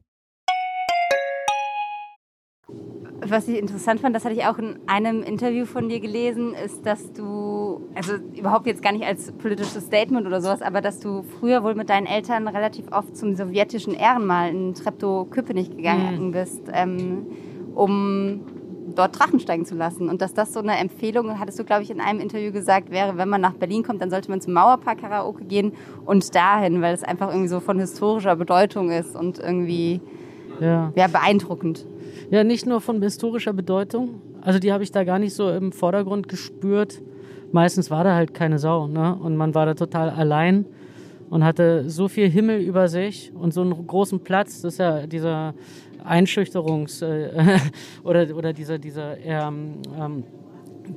Was 3.25 3.47
ich 3.47 3.57
interessant 3.57 4.01
fand, 4.01 4.13
das 4.13 4.25
hatte 4.25 4.35
ich 4.35 4.43
auch 4.43 4.57
in 4.57 4.79
einem 4.85 5.23
Interview 5.23 5.65
von 5.65 5.87
dir 5.87 6.01
gelesen, 6.01 6.53
ist, 6.53 6.85
dass 6.85 7.13
du, 7.13 7.87
also 7.95 8.15
überhaupt 8.37 8.67
jetzt 8.67 8.83
gar 8.83 8.91
nicht 8.91 9.05
als 9.05 9.31
politisches 9.31 9.85
Statement 9.85 10.27
oder 10.27 10.41
sowas, 10.41 10.61
aber 10.61 10.81
dass 10.81 10.99
du 10.99 11.23
früher 11.23 11.63
wohl 11.63 11.75
mit 11.75 11.87
deinen 11.87 12.05
Eltern 12.05 12.49
relativ 12.49 12.91
oft 12.91 13.15
zum 13.15 13.35
sowjetischen 13.35 13.93
Ehrenmal 13.93 14.49
in 14.49 14.73
Treptow-Köpenick 14.73 15.77
gegangen 15.77 16.27
mhm. 16.27 16.31
bist, 16.31 16.63
ähm, 16.73 17.27
um 17.75 18.41
dort 18.95 19.17
Drachen 19.17 19.39
steigen 19.39 19.65
zu 19.65 19.75
lassen. 19.75 20.09
Und 20.09 20.21
dass 20.21 20.33
das 20.33 20.53
so 20.53 20.59
eine 20.59 20.77
Empfehlung, 20.77 21.39
hattest 21.39 21.59
du, 21.59 21.63
glaube 21.63 21.83
ich, 21.83 21.91
in 21.91 22.01
einem 22.01 22.19
Interview 22.19 22.51
gesagt, 22.51 22.91
wäre, 22.91 23.17
wenn 23.17 23.29
man 23.29 23.41
nach 23.41 23.53
Berlin 23.53 23.83
kommt, 23.83 24.01
dann 24.01 24.09
sollte 24.09 24.29
man 24.29 24.41
zum 24.41 24.53
Mauerpark 24.53 25.01
Karaoke 25.01 25.45
gehen 25.45 25.73
und 26.05 26.33
dahin, 26.35 26.81
weil 26.81 26.93
es 26.93 27.03
einfach 27.03 27.29
irgendwie 27.29 27.49
so 27.49 27.59
von 27.59 27.79
historischer 27.79 28.35
Bedeutung 28.35 28.91
ist 28.91 29.15
und 29.15 29.39
irgendwie 29.39 30.01
ja. 30.59 30.91
ja 30.95 31.07
beeindruckend. 31.07 31.85
Ja, 32.29 32.43
nicht 32.43 32.65
nur 32.65 32.81
von 32.81 33.01
historischer 33.01 33.53
Bedeutung. 33.53 34.21
Also 34.41 34.59
die 34.59 34.71
habe 34.73 34.83
ich 34.83 34.91
da 34.91 35.03
gar 35.03 35.19
nicht 35.19 35.33
so 35.33 35.49
im 35.49 35.71
Vordergrund 35.71 36.27
gespürt. 36.27 37.01
Meistens 37.51 37.91
war 37.91 38.03
da 38.03 38.15
halt 38.15 38.33
keine 38.33 38.59
Sau, 38.59 38.87
ne? 38.87 39.15
Und 39.15 39.37
man 39.37 39.53
war 39.53 39.65
da 39.65 39.73
total 39.73 40.09
allein 40.09 40.65
und 41.29 41.43
hatte 41.43 41.89
so 41.89 42.07
viel 42.07 42.29
Himmel 42.29 42.61
über 42.61 42.87
sich 42.87 43.31
und 43.33 43.53
so 43.53 43.61
einen 43.61 43.87
großen 43.87 44.19
Platz. 44.19 44.61
Das 44.61 44.73
ist 44.73 44.79
ja 44.79 45.07
dieser 45.07 45.53
Einschüchterungs- 46.05 47.03
äh, 47.03 47.59
oder, 48.03 48.35
oder 48.35 48.53
dieser, 48.53 48.77
dieser, 48.77 49.17
ähm, 49.19 49.81
ähm, 49.97 50.23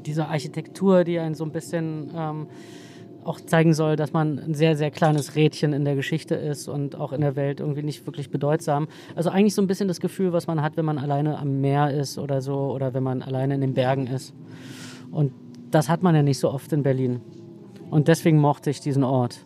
dieser 0.04 0.28
Architektur, 0.28 1.04
die 1.04 1.18
einen 1.18 1.34
so 1.34 1.44
ein 1.44 1.52
bisschen 1.52 2.10
ähm, 2.14 2.46
auch 3.24 3.40
zeigen 3.40 3.74
soll, 3.74 3.96
dass 3.96 4.12
man 4.12 4.38
ein 4.38 4.54
sehr, 4.54 4.76
sehr 4.76 4.90
kleines 4.90 5.34
Rädchen 5.34 5.72
in 5.72 5.84
der 5.84 5.96
Geschichte 5.96 6.36
ist 6.36 6.68
und 6.68 6.94
auch 6.94 7.12
in 7.12 7.20
der 7.20 7.34
Welt 7.34 7.60
irgendwie 7.60 7.82
nicht 7.82 8.06
wirklich 8.06 8.30
bedeutsam. 8.30 8.86
Also 9.16 9.30
eigentlich 9.30 9.54
so 9.54 9.62
ein 9.62 9.66
bisschen 9.66 9.88
das 9.88 10.00
Gefühl, 10.00 10.32
was 10.32 10.46
man 10.46 10.62
hat, 10.62 10.76
wenn 10.76 10.84
man 10.84 10.98
alleine 10.98 11.38
am 11.38 11.60
Meer 11.60 11.90
ist 11.90 12.18
oder 12.18 12.40
so 12.40 12.70
oder 12.72 12.94
wenn 12.94 13.02
man 13.02 13.22
alleine 13.22 13.54
in 13.56 13.60
den 13.60 13.74
Bergen 13.74 14.06
ist. 14.06 14.32
Und 15.10 15.32
das 15.70 15.88
hat 15.88 16.02
man 16.02 16.14
ja 16.14 16.22
nicht 16.22 16.38
so 16.38 16.50
oft 16.50 16.72
in 16.72 16.82
Berlin. 16.82 17.20
Und 17.90 18.08
deswegen 18.08 18.38
mochte 18.38 18.70
ich 18.70 18.80
diesen 18.80 19.04
Ort. 19.04 19.45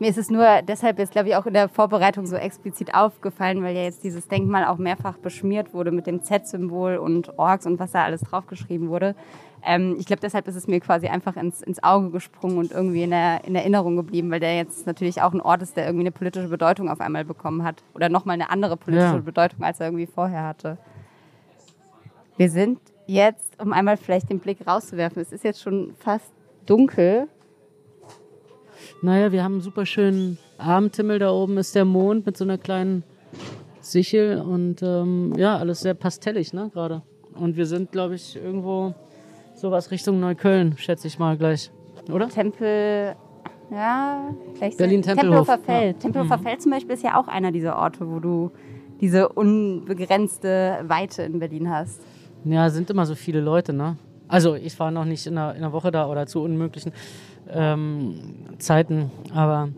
Mir 0.00 0.10
ist 0.10 0.18
es 0.18 0.28
nur 0.28 0.62
deshalb 0.62 0.98
jetzt, 0.98 1.12
glaube 1.12 1.28
ich, 1.28 1.36
auch 1.36 1.46
in 1.46 1.54
der 1.54 1.68
Vorbereitung 1.68 2.26
so 2.26 2.36
explizit 2.36 2.94
aufgefallen, 2.94 3.62
weil 3.62 3.76
ja 3.76 3.82
jetzt 3.82 4.02
dieses 4.02 4.26
Denkmal 4.26 4.64
auch 4.64 4.76
mehrfach 4.76 5.18
beschmiert 5.18 5.72
wurde 5.72 5.92
mit 5.92 6.06
dem 6.06 6.22
Z-Symbol 6.22 6.96
und 6.96 7.38
Orks 7.38 7.64
und 7.64 7.78
was 7.78 7.92
da 7.92 8.02
alles 8.02 8.22
draufgeschrieben 8.22 8.88
wurde. 8.88 9.14
Ähm, 9.64 9.96
ich 9.98 10.06
glaube, 10.06 10.20
deshalb 10.20 10.46
ist 10.48 10.56
es 10.56 10.66
mir 10.66 10.80
quasi 10.80 11.06
einfach 11.06 11.36
ins, 11.36 11.62
ins 11.62 11.82
Auge 11.82 12.10
gesprungen 12.10 12.58
und 12.58 12.72
irgendwie 12.72 13.04
in, 13.04 13.10
der, 13.10 13.44
in 13.44 13.54
Erinnerung 13.54 13.96
geblieben, 13.96 14.30
weil 14.30 14.40
der 14.40 14.56
jetzt 14.56 14.86
natürlich 14.86 15.22
auch 15.22 15.32
ein 15.32 15.40
Ort 15.40 15.62
ist, 15.62 15.76
der 15.76 15.86
irgendwie 15.86 16.02
eine 16.02 16.12
politische 16.12 16.48
Bedeutung 16.48 16.90
auf 16.90 17.00
einmal 17.00 17.24
bekommen 17.24 17.62
hat. 17.64 17.82
Oder 17.94 18.08
nochmal 18.08 18.34
eine 18.34 18.50
andere 18.50 18.76
politische 18.76 19.14
ja. 19.14 19.20
Bedeutung, 19.20 19.62
als 19.62 19.80
er 19.80 19.86
irgendwie 19.86 20.06
vorher 20.06 20.42
hatte. 20.42 20.76
Wir 22.36 22.50
sind 22.50 22.80
jetzt, 23.06 23.60
um 23.60 23.72
einmal 23.72 23.96
vielleicht 23.96 24.28
den 24.28 24.40
Blick 24.40 24.66
rauszuwerfen, 24.66 25.22
es 25.22 25.32
ist 25.32 25.44
jetzt 25.44 25.62
schon 25.62 25.94
fast 25.98 26.32
dunkel. 26.66 27.28
Naja, 29.04 29.32
wir 29.32 29.44
haben 29.44 29.56
einen 29.56 29.60
super 29.60 29.84
schönen 29.84 30.38
Abendhimmel. 30.56 31.18
Da 31.18 31.30
oben 31.30 31.58
ist 31.58 31.74
der 31.74 31.84
Mond 31.84 32.24
mit 32.24 32.38
so 32.38 32.44
einer 32.44 32.56
kleinen 32.56 33.04
Sichel 33.80 34.40
und 34.40 34.82
ähm, 34.82 35.34
ja, 35.36 35.58
alles 35.58 35.80
sehr 35.80 35.92
pastellig, 35.92 36.54
ne, 36.54 36.70
gerade. 36.72 37.02
Und 37.34 37.58
wir 37.58 37.66
sind, 37.66 37.92
glaube 37.92 38.14
ich, 38.14 38.34
irgendwo 38.34 38.94
sowas 39.54 39.90
Richtung 39.90 40.20
Neukölln, 40.20 40.78
schätze 40.78 41.06
ich 41.06 41.18
mal 41.18 41.36
gleich, 41.36 41.70
oder? 42.10 42.30
Tempel, 42.30 43.14
ja, 43.70 44.34
vielleicht 44.54 44.78
Berlin 44.78 45.02
Tempelhof. 45.02 45.48
Tempelhofer 45.48 45.58
Feld. 45.58 45.96
Ja. 45.96 46.00
Tempelhofer 46.00 46.38
mhm. 46.38 46.42
Feld 46.42 46.62
zum 46.62 46.70
Beispiel 46.70 46.94
ist 46.94 47.04
ja 47.04 47.20
auch 47.20 47.28
einer 47.28 47.52
dieser 47.52 47.76
Orte, 47.76 48.10
wo 48.10 48.20
du 48.20 48.52
diese 49.02 49.28
unbegrenzte 49.28 50.78
Weite 50.84 51.24
in 51.24 51.40
Berlin 51.40 51.68
hast. 51.68 52.00
Ja, 52.46 52.70
sind 52.70 52.88
immer 52.88 53.04
so 53.04 53.14
viele 53.14 53.42
Leute, 53.42 53.74
ne? 53.74 53.98
Also 54.28 54.54
ich 54.54 54.78
war 54.80 54.90
noch 54.90 55.04
nicht 55.04 55.26
in 55.26 55.36
einer, 55.36 55.54
in 55.54 55.58
einer 55.58 55.74
Woche 55.74 55.90
da 55.90 56.08
oder 56.08 56.26
zu 56.26 56.40
unmöglichen 56.40 56.92
ähm, 57.52 58.14
Zeiten. 58.58 59.10
Aber 59.32 59.68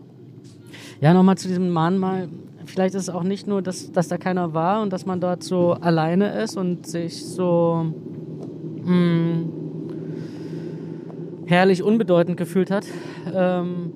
ja, 1.01 1.13
nochmal 1.13 1.37
zu 1.37 1.47
diesem 1.47 1.69
Mahnmal. 1.69 2.29
Vielleicht 2.65 2.95
ist 2.95 3.03
es 3.03 3.09
auch 3.09 3.23
nicht 3.23 3.47
nur, 3.47 3.61
dass, 3.61 3.91
dass 3.91 4.07
da 4.07 4.17
keiner 4.17 4.53
war 4.53 4.81
und 4.81 4.91
dass 4.91 5.05
man 5.05 5.21
dort 5.21 5.43
so 5.43 5.73
alleine 5.73 6.41
ist 6.41 6.57
und 6.57 6.85
sich 6.85 7.25
so 7.25 7.85
mh, 8.83 8.87
hm, 8.87 9.53
herrlich 11.45 11.81
unbedeutend 11.81 12.37
gefühlt 12.37 12.71
hat. 12.71 12.85
Ähm, 13.33 13.93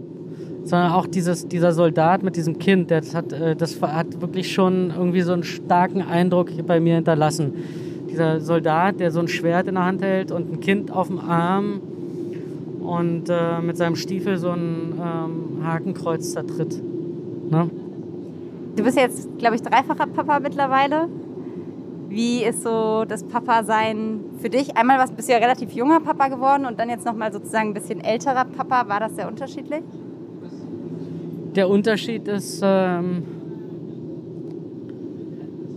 sondern 0.64 0.92
auch 0.92 1.08
dieses, 1.08 1.48
dieser 1.48 1.74
Soldat 1.74 2.24
mit 2.24 2.36
diesem 2.36 2.60
Kind, 2.60 2.92
das 2.92 3.16
hat, 3.16 3.34
äh, 3.34 3.56
das 3.56 3.82
hat 3.82 4.22
wirklich 4.22 4.54
schon 4.54 4.92
irgendwie 4.92 5.22
so 5.22 5.34
einen 5.34 5.44
starken 5.44 6.02
Eindruck 6.02 6.50
bei 6.66 6.80
mir 6.80 6.96
hinterlassen. 6.96 7.54
Dieser 8.10 8.40
Soldat, 8.40 9.00
der 9.00 9.12
so 9.12 9.20
ein 9.20 9.28
Schwert 9.28 9.68
in 9.68 9.76
der 9.76 9.86
Hand 9.86 10.02
hält 10.02 10.32
und 10.32 10.52
ein 10.54 10.60
Kind 10.60 10.92
auf 10.92 11.08
dem 11.08 11.20
Arm 11.20 11.82
und 12.82 13.30
äh, 13.30 13.62
mit 13.62 13.78
seinem 13.78 13.96
Stiefel 13.96 14.38
so 14.38 14.50
ein 14.50 14.94
ähm, 15.00 15.66
Hakenkreuz 15.66 16.34
zertritt. 16.34 16.82
Ne? 17.50 17.70
Du 18.76 18.84
bist 18.84 18.98
jetzt, 18.98 19.38
glaube 19.38 19.56
ich, 19.56 19.62
dreifacher 19.62 20.08
Papa 20.08 20.40
mittlerweile. 20.40 21.08
Wie 22.10 22.44
ist 22.44 22.64
so 22.64 23.06
das 23.06 23.24
Papa-Sein 23.24 24.22
für 24.40 24.50
dich? 24.50 24.76
Einmal 24.76 25.00
was, 25.00 25.12
bist 25.12 25.30
du 25.30 25.34
ja 25.34 25.40
relativ 25.40 25.72
junger 25.72 26.00
Papa 26.00 26.28
geworden 26.28 26.66
und 26.66 26.80
dann 26.80 26.90
jetzt 26.90 27.06
nochmal 27.06 27.32
sozusagen 27.32 27.70
ein 27.70 27.74
bisschen 27.74 28.02
älterer 28.02 28.46
Papa. 28.46 28.90
War 28.90 29.00
das 29.00 29.16
sehr 29.16 29.28
unterschiedlich? 29.28 29.82
Der 31.56 31.70
Unterschied 31.70 32.28
ist, 32.28 32.62
ähm, 32.64 33.24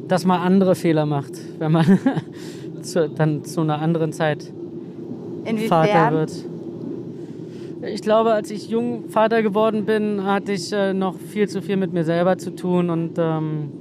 dass 0.08 0.24
man 0.24 0.40
andere 0.40 0.74
Fehler 0.74 1.06
macht, 1.06 1.32
wenn 1.58 1.72
man 1.72 1.98
zu, 2.82 3.08
dann 3.08 3.44
zu 3.44 3.60
einer 3.60 3.80
anderen 3.80 4.12
Zeit 4.12 4.52
Inwiefern? 5.44 5.68
Vater 5.68 6.12
wird. 6.12 6.53
Ich 7.86 8.02
glaube, 8.02 8.32
als 8.32 8.50
ich 8.50 8.68
jung 8.68 9.08
Vater 9.08 9.42
geworden 9.42 9.84
bin, 9.84 10.24
hatte 10.24 10.52
ich 10.52 10.72
äh, 10.72 10.94
noch 10.94 11.18
viel 11.18 11.48
zu 11.48 11.60
viel 11.60 11.76
mit 11.76 11.92
mir 11.92 12.04
selber 12.04 12.38
zu 12.38 12.54
tun 12.54 12.88
und 12.88 13.18
ähm, 13.18 13.72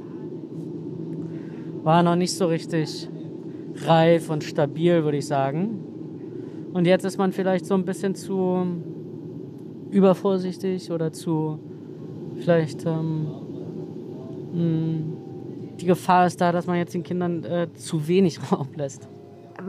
war 1.83 2.03
noch 2.03 2.15
nicht 2.15 2.33
so 2.35 2.47
richtig 2.47 3.09
reif 3.85 4.29
und 4.29 4.43
stabil, 4.43 5.03
würde 5.03 5.17
ich 5.17 5.27
sagen. 5.27 5.79
Und 6.73 6.85
jetzt 6.85 7.05
ist 7.05 7.17
man 7.17 7.31
vielleicht 7.31 7.65
so 7.65 7.75
ein 7.75 7.85
bisschen 7.85 8.15
zu 8.15 8.65
übervorsichtig 9.91 10.91
oder 10.91 11.11
zu 11.11 11.59
vielleicht 12.39 12.85
ähm, 12.85 13.27
mh, 14.53 15.77
die 15.79 15.85
Gefahr 15.85 16.27
ist 16.27 16.41
da, 16.41 16.51
dass 16.51 16.67
man 16.67 16.77
jetzt 16.77 16.93
den 16.93 17.03
Kindern 17.03 17.43
äh, 17.43 17.67
zu 17.73 18.07
wenig 18.07 18.39
Raum 18.51 18.69
lässt. 18.75 19.07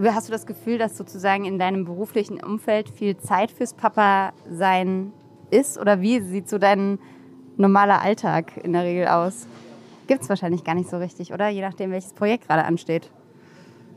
Hast 0.03 0.29
du 0.29 0.33
das 0.33 0.47
Gefühl, 0.47 0.79
dass 0.79 0.97
sozusagen 0.97 1.45
in 1.45 1.59
deinem 1.59 1.85
beruflichen 1.85 2.43
Umfeld 2.43 2.89
viel 2.89 3.17
Zeit 3.17 3.51
fürs 3.51 3.75
Papa 3.75 4.33
sein 4.51 5.13
ist? 5.51 5.79
Oder 5.79 6.01
wie 6.01 6.21
sieht 6.21 6.49
so 6.49 6.59
dein 6.59 6.99
normaler 7.57 8.03
Alltag 8.03 8.57
in 8.65 8.73
der 8.73 8.83
Regel 8.83 9.07
aus? 9.07 9.47
Gibt 10.07 10.23
es 10.23 10.29
wahrscheinlich 10.29 10.65
gar 10.65 10.75
nicht 10.75 10.91
so 10.91 10.97
richtig, 10.97 11.33
oder? 11.33 11.49
Je 11.49 11.61
nachdem, 11.61 11.91
welches 11.91 12.13
Projekt 12.13 12.49
gerade 12.49 12.65
ansteht. 12.65 13.11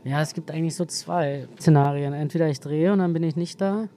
Ja, 0.04 0.22
es 0.22 0.34
gibt 0.34 0.50
eigentlich 0.50 0.76
so 0.76 0.84
zwei 0.84 1.48
Szenarien. 1.58 2.12
Entweder 2.12 2.48
ich 2.48 2.60
drehe 2.60 2.92
und 2.92 3.00
dann 3.00 3.12
bin 3.12 3.22
ich 3.22 3.36
nicht 3.36 3.60
da. 3.60 3.88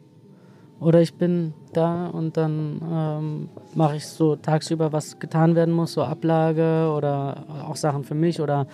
Oder 0.80 1.02
ich 1.02 1.14
bin 1.14 1.54
da 1.74 2.08
und 2.08 2.38
dann 2.38 2.82
ähm, 2.92 3.50
mache 3.76 3.98
ich 3.98 4.08
so 4.08 4.36
tagsüber, 4.36 4.92
was 4.92 5.20
getan 5.20 5.56
werden 5.56 5.74
muss, 5.74 5.94
so 5.94 6.04
Ablage 6.04 6.92
oder 6.98 7.46
auch 7.68 7.76
Sachen 7.76 8.04
für 8.04 8.16
mich 8.16 8.42
oder, 8.42 8.66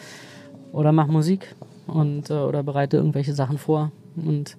oder 0.71 0.93
mache 0.93 1.11
Musik 1.11 1.53
und, 1.87 2.29
äh, 2.29 2.33
oder 2.33 2.63
bereite 2.63 2.97
irgendwelche 2.97 3.33
Sachen 3.33 3.57
vor. 3.57 3.91
Und 4.15 4.57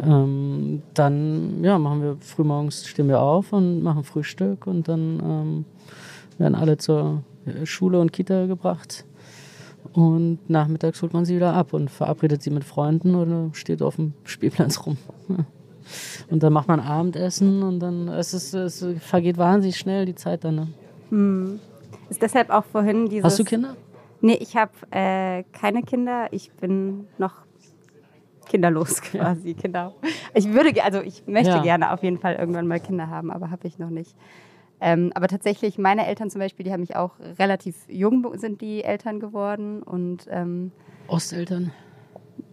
ähm, 0.00 0.82
dann 0.94 1.62
ja, 1.62 1.78
machen 1.78 2.02
wir 2.02 2.16
frühmorgens 2.20 2.86
stehen 2.86 3.08
wir 3.08 3.20
auf 3.20 3.52
und 3.52 3.82
machen 3.82 4.04
Frühstück 4.04 4.66
und 4.66 4.88
dann 4.88 5.20
ähm, 5.24 5.64
werden 6.38 6.54
alle 6.54 6.76
zur 6.76 7.22
Schule 7.64 8.00
und 8.00 8.12
Kita 8.12 8.46
gebracht. 8.46 9.04
Und 9.92 10.38
nachmittags 10.48 11.00
holt 11.00 11.12
man 11.12 11.24
sie 11.24 11.36
wieder 11.36 11.54
ab 11.54 11.72
und 11.72 11.90
verabredet 11.90 12.42
sie 12.42 12.50
mit 12.50 12.64
Freunden 12.64 13.14
oder 13.14 13.50
steht 13.52 13.82
auf 13.82 13.96
dem 13.96 14.14
Spielplatz 14.24 14.84
rum. 14.84 14.96
Und 16.28 16.42
dann 16.42 16.52
macht 16.52 16.66
man 16.66 16.80
Abendessen 16.80 17.62
und 17.62 17.78
dann 17.78 18.08
es 18.08 18.34
ist 18.34 18.54
es 18.54 18.84
vergeht 18.98 19.38
wahnsinnig 19.38 19.76
schnell 19.76 20.04
die 20.04 20.16
Zeit 20.16 20.42
dann. 20.42 20.54
Ne? 20.56 20.68
Hm. 21.10 21.60
Ist 22.10 22.20
deshalb 22.20 22.50
auch 22.50 22.64
vorhin 22.64 23.08
dieses. 23.08 23.24
Hast 23.24 23.38
du 23.38 23.44
Kinder? 23.44 23.76
Nee, 24.20 24.38
ich 24.40 24.56
habe 24.56 24.72
äh, 24.90 25.44
keine 25.52 25.82
Kinder. 25.82 26.28
Ich 26.30 26.52
bin 26.52 27.06
noch 27.18 27.46
kinderlos 28.46 29.02
quasi, 29.02 29.50
ja. 29.50 29.56
genau. 29.60 29.94
Ich 30.34 30.52
würde, 30.52 30.82
also 30.82 31.00
ich 31.00 31.26
möchte 31.26 31.50
ja. 31.50 31.62
gerne 31.62 31.92
auf 31.92 32.02
jeden 32.02 32.18
Fall 32.18 32.34
irgendwann 32.36 32.66
mal 32.66 32.80
Kinder 32.80 33.08
haben, 33.08 33.30
aber 33.30 33.50
habe 33.50 33.66
ich 33.66 33.78
noch 33.78 33.90
nicht. 33.90 34.16
Ähm, 34.80 35.10
aber 35.14 35.26
tatsächlich, 35.28 35.78
meine 35.78 36.06
Eltern 36.06 36.30
zum 36.30 36.40
Beispiel, 36.40 36.64
die 36.64 36.72
haben 36.72 36.80
mich 36.80 36.96
auch 36.96 37.12
relativ 37.38 37.76
jung 37.88 38.36
sind 38.38 38.60
die 38.60 38.84
Eltern 38.84 39.20
geworden 39.20 39.82
und 39.82 40.26
ähm, 40.30 40.70
Osteltern. 41.08 41.72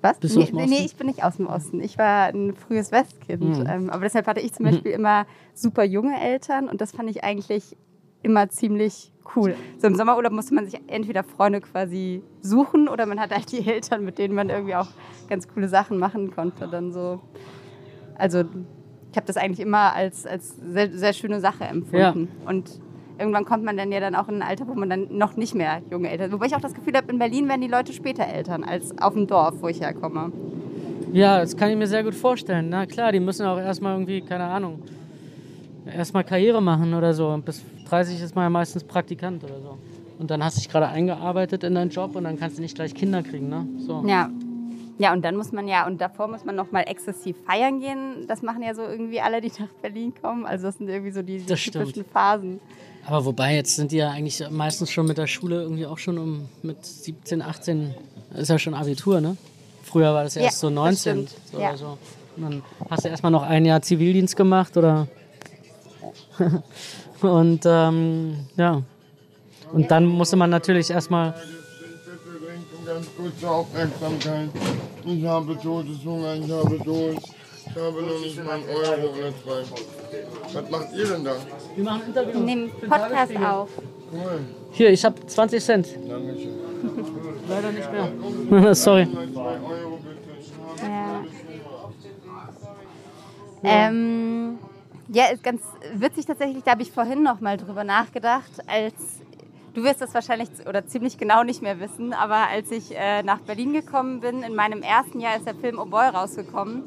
Was? 0.01 0.19
Bist 0.19 0.35
du 0.35 0.39
nee, 0.39 0.65
nee, 0.65 0.85
ich 0.85 0.95
bin 0.95 1.07
nicht 1.07 1.23
aus 1.23 1.37
dem 1.37 1.47
Osten. 1.47 1.81
Ich 1.81 1.97
war 1.97 2.27
ein 2.27 2.53
frühes 2.53 2.91
Westkind. 2.91 3.59
Mhm. 3.59 3.67
Ähm, 3.67 3.89
aber 3.89 4.03
deshalb 4.03 4.27
hatte 4.27 4.41
ich 4.41 4.53
zum 4.53 4.65
Beispiel 4.65 4.91
mhm. 4.91 4.99
immer 4.99 5.25
super 5.53 5.83
junge 5.83 6.19
Eltern 6.19 6.67
und 6.67 6.81
das 6.81 6.91
fand 6.91 7.09
ich 7.09 7.23
eigentlich 7.23 7.77
immer 8.21 8.49
ziemlich 8.49 9.12
cool. 9.35 9.55
So 9.77 9.87
im 9.87 9.95
Sommerurlaub 9.95 10.31
musste 10.31 10.53
man 10.53 10.65
sich 10.65 10.79
entweder 10.87 11.23
Freunde 11.23 11.61
quasi 11.61 12.23
suchen 12.41 12.87
oder 12.87 13.05
man 13.05 13.19
hatte 13.19 13.35
halt 13.35 13.51
die 13.51 13.67
Eltern, 13.67 14.03
mit 14.03 14.17
denen 14.17 14.35
man 14.35 14.49
irgendwie 14.49 14.75
auch 14.75 14.87
ganz 15.29 15.47
coole 15.47 15.67
Sachen 15.67 15.97
machen 15.97 16.31
konnte. 16.31 16.67
Dann 16.67 16.91
so. 16.91 17.21
Also 18.17 18.43
ich 19.11 19.17
habe 19.17 19.27
das 19.27 19.37
eigentlich 19.37 19.59
immer 19.59 19.93
als, 19.93 20.25
als 20.25 20.55
sehr, 20.57 20.91
sehr 20.91 21.13
schöne 21.13 21.39
Sache 21.39 21.65
empfunden. 21.65 22.29
Ja. 22.41 22.49
Und 22.49 22.79
irgendwann 23.17 23.45
kommt 23.45 23.63
man 23.63 23.77
dann 23.77 23.91
ja 23.91 23.99
dann 23.99 24.15
auch 24.15 24.27
in 24.27 24.35
ein 24.35 24.41
Alter, 24.41 24.67
wo 24.67 24.73
man 24.73 24.89
dann 24.89 25.07
noch 25.11 25.35
nicht 25.35 25.55
mehr 25.55 25.81
junge 25.91 26.09
Eltern. 26.09 26.31
Wobei 26.31 26.47
ich 26.47 26.55
auch 26.55 26.61
das 26.61 26.73
Gefühl 26.73 26.95
habe, 26.95 27.11
in 27.11 27.19
Berlin 27.19 27.47
werden 27.47 27.61
die 27.61 27.67
Leute 27.67 27.93
später 27.93 28.25
Eltern 28.25 28.63
als 28.63 28.97
auf 28.99 29.13
dem 29.13 29.27
Dorf, 29.27 29.55
wo 29.61 29.67
ich 29.67 29.81
herkomme. 29.81 30.31
Ja, 31.11 31.39
das 31.39 31.55
kann 31.55 31.69
ich 31.69 31.77
mir 31.77 31.85
sehr 31.85 32.03
gut 32.03 32.15
vorstellen. 32.15 32.69
Na 32.69 32.87
klar, 32.87 33.11
die 33.11 33.19
müssen 33.19 33.45
auch 33.45 33.59
erstmal 33.59 33.93
irgendwie, 33.93 34.21
keine 34.21 34.45
Ahnung, 34.45 34.81
erstmal 35.85 36.23
Karriere 36.23 36.61
machen 36.61 36.93
oder 36.93 37.13
so. 37.13 37.39
Bis 37.43 37.63
30 37.89 38.21
ist 38.21 38.35
man 38.35 38.45
ja 38.45 38.49
meistens 38.49 38.83
Praktikant 38.83 39.43
oder 39.43 39.59
so. 39.61 39.77
Und 40.19 40.31
dann 40.31 40.43
hast 40.43 40.57
du 40.57 40.61
dich 40.61 40.69
gerade 40.69 40.87
eingearbeitet 40.87 41.63
in 41.63 41.75
deinen 41.75 41.89
Job 41.89 42.15
und 42.15 42.23
dann 42.23 42.39
kannst 42.39 42.57
du 42.57 42.61
nicht 42.61 42.75
gleich 42.75 42.93
Kinder 42.93 43.23
kriegen, 43.23 43.49
ne? 43.49 43.67
So. 43.79 44.03
Ja. 44.07 44.29
Ja, 44.99 45.11
und 45.11 45.25
dann 45.25 45.35
muss 45.35 45.51
man 45.51 45.67
ja, 45.67 45.87
und 45.87 45.99
davor 45.99 46.27
muss 46.27 46.45
man 46.45 46.55
noch 46.55 46.71
mal 46.71 46.81
exzessiv 46.81 47.35
feiern 47.47 47.79
gehen. 47.79 48.27
Das 48.27 48.43
machen 48.43 48.61
ja 48.61 48.75
so 48.75 48.83
irgendwie 48.83 49.21
alle, 49.21 49.41
die 49.41 49.51
nach 49.59 49.67
Berlin 49.81 50.13
kommen. 50.21 50.45
Also 50.45 50.67
das 50.67 50.77
sind 50.77 50.87
irgendwie 50.87 51.11
so 51.11 51.23
die, 51.23 51.39
die 51.39 51.45
typischen 51.45 51.89
stimmt. 51.89 52.07
Phasen. 52.13 52.59
Aber 53.05 53.25
wobei, 53.25 53.55
jetzt 53.55 53.75
sind 53.75 53.91
die 53.91 53.97
ja 53.97 54.11
eigentlich 54.11 54.43
meistens 54.51 54.91
schon 54.91 55.07
mit 55.07 55.17
der 55.17 55.27
Schule 55.27 55.61
irgendwie 55.61 55.87
auch 55.87 55.97
schon 55.97 56.17
um 56.17 56.47
mit 56.61 56.85
17, 56.85 57.41
18, 57.41 57.93
ist 58.35 58.49
ja 58.49 58.59
schon 58.59 58.75
Abitur, 58.75 59.19
ne? 59.19 59.35
Früher 59.81 60.13
war 60.13 60.23
das 60.23 60.35
erst 60.35 60.63
ja, 60.63 60.69
so 60.69 60.69
19 60.69 61.27
so 61.51 61.59
ja. 61.59 61.69
oder 61.69 61.77
so. 61.77 61.97
Und 62.37 62.43
dann 62.43 62.63
hast 62.89 63.03
du 63.03 63.09
erstmal 63.09 63.31
noch 63.31 63.43
ein 63.43 63.65
Jahr 63.65 63.81
Zivildienst 63.81 64.35
gemacht 64.35 64.77
oder. 64.77 65.07
und 67.21 67.61
ähm, 67.65 68.35
ja. 68.55 68.81
Und 69.71 69.89
dann 69.89 70.05
musste 70.05 70.35
man 70.35 70.49
natürlich 70.49 70.89
erstmal. 70.89 71.33
Ganz 72.85 73.07
kurze 73.15 73.49
Aufmerksamkeit. 73.49 74.49
Ich 75.05 75.25
habe 75.25 75.57
Todeshunger, 75.57 76.35
ich 76.35 76.51
habe 76.51 76.79
Durst. 76.79 77.33
Ich 77.65 77.81
habe 77.81 78.01
noch 78.01 78.19
nicht 78.19 78.43
mal 78.43 78.51
einen 78.55 78.65
Euro 78.69 79.13
oder 79.13 79.31
zwei. 79.41 79.63
Was 80.53 80.69
macht 80.69 80.93
ihr 80.93 81.07
denn 81.07 81.23
da? 81.23 81.35
Wir 81.75 81.83
machen 81.83 82.01
ein 82.01 82.07
Interview. 82.09 82.33
Wir 82.33 82.41
nehmen 82.41 82.71
Podcast 82.87 83.37
auf. 83.37 83.69
Cool. 84.11 84.39
Hier, 84.71 84.89
ich 84.91 85.03
habe 85.05 85.25
20 85.25 85.63
Cent. 85.63 85.87
Dankeschön. 86.07 86.53
Leider 87.47 87.71
nicht 87.71 87.89
mehr. 88.51 88.75
Sorry. 88.75 89.07
Ja. 90.81 91.23
Ähm, 93.63 94.57
ja, 95.07 95.25
ist 95.25 95.43
ganz 95.43 95.61
witzig 95.93 96.25
tatsächlich. 96.25 96.63
Da 96.63 96.71
habe 96.71 96.81
ich 96.81 96.91
vorhin 96.91 97.23
noch 97.23 97.41
mal 97.41 97.57
drüber 97.57 97.83
nachgedacht, 97.83 98.51
als 98.67 98.93
du 99.73 99.83
wirst 99.83 100.01
das 100.01 100.13
wahrscheinlich 100.13 100.49
oder 100.67 100.85
ziemlich 100.85 101.17
genau 101.17 101.43
nicht 101.43 101.61
mehr 101.61 101.79
wissen, 101.79 102.13
aber 102.13 102.47
als 102.47 102.71
ich 102.71 102.95
äh, 102.95 103.23
nach 103.23 103.39
Berlin 103.39 103.73
gekommen 103.73 104.19
bin, 104.19 104.43
in 104.43 104.55
meinem 104.55 104.81
ersten 104.81 105.19
Jahr 105.19 105.35
ist 105.35 105.45
der 105.45 105.55
Film 105.55 105.79
Oh 105.79 105.85
Boy 105.85 106.07
rausgekommen. 106.07 106.83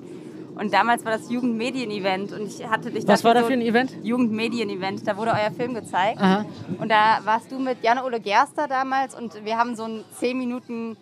Und 0.59 0.73
damals 0.73 1.05
war 1.05 1.13
das 1.13 1.31
Jugendmedien-Event 1.31 2.33
und 2.33 2.47
ich 2.47 2.67
hatte 2.67 2.91
dich 2.91 3.07
Was 3.07 3.25
war 3.25 3.35
da 3.35 3.43
so 3.43 3.49
für 3.49 3.53
ein 3.53 3.61
Event? 3.61 3.93
Jugendmedien-Event, 4.03 5.07
da 5.07 5.19
wurde 5.19 5.33
euer 5.33 5.51
Film 5.51 5.75
gezeigt. 5.75 6.19
Aha. 6.19 6.47
Und 6.79 6.91
da 6.91 7.21
warst 7.25 7.53
du 7.53 7.59
mit 7.59 7.83
Jan-Ole 7.85 8.21
Gerster 8.21 8.67
damals 8.67 9.15
und 9.15 9.45
wir 9.45 9.59
haben 9.59 9.77
so 9.77 9.85
ein 9.85 10.05
10 10.19 10.39
Minuten, 10.39 10.97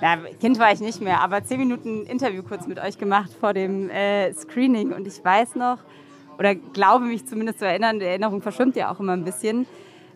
ja, 0.00 0.16
Kind 0.40 0.58
war 0.58 0.72
ich 0.72 0.80
nicht 0.80 1.00
mehr, 1.00 1.20
aber 1.20 1.44
10 1.44 1.60
Minuten 1.60 2.06
Interview 2.06 2.42
kurz 2.42 2.66
mit 2.66 2.80
euch 2.80 2.98
gemacht 2.98 3.30
vor 3.38 3.54
dem 3.54 3.88
äh, 3.88 4.32
Screening. 4.32 4.92
Und 4.92 5.06
ich 5.06 5.24
weiß 5.24 5.54
noch, 5.54 5.78
oder 6.38 6.54
glaube 6.54 7.06
mich 7.06 7.26
zumindest 7.26 7.58
zu 7.58 7.66
erinnern, 7.66 7.98
die 7.98 8.06
Erinnerung 8.06 8.42
verschwimmt 8.42 8.76
ja 8.76 8.92
auch 8.92 9.00
immer 9.00 9.12
ein 9.12 9.24
bisschen, 9.24 9.66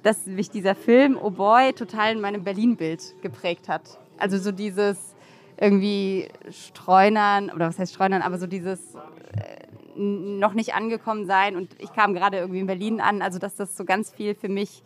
dass 0.02 0.26
mich 0.26 0.50
dieser 0.50 0.74
Film, 0.74 1.18
oh 1.20 1.30
boy, 1.30 1.72
total 1.72 2.12
in 2.12 2.20
meinem 2.20 2.44
Berlin-Bild 2.44 3.20
geprägt 3.22 3.68
hat. 3.68 3.98
Also 4.18 4.38
so 4.38 4.52
dieses 4.52 5.14
irgendwie 5.58 6.28
streunern, 6.50 7.50
oder 7.50 7.68
was 7.68 7.78
heißt 7.78 7.94
streunern, 7.94 8.22
aber 8.22 8.38
so 8.38 8.46
dieses 8.46 8.94
äh, 8.94 9.98
noch 9.98 10.52
nicht 10.52 10.74
angekommen 10.74 11.26
sein 11.26 11.56
und 11.56 11.70
ich 11.78 11.92
kam 11.92 12.14
gerade 12.14 12.38
irgendwie 12.38 12.60
in 12.60 12.66
Berlin 12.66 13.00
an, 13.00 13.22
also 13.22 13.38
dass 13.38 13.56
das 13.56 13.76
so 13.76 13.84
ganz 13.84 14.10
viel 14.10 14.34
für 14.34 14.48
mich 14.48 14.82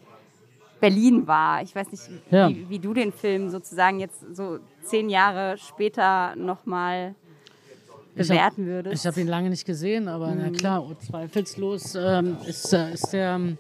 Berlin 0.81 1.26
war. 1.26 1.62
Ich 1.62 1.74
weiß 1.74 1.91
nicht, 1.91 2.09
ja. 2.31 2.49
wie, 2.49 2.68
wie, 2.68 2.78
du 2.78 2.95
den 2.95 3.12
Film 3.12 3.51
sozusagen 3.51 4.01
jetzt 4.01 4.24
so 4.35 4.59
zehn 4.83 5.11
Jahre 5.11 5.59
später 5.59 6.35
nochmal 6.37 7.14
bewerten 8.29 8.66
würdest. 8.66 8.95
Ich 8.97 9.07
habe 9.07 9.21
ihn 9.21 9.29
lange 9.29 9.51
nicht 9.51 9.64
gesehen, 9.64 10.09
aber 10.09 10.29
mhm. 10.29 10.41
na 10.43 10.51
klar, 10.51 10.87
zweifellos 10.99 11.95
ähm, 11.95 12.37
ist, 12.47 12.73
äh, 12.73 12.93
ist 12.93 13.12
der 13.12 13.35
ähm, 13.37 13.59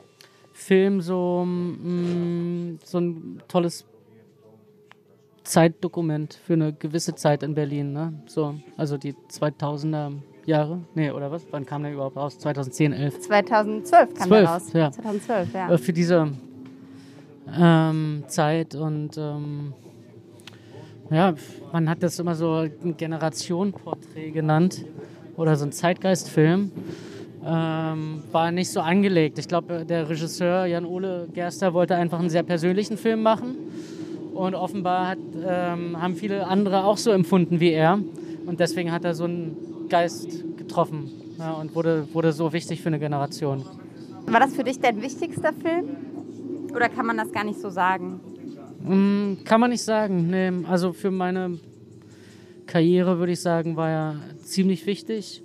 Film 0.52 1.00
so, 1.00 1.44
mh, 1.46 1.88
mm, 1.88 2.78
so 2.84 2.98
ein 2.98 3.42
tolles 3.48 3.84
Zeitdokument 5.44 6.34
für 6.34 6.52
eine 6.52 6.72
gewisse 6.72 7.14
Zeit 7.14 7.42
in 7.42 7.54
Berlin. 7.54 7.92
Ne? 7.92 8.12
So, 8.26 8.54
also 8.76 8.96
die 8.96 9.14
2000er 9.14 10.12
Jahre. 10.46 10.80
Nee, 10.94 11.10
oder 11.10 11.30
was? 11.30 11.46
Wann 11.50 11.66
kam 11.66 11.82
der 11.82 11.92
überhaupt 11.92 12.16
raus? 12.16 12.38
2010, 12.38 12.92
11? 12.92 13.20
2012 13.20 14.14
kam 14.14 14.28
12, 14.28 14.28
der 14.28 14.44
raus. 14.50 14.72
Ja. 14.72 14.92
2012, 14.92 15.54
ja. 15.54 15.70
Äh, 15.70 15.78
für 15.78 15.92
diese 15.92 16.32
ähm, 17.58 18.24
Zeit 18.26 18.74
und 18.74 19.16
ähm, 19.16 19.72
ja, 21.10 21.34
man 21.72 21.88
hat 21.88 22.02
das 22.02 22.18
immer 22.18 22.34
so 22.34 22.54
ein 22.54 22.96
Generationenporträt 22.96 24.30
genannt 24.30 24.84
oder 25.36 25.56
so 25.56 25.64
ein 25.64 25.72
Zeitgeistfilm. 25.72 26.70
Ähm, 27.44 28.22
war 28.32 28.52
nicht 28.52 28.70
so 28.70 28.80
angelegt. 28.80 29.38
Ich 29.38 29.48
glaube, 29.48 29.84
der 29.86 30.08
Regisseur 30.08 30.66
Jan-Ole 30.66 31.28
Gerster 31.32 31.72
wollte 31.72 31.96
einfach 31.96 32.18
einen 32.18 32.28
sehr 32.28 32.42
persönlichen 32.42 32.96
Film 32.96 33.22
machen. 33.22 33.56
Und 34.34 34.54
offenbar 34.54 35.08
hat, 35.08 35.18
ähm, 35.46 36.00
haben 36.00 36.14
viele 36.14 36.46
andere 36.46 36.84
auch 36.84 36.96
so 36.96 37.10
empfunden 37.10 37.60
wie 37.60 37.72
er. 37.72 37.98
Und 38.46 38.60
deswegen 38.60 38.92
hat 38.92 39.04
er 39.04 39.14
so 39.14 39.24
einen 39.24 39.56
Geist 39.88 40.44
getroffen 40.56 41.10
ja, 41.38 41.52
und 41.52 41.74
wurde, 41.74 42.06
wurde 42.12 42.32
so 42.32 42.52
wichtig 42.52 42.80
für 42.82 42.88
eine 42.88 42.98
Generation. 42.98 43.64
War 44.26 44.40
das 44.40 44.54
für 44.54 44.64
dich 44.64 44.78
dein 44.78 45.02
wichtigster 45.02 45.52
Film? 45.52 45.96
Oder 46.74 46.88
kann 46.88 47.06
man 47.06 47.16
das 47.16 47.32
gar 47.32 47.44
nicht 47.44 47.60
so 47.60 47.70
sagen? 47.70 48.20
Mm, 48.82 49.44
kann 49.44 49.60
man 49.60 49.70
nicht 49.70 49.82
sagen. 49.82 50.30
Nee, 50.30 50.66
also 50.66 50.92
für 50.92 51.10
meine 51.10 51.58
Karriere 52.66 53.18
würde 53.18 53.32
ich 53.32 53.40
sagen, 53.40 53.76
war 53.76 53.90
er 53.90 54.16
ziemlich 54.44 54.86
wichtig. 54.86 55.42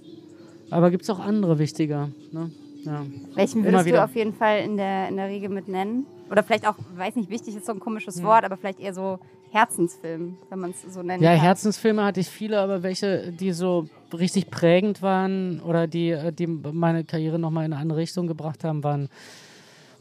Aber 0.69 0.91
gibt 0.91 1.03
es 1.03 1.09
auch 1.09 1.19
andere 1.19 1.59
wichtiger. 1.59 2.09
Ne? 2.31 2.51
Ja. 2.83 3.05
Welchen 3.35 3.63
würdest 3.63 3.89
du 3.89 4.03
auf 4.03 4.15
jeden 4.15 4.33
Fall 4.33 4.59
in 4.59 4.77
der, 4.77 5.09
in 5.09 5.17
der 5.17 5.27
Regel 5.27 5.49
mit 5.49 5.67
nennen? 5.67 6.05
Oder 6.29 6.43
vielleicht 6.43 6.67
auch, 6.67 6.75
weiß 6.95 7.15
nicht, 7.15 7.29
wichtig 7.29 7.55
ist 7.55 7.65
so 7.65 7.71
ein 7.71 7.79
komisches 7.79 8.23
Wort, 8.23 8.45
aber 8.45 8.57
vielleicht 8.57 8.79
eher 8.79 8.93
so 8.93 9.19
Herzensfilm, 9.51 10.37
wenn 10.49 10.59
man 10.59 10.71
es 10.71 10.81
so 10.93 11.01
nennt. 11.01 11.21
Ja, 11.21 11.31
kann. 11.31 11.41
Herzensfilme 11.41 12.03
hatte 12.03 12.19
ich 12.19 12.27
viele, 12.27 12.59
aber 12.59 12.83
welche, 12.83 13.31
die 13.31 13.51
so 13.53 13.87
richtig 14.11 14.49
prägend 14.49 15.01
waren 15.01 15.61
oder 15.61 15.87
die, 15.87 16.17
die 16.37 16.47
meine 16.47 17.03
Karriere 17.05 17.39
nochmal 17.39 17.65
in 17.65 17.73
eine 17.73 17.81
andere 17.81 17.99
Richtung 17.99 18.27
gebracht 18.27 18.63
haben, 18.63 18.83
waren 18.83 19.09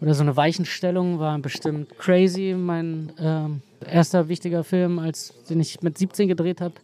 oder 0.00 0.14
so 0.14 0.22
eine 0.22 0.36
Weichenstellung 0.36 1.18
war 1.18 1.38
bestimmt 1.38 1.98
Crazy, 1.98 2.54
mein 2.56 3.12
äh, 3.18 3.90
erster 3.90 4.28
wichtiger 4.28 4.64
Film, 4.64 4.98
als 4.98 5.34
den 5.48 5.60
ich 5.60 5.82
mit 5.82 5.98
17 5.98 6.28
gedreht 6.28 6.60
habe. 6.60 6.74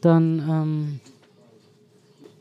Dann 0.00 0.38
ähm, 0.38 1.00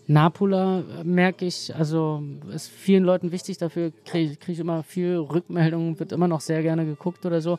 Napula 0.08 0.84
merke 1.04 1.46
ich, 1.46 1.74
also 1.76 2.22
ist 2.54 2.70
vielen 2.70 3.04
Leuten 3.04 3.32
wichtig, 3.32 3.58
dafür 3.58 3.92
kriege 4.06 4.36
krieg 4.36 4.54
ich 4.54 4.60
immer 4.60 4.84
viel 4.84 5.16
Rückmeldungen, 5.18 6.00
wird 6.00 6.12
immer 6.12 6.28
noch 6.28 6.42
sehr 6.42 6.62
gerne 6.62 6.86
geguckt 6.86 7.26
oder 7.26 7.42
so. 7.42 7.58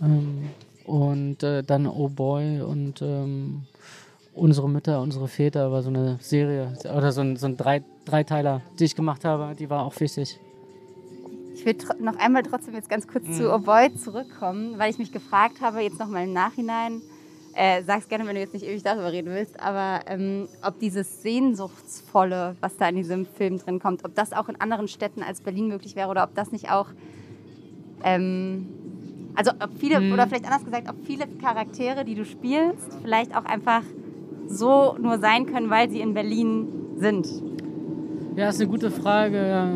Ähm, 0.00 0.50
und 0.84 1.42
äh, 1.42 1.62
dann 1.62 1.86
Oh 1.86 2.08
Boy 2.08 2.60
und 2.60 3.02
ähm, 3.02 3.62
Unsere 4.32 4.68
Mütter, 4.68 5.00
unsere 5.02 5.26
Väter 5.26 5.72
war 5.72 5.82
so 5.82 5.88
eine 5.88 6.16
Serie 6.20 6.72
oder 6.84 7.10
so 7.10 7.20
ein, 7.20 7.36
so 7.36 7.46
ein 7.46 7.56
Dreiteiler, 8.10 8.62
die 8.78 8.84
ich 8.84 8.96
gemacht 8.96 9.24
habe, 9.24 9.54
die 9.54 9.70
war 9.70 9.84
auch 9.84 9.98
wichtig. 10.00 10.40
Ich 11.54 11.64
will 11.64 11.76
noch 12.00 12.16
einmal 12.16 12.42
trotzdem 12.42 12.74
jetzt 12.74 12.88
ganz 12.88 13.06
kurz 13.06 13.26
mhm. 13.26 13.32
zu 13.34 13.54
Oh 13.54 13.58
Boy 13.58 13.94
zurückkommen, 13.94 14.78
weil 14.78 14.90
ich 14.90 14.98
mich 14.98 15.12
gefragt 15.12 15.60
habe, 15.60 15.80
jetzt 15.80 15.98
nochmal 15.98 16.24
im 16.24 16.32
Nachhinein, 16.32 17.02
äh, 17.54 17.82
sag's 17.82 18.08
gerne, 18.08 18.26
wenn 18.26 18.34
du 18.34 18.40
jetzt 18.40 18.54
nicht 18.54 18.64
ewig 18.64 18.82
darüber 18.82 19.12
reden 19.12 19.30
willst, 19.32 19.60
aber 19.60 20.00
ähm, 20.06 20.48
ob 20.62 20.78
dieses 20.78 21.22
Sehnsuchtsvolle, 21.22 22.56
was 22.60 22.76
da 22.76 22.88
in 22.88 22.96
diesem 22.96 23.26
Film 23.26 23.58
drin 23.58 23.78
kommt, 23.78 24.04
ob 24.04 24.14
das 24.14 24.32
auch 24.32 24.48
in 24.48 24.60
anderen 24.60 24.88
Städten 24.88 25.22
als 25.22 25.40
Berlin 25.40 25.68
möglich 25.68 25.96
wäre 25.96 26.08
oder 26.08 26.24
ob 26.24 26.34
das 26.34 26.52
nicht 26.52 26.70
auch, 26.70 26.86
ähm, 28.04 28.68
also 29.34 29.50
ob 29.50 29.78
viele, 29.78 30.00
mhm. 30.00 30.12
oder 30.12 30.26
vielleicht 30.28 30.46
anders 30.46 30.64
gesagt, 30.64 30.88
ob 30.88 31.04
viele 31.04 31.26
Charaktere, 31.26 32.04
die 32.04 32.14
du 32.14 32.24
spielst, 32.24 32.98
vielleicht 33.02 33.36
auch 33.36 33.44
einfach 33.44 33.82
so 34.46 34.96
nur 35.00 35.18
sein 35.18 35.46
können, 35.46 35.70
weil 35.70 35.90
sie 35.90 36.00
in 36.00 36.14
Berlin 36.14 36.68
sind. 36.96 37.26
Ja, 38.40 38.48
ist 38.48 38.58
eine 38.58 38.70
gute 38.70 38.90
Frage. 38.90 39.68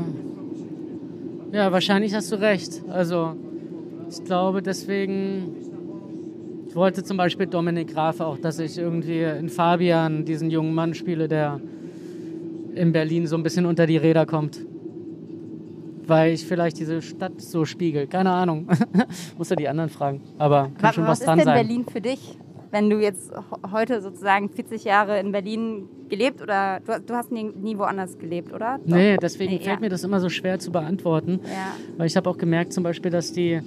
Ja, 1.52 1.70
wahrscheinlich 1.70 2.14
hast 2.14 2.32
du 2.32 2.36
recht. 2.36 2.80
Also 2.88 3.36
ich 4.08 4.24
glaube 4.24 4.62
deswegen 4.62 5.54
ich 6.66 6.74
wollte 6.74 7.02
zum 7.02 7.18
Beispiel 7.18 7.46
Dominik 7.46 7.92
Graf 7.92 8.20
auch, 8.20 8.38
dass 8.38 8.58
ich 8.58 8.78
irgendwie 8.78 9.20
in 9.20 9.50
Fabian 9.50 10.24
diesen 10.24 10.48
jungen 10.50 10.72
Mann 10.72 10.94
spiele, 10.94 11.28
der 11.28 11.60
in 12.74 12.90
Berlin 12.92 13.26
so 13.26 13.36
ein 13.36 13.42
bisschen 13.42 13.66
unter 13.66 13.86
die 13.86 13.98
Räder 13.98 14.24
kommt. 14.24 14.64
Weil 16.06 16.32
ich 16.32 16.46
vielleicht 16.46 16.78
diese 16.78 17.02
Stadt 17.02 17.42
so 17.42 17.66
spiegel. 17.66 18.06
Keine 18.06 18.30
Ahnung. 18.30 18.66
Muss 19.36 19.50
ja 19.50 19.56
die 19.56 19.68
anderen 19.68 19.90
fragen. 19.90 20.22
Aber 20.38 20.62
kann 20.62 20.72
was, 20.80 20.94
schon 20.94 21.04
was, 21.04 21.20
was 21.20 21.26
dran 21.26 21.38
sein. 21.40 21.48
Was 21.48 21.54
ist 21.54 21.58
denn 21.58 21.68
Berlin 21.68 21.84
für 21.86 22.00
dich? 22.00 22.38
Wenn 22.74 22.90
du 22.90 22.98
jetzt 22.98 23.30
heute 23.70 24.02
sozusagen 24.02 24.48
40 24.48 24.82
Jahre 24.82 25.20
in 25.20 25.30
Berlin 25.30 25.88
gelebt 26.08 26.42
oder 26.42 26.80
du, 26.84 27.00
du 27.06 27.14
hast 27.14 27.30
nie, 27.30 27.44
nie, 27.44 27.78
woanders 27.78 28.18
gelebt, 28.18 28.52
oder? 28.52 28.80
Doch. 28.84 28.96
Nee, 28.96 29.16
deswegen 29.16 29.52
nee, 29.52 29.58
fällt 29.60 29.76
ja. 29.76 29.80
mir 29.80 29.90
das 29.90 30.02
immer 30.02 30.18
so 30.18 30.28
schwer 30.28 30.58
zu 30.58 30.72
beantworten. 30.72 31.38
Ja. 31.44 31.76
Weil 31.96 32.08
ich 32.08 32.16
habe 32.16 32.28
auch 32.28 32.36
gemerkt 32.36 32.72
zum 32.72 32.82
Beispiel, 32.82 33.12
dass 33.12 33.32
die, 33.32 33.60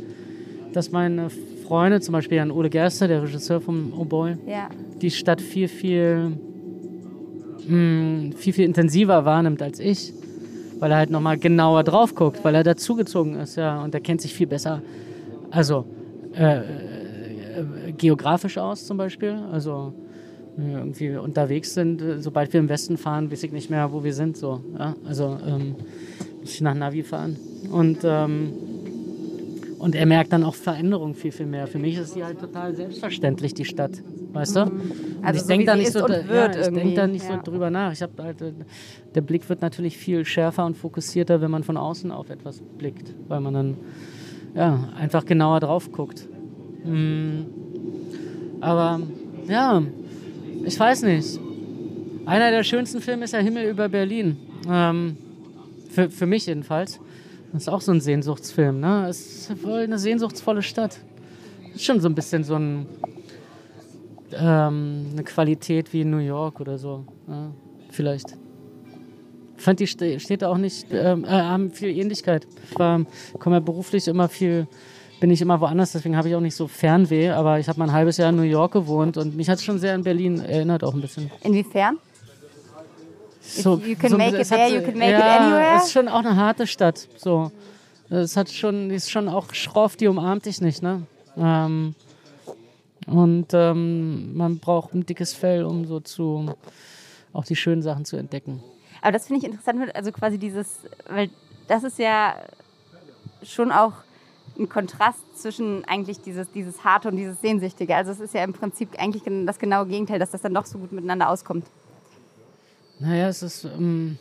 dass 0.73 0.91
meine 0.91 1.29
Freunde, 1.65 2.01
zum 2.01 2.11
Beispiel 2.11 2.37
an 2.39 2.51
Ole 2.51 2.69
Gerster, 2.69 3.07
der 3.07 3.23
Regisseur 3.23 3.61
vom 3.61 3.93
Oh 3.97 4.03
Boy, 4.03 4.35
ja. 4.45 4.67
die 5.01 5.09
Stadt 5.09 5.39
viel, 5.39 5.69
viel, 5.69 6.37
mh, 7.65 7.69
hm, 7.69 8.33
viel, 8.33 8.51
viel 8.51 8.65
intensiver 8.65 9.23
wahrnimmt 9.23 9.61
als 9.61 9.79
ich. 9.79 10.11
Weil 10.79 10.91
er 10.91 10.97
halt 10.97 11.11
nochmal 11.11 11.37
genauer 11.37 11.85
drauf 11.85 12.13
guckt, 12.13 12.43
weil 12.43 12.55
er 12.55 12.63
dazugezogen 12.65 13.35
ist, 13.35 13.55
ja. 13.55 13.81
Und 13.81 13.95
er 13.95 14.01
kennt 14.01 14.19
sich 14.19 14.33
viel 14.33 14.47
besser. 14.47 14.81
Also, 15.49 15.85
äh, 16.35 16.57
äh, 16.57 16.63
geografisch 17.97 18.57
aus 18.57 18.85
zum 18.85 18.97
Beispiel. 18.97 19.39
Also, 19.51 19.93
wenn 20.55 20.69
wir 20.69 20.77
irgendwie 20.79 21.15
unterwegs 21.17 21.73
sind, 21.73 22.01
sobald 22.19 22.53
wir 22.53 22.59
im 22.59 22.69
Westen 22.69 22.97
fahren, 22.97 23.31
weiß 23.31 23.43
ich 23.43 23.51
nicht 23.51 23.69
mehr, 23.69 23.91
wo 23.91 24.03
wir 24.03 24.13
sind. 24.13 24.37
So, 24.37 24.61
ja? 24.77 24.95
Also, 25.05 25.37
ähm, 25.45 25.75
muss 26.41 26.53
ich 26.53 26.61
nach 26.61 26.75
Navi 26.75 27.03
fahren. 27.03 27.37
Und, 27.71 27.99
ähm, 28.03 28.53
und 29.79 29.95
er 29.95 30.05
merkt 30.05 30.33
dann 30.33 30.43
auch 30.43 30.55
Veränderungen 30.55 31.13
viel, 31.13 31.31
viel 31.31 31.45
mehr. 31.45 31.67
Für 31.67 31.77
mich 31.77 31.97
ist 31.97 32.13
sie 32.13 32.23
halt 32.23 32.39
total 32.39 32.75
selbstverständlich, 32.75 33.53
die 33.53 33.65
Stadt. 33.65 34.01
Weißt 34.33 34.55
du? 34.55 34.65
Mhm. 34.65 34.91
Also 35.21 35.37
ich 35.37 35.41
so 35.43 35.47
denke 35.47 35.65
da 35.65 35.75
nicht, 35.75 35.91
so, 35.91 36.07
ja, 36.07 36.47
denk 36.47 36.95
da 36.95 37.07
nicht 37.07 37.25
ja. 37.27 37.35
so 37.35 37.51
drüber 37.51 37.69
nach. 37.69 37.91
Ich 37.91 38.01
halt, 38.01 38.41
äh, 38.41 38.53
der 39.13 39.21
Blick 39.21 39.47
wird 39.49 39.61
natürlich 39.61 39.97
viel 39.97 40.25
schärfer 40.25 40.65
und 40.65 40.77
fokussierter, 40.77 41.41
wenn 41.41 41.51
man 41.51 41.63
von 41.63 41.77
außen 41.77 42.11
auf 42.11 42.29
etwas 42.29 42.61
blickt, 42.77 43.13
weil 43.27 43.39
man 43.41 43.53
dann 43.53 43.77
ja, 44.55 44.89
einfach 44.97 45.25
genauer 45.25 45.59
drauf 45.59 45.91
guckt. 45.91 46.27
Mhm. 46.83 47.45
Aber 48.61 49.01
ja, 49.47 49.81
ich 50.65 50.79
weiß 50.79 51.03
nicht. 51.03 51.39
Einer 52.25 52.51
der 52.51 52.63
schönsten 52.63 53.01
Filme 53.01 53.25
ist 53.25 53.33
ja 53.33 53.39
Himmel 53.39 53.69
über 53.69 53.87
Berlin. 53.87 54.37
Ähm, 54.69 55.17
für, 55.89 56.09
für 56.09 56.25
mich 56.25 56.45
jedenfalls. 56.45 56.99
Das 57.53 57.63
ist 57.63 57.69
auch 57.69 57.81
so 57.81 57.91
ein 57.91 58.01
Sehnsuchtsfilm, 58.01 58.79
ne? 58.79 59.07
Es 59.07 59.49
ist 59.49 59.59
voll 59.61 59.79
eine 59.79 59.97
sehnsuchtsvolle 59.97 60.61
Stadt. 60.61 60.99
Ist 61.73 61.85
schon 61.85 62.01
so 62.01 62.09
ein 62.09 62.15
bisschen 62.15 62.43
so 62.43 62.55
ein, 62.55 62.85
ähm, 64.33 65.05
eine 65.13 65.23
Qualität 65.23 65.93
wie 65.93 66.01
in 66.01 66.09
New 66.09 66.17
York 66.17 66.59
oder 66.59 66.77
so. 66.77 67.05
Ja, 67.27 67.51
vielleicht. 67.89 68.35
Ich 69.57 69.63
fand 69.63 69.79
die 69.79 69.87
Städte 69.87 70.49
auch 70.49 70.57
nicht, 70.57 70.87
ähm, 70.91 71.23
äh, 71.23 71.29
haben 71.29 71.71
viel 71.71 71.89
Ähnlichkeit. 71.89 72.45
Ich 72.69 72.77
war, 72.77 73.05
komme 73.39 73.55
ja 73.55 73.59
beruflich 73.59 74.07
immer 74.07 74.27
viel, 74.27 74.67
bin 75.19 75.31
ich 75.31 75.41
immer 75.41 75.59
woanders, 75.59 75.91
deswegen 75.93 76.15
habe 76.15 76.29
ich 76.29 76.35
auch 76.35 76.41
nicht 76.41 76.55
so 76.55 76.67
Fernweh, 76.67 77.29
aber 77.29 77.59
ich 77.59 77.67
habe 77.67 77.79
mal 77.79 77.85
ein 77.85 77.93
halbes 77.93 78.17
Jahr 78.17 78.29
in 78.29 78.35
New 78.35 78.43
York 78.43 78.73
gewohnt 78.73 79.17
und 79.17 79.35
mich 79.35 79.49
hat 79.49 79.57
es 79.57 79.63
schon 79.63 79.79
sehr 79.79 79.93
an 79.93 80.03
Berlin 80.03 80.39
erinnert 80.39 80.83
auch 80.83 80.93
ein 80.93 81.01
bisschen. 81.01 81.31
Inwiefern? 81.43 81.97
So, 83.41 83.77
you 83.77 83.95
can 83.95 84.09
so, 84.09 84.17
make 84.17 84.37
it 84.37 84.47
there, 84.47 84.69
you 84.69 84.81
can 84.81 84.97
make 84.97 85.11
ja, 85.11 85.19
it 85.19 85.41
anywhere. 85.41 85.77
ist 85.77 85.91
schon 85.91 86.07
auch 86.07 86.19
eine 86.19 86.35
harte 86.35 86.67
Stadt. 86.67 87.07
So, 87.17 87.51
es 88.09 88.35
hat 88.35 88.49
schon, 88.49 88.91
ist 88.91 89.09
schon 89.09 89.29
auch 89.29 89.53
schroff, 89.53 89.95
die 89.95 90.07
umarmt 90.07 90.45
dich 90.45 90.59
nicht, 90.61 90.83
ne? 90.83 91.03
Ähm, 91.37 91.95
und 93.07 93.47
ähm, 93.53 94.35
man 94.35 94.59
braucht 94.59 94.93
ein 94.93 95.05
dickes 95.05 95.33
Fell, 95.33 95.63
um 95.63 95.85
so 95.85 96.01
zu 96.01 96.53
auch 97.31 97.45
die 97.45 97.55
schönen 97.55 97.81
Sachen 97.81 98.03
zu 98.03 98.17
entdecken. 98.17 98.61
Aber 99.01 99.13
das 99.13 99.27
finde 99.27 99.39
ich 99.39 99.51
interessant, 99.51 99.95
also 99.95 100.11
quasi 100.11 100.37
dieses, 100.37 100.79
weil 101.09 101.29
das 101.67 101.83
ist 101.83 101.99
ja 101.99 102.35
schon 103.43 103.71
auch 103.71 103.93
ein 104.59 104.69
Kontrast 104.69 105.23
zwischen 105.35 105.85
eigentlich 105.85 106.19
dieses, 106.21 106.51
dieses 106.51 106.83
Harte 106.83 107.09
und 107.09 107.17
dieses 107.17 107.39
Sehnsüchtige. 107.41 107.95
Also 107.95 108.11
es 108.11 108.19
ist 108.19 108.33
ja 108.33 108.43
im 108.43 108.53
Prinzip 108.53 108.89
eigentlich 108.97 109.23
das 109.45 109.59
genaue 109.59 109.87
Gegenteil, 109.87 110.19
dass 110.19 110.31
das 110.31 110.41
dann 110.41 110.53
doch 110.53 110.65
so 110.65 110.77
gut 110.77 110.91
miteinander 110.91 111.29
auskommt. 111.29 111.65
Naja, 112.99 113.27
es 113.27 113.43
ist, 113.43 113.65
ähm, 113.65 114.17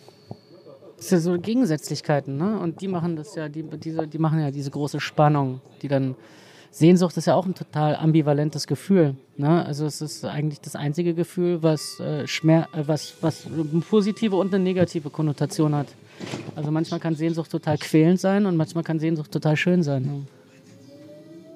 es 0.99 1.13
ist 1.13 1.25
so 1.25 1.39
Gegensätzlichkeiten, 1.39 2.37
ne? 2.37 2.59
Und 2.59 2.81
die 2.81 2.89
machen 2.89 3.17
das 3.17 3.35
ja, 3.35 3.49
die, 3.49 3.63
diese, 3.63 4.07
die 4.07 4.19
machen 4.19 4.41
ja 4.41 4.51
diese 4.51 4.71
große 4.71 5.01
Spannung, 5.01 5.61
die 5.83 5.89
dann 5.89 6.15
Sehnsucht 6.77 7.17
ist 7.17 7.27
ja 7.27 7.35
auch 7.35 7.47
ein 7.47 7.55
total 7.55 7.97
ambivalentes 7.97 8.67
Gefühl. 8.67 9.17
Ne? 9.39 9.65
Also 9.65 9.87
es 9.87 10.03
ist 10.03 10.27
eigentlich 10.27 10.61
das 10.61 10.77
einzige 10.77 11.15
Gefühl, 11.15 11.63
was, 11.63 11.99
äh, 12.01 12.27
Schmer 12.27 12.69
äh, 12.75 12.83
was, 12.87 13.15
was 13.23 13.47
eine 13.47 13.81
positive 13.81 14.37
und 14.37 14.55
eine 14.55 14.63
negative 14.63 15.09
Konnotation 15.09 15.75
hat. 15.75 15.87
Also 16.55 16.71
manchmal 16.71 17.01
kann 17.01 17.15
Sehnsucht 17.15 17.51
total 17.51 17.79
quälend 17.79 18.21
sein 18.21 18.47
und 18.47 18.57
manchmal 18.57 18.85
kann 18.85 18.99
Sehnsucht 18.99 19.31
total 19.31 19.57
schön 19.57 19.83
sein. 19.83 20.03
Ne? 20.03 20.27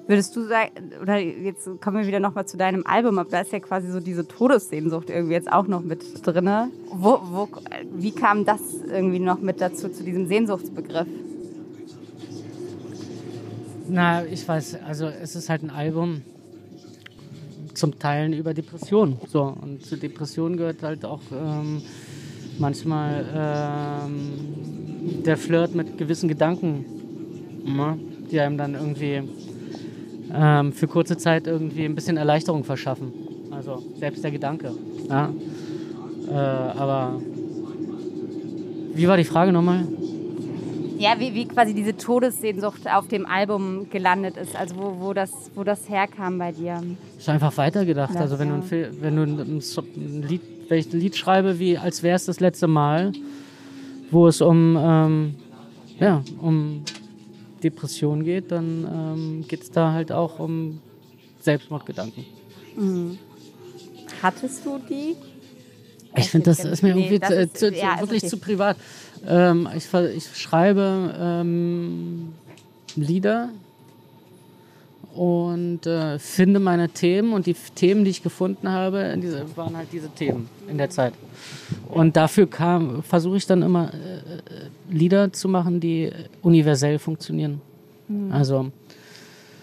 Würdest 0.07 0.35
du 0.35 0.45
sagen, 0.45 0.71
oder 1.01 1.17
jetzt 1.17 1.69
kommen 1.79 1.97
wir 1.97 2.07
wieder 2.07 2.19
nochmal 2.19 2.45
zu 2.45 2.57
deinem 2.57 2.85
Album, 2.85 3.17
aber 3.17 3.29
da 3.29 3.41
ist 3.41 3.53
ja 3.53 3.59
quasi 3.59 3.89
so 3.91 3.99
diese 3.99 4.27
Todessehnsucht 4.27 5.09
irgendwie 5.09 5.33
jetzt 5.33 5.51
auch 5.51 5.67
noch 5.67 5.81
mit 5.81 6.03
drin. 6.25 6.49
Wo, 6.91 7.19
wo, 7.23 7.47
wie 7.95 8.11
kam 8.11 8.43
das 8.43 8.59
irgendwie 8.87 9.19
noch 9.19 9.39
mit 9.39 9.61
dazu, 9.61 9.89
zu 9.89 10.03
diesem 10.03 10.27
Sehnsuchtsbegriff? 10.27 11.07
Na, 13.87 14.25
ich 14.25 14.47
weiß, 14.47 14.79
also 14.85 15.05
es 15.07 15.35
ist 15.35 15.49
halt 15.49 15.63
ein 15.63 15.69
Album 15.69 16.21
zum 17.73 17.97
Teilen 17.97 18.33
über 18.33 18.53
Depressionen. 18.53 19.17
So, 19.27 19.55
und 19.61 19.85
zu 19.85 19.97
Depressionen 19.97 20.57
gehört 20.57 20.83
halt 20.83 21.05
auch 21.05 21.21
ähm, 21.31 21.81
manchmal 22.61 23.25
ähm, 23.35 25.23
der 25.25 25.35
Flirt 25.35 25.75
mit 25.75 25.97
gewissen 25.97 26.29
Gedanken, 26.29 26.85
ne, 27.65 27.97
die 28.31 28.39
einem 28.39 28.57
dann 28.57 28.75
irgendwie 28.75 29.23
ähm, 30.33 30.71
für 30.71 30.87
kurze 30.87 31.17
Zeit 31.17 31.47
irgendwie 31.47 31.83
ein 31.85 31.95
bisschen 31.95 32.15
Erleichterung 32.15 32.63
verschaffen. 32.63 33.11
Also 33.51 33.83
selbst 33.99 34.23
der 34.23 34.31
Gedanke. 34.31 34.71
Ja. 35.09 35.29
Äh, 36.29 36.33
aber 36.33 37.19
wie 38.93 39.07
war 39.07 39.17
die 39.17 39.23
Frage 39.25 39.51
nochmal? 39.51 39.85
Ja, 40.97 41.15
wie, 41.17 41.33
wie 41.33 41.47
quasi 41.47 41.73
diese 41.73 41.97
Todessehnsucht 41.97 42.87
auf 42.87 43.07
dem 43.07 43.25
Album 43.25 43.89
gelandet 43.89 44.37
ist, 44.37 44.55
also 44.55 44.75
wo, 44.75 44.95
wo, 44.99 45.13
das, 45.13 45.31
wo 45.55 45.63
das 45.63 45.89
herkam 45.89 46.37
bei 46.37 46.51
dir. 46.51 46.79
Ich 47.17 47.27
habe 47.27 47.33
einfach 47.33 47.57
weitergedacht. 47.57 48.13
Das, 48.13 48.21
also 48.21 48.37
wenn, 48.37 48.49
ja. 48.49 48.57
du 48.57 48.75
ein, 48.75 49.01
wenn 49.01 49.15
du 49.15 49.23
ein 49.23 50.23
Lied, 50.27 50.41
wenn 50.71 50.79
ich 50.79 50.93
ein 50.93 51.01
Lied 51.01 51.17
schreibe, 51.17 51.59
wie 51.59 51.77
als 51.77 52.01
wäre 52.01 52.15
es 52.15 52.25
das 52.25 52.39
letzte 52.39 52.65
Mal, 52.65 53.11
wo 54.09 54.27
es 54.27 54.39
um, 54.39 54.77
ähm, 54.79 55.35
ja, 55.99 56.23
um 56.39 56.83
Depression 57.61 58.23
geht, 58.23 58.53
dann 58.53 58.87
ähm, 58.89 59.45
geht 59.49 59.63
es 59.63 59.71
da 59.71 59.91
halt 59.91 60.13
auch 60.13 60.39
um 60.39 60.79
Selbstmordgedanken. 61.41 62.25
Mhm. 62.77 63.17
Hattest 64.23 64.65
du 64.65 64.79
die? 64.89 65.17
Ich 66.15 66.29
finde, 66.29 66.45
das 66.45 66.63
ist 66.63 66.83
mir 66.83 66.95
irgendwie 66.95 67.19
nee, 67.19 67.27
zu, 67.27 67.33
ist, 67.33 67.57
zu, 67.57 67.69
ja, 67.71 67.99
wirklich 67.99 68.23
okay. 68.23 68.29
zu 68.29 68.37
privat. 68.37 68.77
Ähm, 69.27 69.67
ich, 69.75 69.93
ich, 69.93 70.37
schreibe 70.37 71.13
ähm, 71.19 72.29
Lieder 72.95 73.49
und 75.15 75.85
äh, 75.85 76.19
finde 76.19 76.59
meine 76.59 76.89
Themen 76.89 77.33
und 77.33 77.45
die 77.45 77.55
Themen, 77.75 78.05
die 78.05 78.11
ich 78.11 78.23
gefunden 78.23 78.69
habe, 78.69 79.17
diese, 79.21 79.45
waren 79.57 79.75
halt 79.75 79.89
diese 79.91 80.09
Themen 80.09 80.49
in 80.67 80.77
der 80.77 80.89
Zeit. 80.89 81.13
Und 81.89 82.15
dafür 82.15 82.47
versuche 83.03 83.37
ich 83.37 83.45
dann 83.45 83.61
immer 83.61 83.93
äh, 83.93 83.97
äh, 83.97 84.21
Lieder 84.89 85.33
zu 85.33 85.49
machen, 85.49 85.79
die 85.79 86.11
universell 86.41 86.99
funktionieren. 86.99 87.61
Mhm. 88.07 88.31
Also 88.31 88.71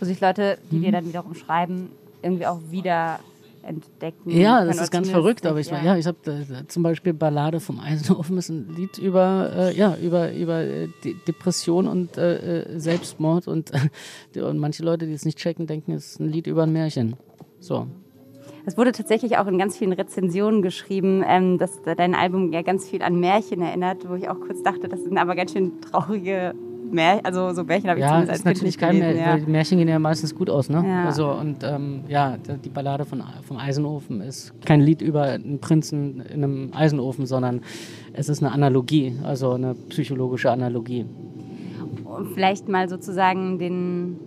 wo 0.01 0.07
sich 0.07 0.20
Leute, 0.20 0.59
die 0.70 0.80
dir 0.80 0.88
mhm. 0.88 0.92
dann 0.92 1.09
wiederum 1.09 1.34
schreiben, 1.34 1.90
irgendwie 2.22 2.46
auch 2.46 2.61
wieder 2.70 3.20
entdecken. 3.68 4.30
Ja, 4.30 4.64
das 4.64 4.80
ist 4.80 4.90
ganz 4.90 5.10
verrückt, 5.10 5.46
aber 5.46 5.60
ich, 5.60 5.70
ja. 5.70 5.82
ja 5.82 5.96
ich 5.96 6.06
habe 6.06 6.18
äh, 6.26 6.66
zum 6.66 6.82
Beispiel 6.82 7.12
Ballade 7.12 7.60
vom 7.60 7.80
Eisenhofen 7.80 8.38
ist 8.38 8.48
ein 8.48 8.74
Lied 8.74 8.98
über, 8.98 9.50
äh, 9.54 9.76
ja, 9.76 9.96
über, 9.96 10.32
über 10.32 10.60
äh, 10.60 10.88
Depression 11.26 11.86
und 11.86 12.16
äh, 12.16 12.62
äh 12.62 12.78
Selbstmord 12.78 13.46
und, 13.48 13.70
und 14.36 14.58
manche 14.58 14.82
Leute, 14.82 15.06
die 15.06 15.12
es 15.12 15.24
nicht 15.24 15.38
checken, 15.38 15.66
denken, 15.66 15.92
es 15.92 16.12
ist 16.12 16.20
ein 16.20 16.28
Lied 16.28 16.46
über 16.46 16.64
ein 16.64 16.72
Märchen. 16.72 17.16
So. 17.60 17.86
Es 18.66 18.76
wurde 18.76 18.92
tatsächlich 18.92 19.38
auch 19.38 19.46
in 19.46 19.56
ganz 19.56 19.78
vielen 19.78 19.92
Rezensionen 19.92 20.60
geschrieben, 20.60 21.24
ähm, 21.26 21.58
dass 21.58 21.80
dein 21.82 22.14
Album 22.14 22.52
ja 22.52 22.62
ganz 22.62 22.88
viel 22.88 23.02
an 23.02 23.18
Märchen 23.18 23.62
erinnert, 23.62 24.08
wo 24.08 24.14
ich 24.14 24.28
auch 24.28 24.40
kurz 24.40 24.62
dachte, 24.62 24.88
das 24.88 25.02
sind 25.02 25.16
aber 25.16 25.34
ganz 25.34 25.52
schön 25.52 25.80
traurige 25.80 26.54
Märchen, 26.91 27.24
also 27.24 27.53
so 27.53 27.64
Märchen 27.64 27.91
habe 27.91 28.01
ich 28.01 28.05
ja, 28.05 28.11
zumindest 28.11 28.30
als 28.30 28.39
ist 28.41 28.45
natürlich 28.47 28.78
kein 28.78 28.97
gelesen, 28.97 29.16
Märchen, 29.16 29.43
ja. 29.45 29.49
Märchen 29.49 29.78
gehen 29.78 29.89
ja 29.89 29.99
meistens 29.99 30.34
gut 30.34 30.51
aus, 30.51 30.68
ne? 30.68 30.84
Ja. 30.86 31.05
Also 31.05 31.30
und 31.32 31.62
ähm, 31.62 32.05
ja, 32.09 32.36
die 32.36 32.68
Ballade 32.68 33.05
von, 33.05 33.22
vom 33.47 33.57
Eisenofen 33.57 34.20
ist 34.20 34.53
kein 34.64 34.80
Lied 34.80 35.03
über 35.03 35.22
einen 35.22 35.61
Prinzen 35.61 36.20
in 36.20 36.45
einem 36.45 36.70
Eisenofen, 36.74 37.26
sondern 37.26 37.62
es 38.12 38.28
ist 38.28 38.43
eine 38.43 38.53
Analogie, 38.53 39.16
also 39.24 39.53
eine 39.53 39.74
psychologische 39.74 40.51
Analogie. 40.51 41.07
Und 42.05 42.32
vielleicht 42.34 42.68
mal 42.68 42.89
sozusagen 42.89 43.59
den, 43.59 44.18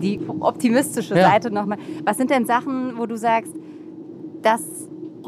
die 0.00 0.20
optimistische 0.40 1.16
ja. 1.16 1.28
Seite 1.28 1.50
nochmal. 1.50 1.78
Was 2.04 2.16
sind 2.16 2.30
denn 2.30 2.46
Sachen, 2.46 2.98
wo 2.98 3.06
du 3.06 3.16
sagst, 3.16 3.54
das 4.42 4.62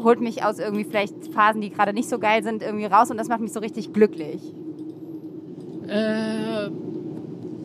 holt 0.01 0.21
mich 0.21 0.43
aus 0.43 0.59
irgendwie 0.59 0.83
vielleicht 0.83 1.33
Phasen, 1.33 1.61
die 1.61 1.69
gerade 1.69 1.93
nicht 1.93 2.09
so 2.09 2.19
geil 2.19 2.43
sind, 2.43 2.61
irgendwie 2.61 2.85
raus 2.85 3.09
und 3.09 3.17
das 3.17 3.27
macht 3.27 3.41
mich 3.41 3.53
so 3.53 3.59
richtig 3.59 3.93
glücklich? 3.93 4.53
Äh, 5.87 6.69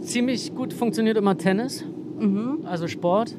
ziemlich 0.03 0.55
gut 0.55 0.73
funktioniert 0.73 1.17
immer 1.17 1.37
Tennis, 1.37 1.85
mhm. 2.19 2.61
also 2.65 2.89
Sport. 2.89 3.35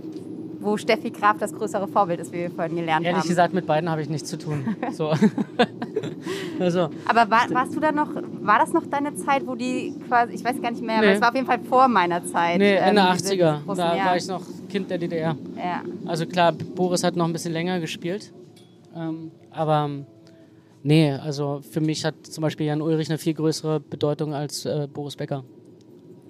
Wo 0.62 0.76
Steffi 0.76 1.10
Graf 1.10 1.38
das 1.38 1.54
größere 1.54 1.88
Vorbild 1.88 2.20
ist, 2.20 2.34
wie 2.34 2.40
wir 2.40 2.52
vorhin 2.52 2.76
gelernt 2.76 3.06
Ehrlich 3.06 3.08
haben. 3.08 3.16
Ehrlich 3.16 3.30
gesagt, 3.30 3.54
mit 3.54 3.66
beiden 3.66 3.90
habe 3.90 4.02
ich 4.02 4.10
nichts 4.10 4.30
zu 4.30 4.38
tun. 4.38 4.76
So. 4.92 5.14
also. 6.60 6.90
Aber 7.08 7.30
war, 7.30 7.50
warst 7.52 7.76
du 7.76 7.80
da 7.80 7.92
noch, 7.92 8.10
war 8.42 8.60
das 8.60 8.74
noch 8.74 8.86
deine 8.88 9.16
Zeit, 9.16 9.48
wo 9.48 9.56
die 9.56 9.94
quasi, 10.08 10.34
ich 10.34 10.44
weiß 10.44 10.62
gar 10.62 10.72
nicht 10.72 10.84
mehr, 10.84 11.00
nee. 11.00 11.06
aber 11.06 11.16
es 11.16 11.22
war 11.22 11.30
auf 11.30 11.36
jeden 11.36 11.48
Fall 11.48 11.60
vor 11.60 11.88
meiner 11.88 12.26
Zeit. 12.26 12.58
Nee, 12.58 12.76
ähm, 12.76 12.90
Ende 12.90 13.02
80er. 13.04 13.60
Da 13.68 14.06
war 14.06 14.18
ich 14.18 14.28
noch 14.28 14.42
Kind 14.68 14.90
der 14.90 14.98
DDR. 14.98 15.38
Ja. 15.56 15.82
Also 16.06 16.26
klar, 16.26 16.52
Boris 16.52 17.04
hat 17.04 17.16
noch 17.16 17.26
ein 17.26 17.34
bisschen 17.34 17.54
länger 17.54 17.80
gespielt. 17.80 18.34
Ähm, 18.96 19.32
aber 19.52 19.90
Nee, 20.82 21.12
also 21.12 21.62
für 21.70 21.82
mich 21.82 22.06
hat 22.06 22.26
zum 22.26 22.42
Beispiel 22.42 22.68
Jan 22.68 22.82
Ulrich 22.82 23.10
eine 23.10 23.18
viel 23.18 23.34
größere 23.34 23.80
Bedeutung 23.80 24.34
als 24.34 24.66
äh, 24.66 24.88
Boris 24.92 25.16
Becker. 25.16 25.44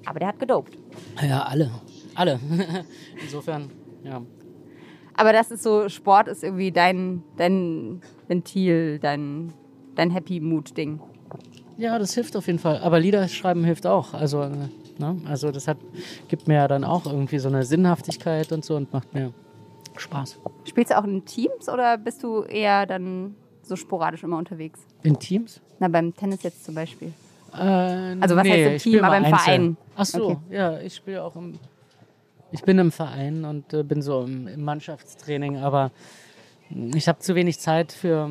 Aber 0.05 0.19
der 0.19 0.29
hat 0.29 0.39
gedopt. 0.39 0.77
Ja, 1.21 1.43
alle. 1.43 1.69
Alle. 2.15 2.39
Insofern, 3.21 3.69
ja. 4.03 4.21
Aber 5.13 5.33
das 5.33 5.51
ist 5.51 5.63
so, 5.63 5.87
Sport 5.89 6.29
ist 6.29 6.43
irgendwie 6.43 6.71
dein, 6.71 7.23
dein 7.37 8.01
Ventil, 8.27 8.99
dein, 8.99 9.53
dein 9.95 10.09
Happy-Mood-Ding. 10.11 10.99
Ja, 11.77 11.99
das 11.99 12.13
hilft 12.13 12.35
auf 12.35 12.47
jeden 12.47 12.59
Fall. 12.59 12.79
Aber 12.79 12.99
Lieder 12.99 13.27
schreiben 13.27 13.63
hilft 13.63 13.85
auch. 13.85 14.13
Also, 14.13 14.41
äh, 14.41 14.49
ne? 14.97 15.21
also 15.25 15.51
das 15.51 15.67
hat, 15.67 15.77
gibt 16.27 16.47
mir 16.47 16.55
ja 16.55 16.67
dann 16.67 16.83
auch 16.83 17.05
irgendwie 17.05 17.37
so 17.39 17.49
eine 17.49 17.63
Sinnhaftigkeit 17.63 18.51
und 18.51 18.65
so 18.65 18.75
und 18.75 18.91
macht 18.91 19.13
mir 19.13 19.31
Spaß. 19.95 20.39
Spielst 20.65 20.91
du 20.91 20.97
auch 20.97 21.03
in 21.03 21.23
Teams 21.25 21.69
oder 21.69 21.97
bist 21.97 22.23
du 22.23 22.43
eher 22.43 22.85
dann 22.85 23.35
so 23.70 23.76
sporadisch 23.76 24.24
immer 24.24 24.38
unterwegs? 24.38 24.80
In 25.03 25.17
Teams? 25.17 25.61
Na, 25.80 25.88
beim 25.88 26.13
Tennis 26.13 26.43
jetzt 26.43 26.65
zum 26.65 26.76
Beispiel. 26.76 27.13
Äh, 27.53 27.57
also 28.20 28.36
was 28.36 28.43
nee, 28.43 28.51
heißt 28.51 28.86
im 28.86 28.91
Team, 28.91 29.03
aber 29.03 29.17
im 29.17 29.26
einzeln. 29.26 29.39
Verein? 29.39 29.78
Ach 29.95 30.05
so, 30.05 30.30
okay. 30.32 30.38
ja, 30.49 30.80
ich 30.80 30.95
spiele 30.95 31.24
auch 31.24 31.36
im, 31.36 31.59
ich 32.51 32.61
bin 32.63 32.78
im 32.80 32.91
Verein 32.91 33.45
und 33.45 33.74
äh, 33.74 33.84
bin 33.84 34.01
so 34.01 34.24
im, 34.24 34.47
im, 34.47 34.63
Mannschaftstraining, 34.63 35.57
aber 35.57 35.91
ich 36.93 37.07
habe 37.07 37.20
zu 37.20 37.36
wenig 37.36 37.59
Zeit 37.59 37.91
für 37.91 38.30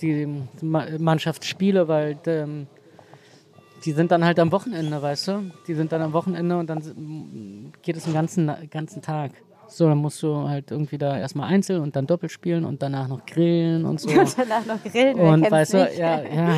die 0.00 0.26
Mannschaftsspiele, 0.62 1.86
weil 1.86 2.18
ähm, 2.26 2.66
die 3.84 3.92
sind 3.92 4.10
dann 4.10 4.24
halt 4.24 4.40
am 4.40 4.50
Wochenende, 4.50 5.00
weißt 5.00 5.28
du? 5.28 5.50
Die 5.68 5.74
sind 5.74 5.92
dann 5.92 6.02
am 6.02 6.12
Wochenende 6.12 6.58
und 6.58 6.68
dann 6.68 7.72
geht 7.82 7.96
es 7.96 8.04
den 8.04 8.14
ganzen, 8.14 8.50
ganzen 8.70 9.02
Tag. 9.02 9.30
So, 9.68 9.86
dann 9.86 9.98
musst 9.98 10.22
du 10.22 10.48
halt 10.48 10.70
irgendwie 10.70 10.98
da 10.98 11.18
erstmal 11.18 11.52
einzeln 11.52 11.82
und 11.82 11.94
dann 11.94 12.06
doppelt 12.06 12.32
spielen 12.32 12.64
und 12.64 12.82
danach 12.82 13.06
noch 13.08 13.24
grillen 13.26 13.84
und 13.84 14.00
so. 14.00 14.08
Und 14.18 14.36
danach 14.38 14.66
noch 14.66 14.82
grillen, 14.82 15.18
und 15.18 15.50
weißt 15.50 15.74
du, 15.74 15.90
ja, 15.98 16.22
ja. 16.22 16.56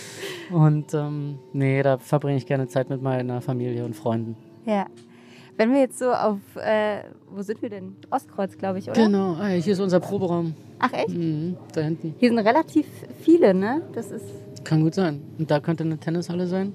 Und 0.50 0.92
ähm, 0.94 1.38
nee, 1.52 1.82
da 1.82 1.98
verbringe 1.98 2.36
ich 2.36 2.46
gerne 2.46 2.66
Zeit 2.68 2.90
mit 2.90 3.00
meiner 3.02 3.40
Familie 3.40 3.84
und 3.84 3.94
Freunden. 3.94 4.36
Ja. 4.66 4.86
Wenn 5.56 5.72
wir 5.72 5.80
jetzt 5.80 5.98
so 5.98 6.12
auf, 6.12 6.38
äh, 6.56 7.04
wo 7.30 7.42
sind 7.42 7.62
wir 7.62 7.70
denn? 7.70 7.96
Ostkreuz, 8.10 8.56
glaube 8.58 8.78
ich, 8.78 8.88
oder? 8.88 9.04
Genau, 9.04 9.34
ah, 9.34 9.48
hier 9.48 9.72
ist 9.72 9.80
unser 9.80 10.00
Proberaum. 10.00 10.54
Ach 10.78 10.92
echt? 10.92 11.10
Mhm, 11.10 11.56
da 11.72 11.82
hinten. 11.82 12.14
Hier 12.18 12.30
sind 12.30 12.38
relativ 12.38 12.86
viele, 13.20 13.54
ne? 13.54 13.82
Das 13.92 14.10
ist. 14.10 14.24
Kann 14.64 14.82
gut 14.82 14.94
sein. 14.94 15.22
Und 15.38 15.50
da 15.50 15.60
könnte 15.60 15.84
eine 15.84 15.98
Tennishalle 15.98 16.46
sein. 16.46 16.72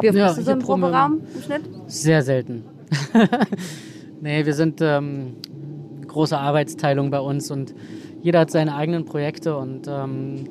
Wie 0.00 0.08
oft 0.08 0.18
ja, 0.18 0.26
bist 0.26 0.38
du 0.38 0.42
so 0.42 0.50
im 0.52 0.58
Proberaum 0.58 1.20
im 1.34 1.42
Schnitt? 1.42 1.62
Sehr 1.86 2.22
selten. 2.22 2.64
Nee, 4.20 4.46
wir 4.46 4.54
sind 4.54 4.80
ähm, 4.80 5.36
große 6.06 6.36
Arbeitsteilung 6.36 7.10
bei 7.10 7.20
uns 7.20 7.50
und 7.50 7.74
jeder 8.20 8.40
hat 8.40 8.50
seine 8.50 8.74
eigenen 8.74 9.04
Projekte 9.04 9.56
und 9.56 9.86
ähm, 9.88 10.48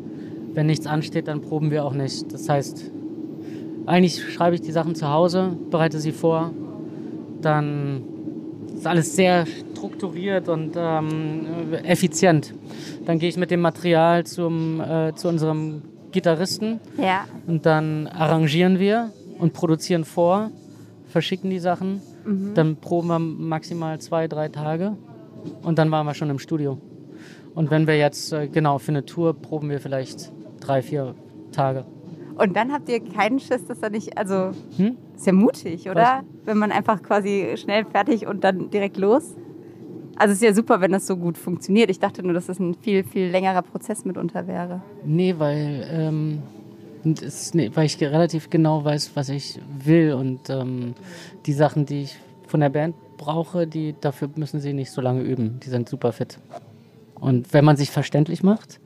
wenn 0.53 0.67
nichts 0.67 0.87
ansteht, 0.87 1.27
dann 1.27 1.41
proben 1.41 1.69
wir 1.69 1.83
auch 1.83 1.93
nicht. 1.93 2.31
Das 2.31 2.47
heißt, 2.47 2.91
eigentlich 3.85 4.23
schreibe 4.33 4.55
ich 4.55 4.61
die 4.61 4.71
Sachen 4.71 4.95
zu 4.95 5.09
Hause, 5.09 5.57
bereite 5.69 5.99
sie 5.99 6.13
vor, 6.13 6.51
dann 7.41 8.03
ist 8.73 8.87
alles 8.87 9.15
sehr 9.15 9.45
strukturiert 9.45 10.47
und 10.47 10.75
ähm, 10.77 11.73
effizient. 11.83 12.53
Dann 13.05 13.19
gehe 13.19 13.29
ich 13.29 13.37
mit 13.37 13.51
dem 13.51 13.61
Material 13.61 14.25
zum, 14.25 14.81
äh, 14.81 15.13
zu 15.15 15.27
unserem 15.27 15.81
Gitarristen 16.11 16.79
ja. 16.97 17.25
und 17.47 17.65
dann 17.65 18.07
arrangieren 18.07 18.79
wir 18.79 19.11
und 19.39 19.53
produzieren 19.53 20.05
vor, 20.05 20.51
verschicken 21.07 21.49
die 21.49 21.59
Sachen 21.59 22.01
Dann 22.53 22.75
proben 22.77 23.07
wir 23.07 23.19
maximal 23.19 23.99
zwei, 23.99 24.27
drei 24.27 24.49
Tage 24.49 24.97
und 25.63 25.77
dann 25.79 25.89
waren 25.91 26.05
wir 26.05 26.13
schon 26.13 26.29
im 26.29 26.39
Studio. 26.39 26.77
Und 27.55 27.71
wenn 27.71 27.87
wir 27.87 27.97
jetzt, 27.97 28.33
äh, 28.33 28.47
genau, 28.47 28.77
für 28.77 28.91
eine 28.91 29.05
Tour 29.05 29.33
proben 29.33 29.69
wir 29.69 29.79
vielleicht 29.79 30.31
drei, 30.59 30.81
vier 30.81 31.15
Tage. 31.51 31.85
Und 32.37 32.55
dann 32.55 32.71
habt 32.71 32.87
ihr 32.89 32.99
keinen 32.99 33.39
Schiss, 33.39 33.65
dass 33.65 33.79
da 33.79 33.89
nicht, 33.89 34.17
also 34.17 34.51
Hm? 34.77 34.95
ist 35.15 35.25
ja 35.25 35.33
mutig, 35.33 35.89
oder? 35.89 36.23
Wenn 36.45 36.57
man 36.57 36.71
einfach 36.71 37.01
quasi 37.01 37.55
schnell 37.57 37.85
fertig 37.85 38.27
und 38.27 38.43
dann 38.43 38.69
direkt 38.69 38.97
los. 38.97 39.35
Also 40.17 40.31
es 40.33 40.39
ist 40.39 40.43
ja 40.43 40.53
super, 40.53 40.81
wenn 40.81 40.91
das 40.91 41.07
so 41.07 41.15
gut 41.17 41.37
funktioniert. 41.37 41.89
Ich 41.89 41.99
dachte 41.99 42.23
nur, 42.23 42.33
dass 42.33 42.47
das 42.47 42.59
ein 42.59 42.75
viel, 42.75 43.03
viel 43.03 43.27
längerer 43.29 43.61
Prozess 43.61 44.05
mitunter 44.05 44.47
wäre. 44.47 44.81
Nee, 45.05 45.35
weil, 45.37 45.87
ähm, 45.91 46.39
das, 47.15 47.53
nee, 47.53 47.71
weil 47.73 47.85
ich 47.85 47.99
relativ 47.99 48.49
genau 48.49 48.83
weiß, 48.83 49.11
was 49.15 49.29
ich 49.29 49.59
will 49.79 50.13
und 50.13 50.49
ähm, 50.49 50.93
die 51.45 51.53
Sachen, 51.53 51.85
die 51.85 52.03
ich 52.03 52.17
von 52.47 52.59
der 52.59 52.69
Band 52.69 52.95
brauche, 53.17 53.67
die, 53.67 53.95
dafür 53.99 54.29
müssen 54.35 54.59
sie 54.59 54.73
nicht 54.73 54.91
so 54.91 55.01
lange 55.01 55.21
üben. 55.21 55.59
Die 55.59 55.69
sind 55.69 55.89
super 55.89 56.11
fit. 56.11 56.39
Und 57.15 57.51
wenn 57.53 57.65
man 57.65 57.75
sich 57.77 57.91
verständlich 57.91 58.43
macht, 58.43 58.79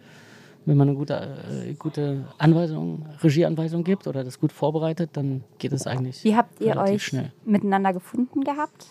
wenn 0.66 0.78
man 0.78 0.90
eine 0.90 0.98
gute, 0.98 1.38
äh, 1.68 1.74
gute 1.74 2.26
Anweisung, 2.38 3.06
Regieanweisung 3.24 3.84
gibt 3.84 4.08
oder 4.08 4.24
das 4.24 4.40
gut 4.40 4.52
vorbereitet, 4.52 5.12
dann 5.14 5.44
geht 5.58 5.74
es 5.74 5.88
eigentlich 5.88 6.24
Wie 6.24 6.36
habt 6.36 6.62
ihr 6.62 6.72
relativ 6.72 6.96
euch 6.96 7.04
schnell. 7.04 7.32
miteinander 7.46 7.94
gefunden 7.94 8.44
gehabt? 8.44 8.88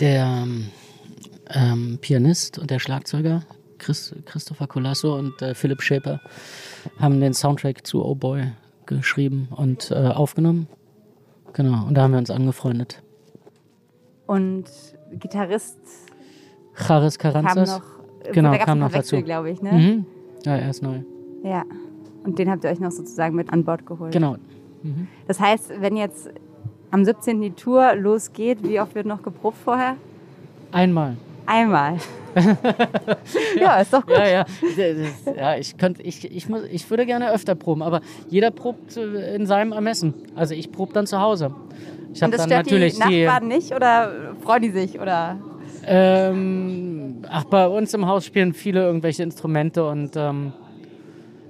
Der 0.00 0.46
ähm, 1.50 1.98
Pianist 2.00 2.58
und 2.58 2.70
der 2.70 2.78
Schlagzeuger 2.78 3.42
Chris, 3.78 4.14
Christopher 4.26 4.66
Colasso 4.66 5.16
und 5.16 5.40
äh, 5.42 5.54
Philipp 5.54 5.82
Schäper 5.82 6.20
haben 7.00 7.20
den 7.20 7.34
Soundtrack 7.34 7.86
zu 7.86 8.04
Oh 8.04 8.14
Boy 8.14 8.52
geschrieben 8.86 9.48
und 9.54 9.90
äh, 9.90 9.94
aufgenommen. 9.94 10.66
Genau, 11.52 11.86
und 11.86 11.94
da 11.94 12.02
haben 12.02 12.12
wir 12.12 12.18
uns 12.18 12.30
angefreundet. 12.30 13.02
Und 14.26 14.64
Gitarrist 15.12 15.78
Charis 16.74 17.18
kam 17.18 17.32
Karanzas. 17.32 17.78
noch, 17.78 17.82
Genau, 18.32 18.50
da 18.52 18.58
kam 18.58 18.78
noch 18.78 18.92
Wechsel, 18.92 19.18
dazu. 19.18 19.24
glaube 19.24 19.50
ich, 19.50 19.62
ne? 19.62 19.72
Mhm. 19.72 20.06
Ja, 20.44 20.56
er 20.56 20.70
ist 20.70 20.82
neu. 20.82 21.00
Ja. 21.42 21.64
Und 22.24 22.38
den 22.38 22.50
habt 22.50 22.64
ihr 22.64 22.70
euch 22.70 22.80
noch 22.80 22.90
sozusagen 22.90 23.34
mit 23.34 23.50
an 23.52 23.64
Bord 23.64 23.86
geholt. 23.86 24.12
Genau. 24.12 24.36
Das 25.26 25.40
heißt, 25.40 25.72
wenn 25.80 25.96
jetzt 25.96 26.28
am 26.90 27.04
17. 27.04 27.40
die 27.40 27.50
Tour 27.52 27.94
losgeht, 27.94 28.58
wie 28.62 28.80
oft 28.80 28.94
wird 28.94 29.06
noch 29.06 29.22
geprobt 29.22 29.56
vorher? 29.64 29.96
Einmal. 30.72 31.16
Einmal. 31.46 31.96
ja, 33.60 33.80
ist 33.80 33.92
doch 33.92 34.04
gut. 34.06 34.16
Ja, 34.16 34.26
ja. 34.26 34.44
Ja 35.36 35.56
ich, 35.56 35.76
könnte, 35.76 36.02
ich, 36.02 36.30
ich, 36.30 36.48
muss, 36.48 36.62
ich 36.70 36.88
würde 36.90 37.06
gerne 37.06 37.32
öfter 37.32 37.54
proben, 37.54 37.82
aber 37.82 38.00
jeder 38.28 38.50
probt 38.50 38.96
äh, 38.96 39.34
in 39.34 39.46
seinem 39.46 39.72
Ermessen. 39.72 40.14
Also 40.34 40.54
ich 40.54 40.70
probe 40.72 40.92
dann 40.92 41.06
zu 41.06 41.20
Hause. 41.20 41.52
Ich 42.12 42.22
Und 42.22 42.32
das 42.32 42.42
dann 42.42 42.50
stört 42.50 42.66
natürlich 42.66 42.98
die 42.98 43.08
die. 43.08 43.24
Nachbarn 43.24 43.48
nicht 43.48 43.74
oder 43.74 44.34
freuen 44.40 44.62
die 44.62 44.70
sich? 44.70 44.98
Oder? 45.00 45.38
Ähm, 45.86 47.22
ach, 47.28 47.44
bei 47.44 47.66
uns 47.66 47.94
im 47.94 48.06
Haus 48.06 48.24
spielen 48.24 48.52
viele 48.52 48.82
irgendwelche 48.82 49.22
Instrumente 49.22 49.86
und 49.86 50.16
ähm, 50.16 50.52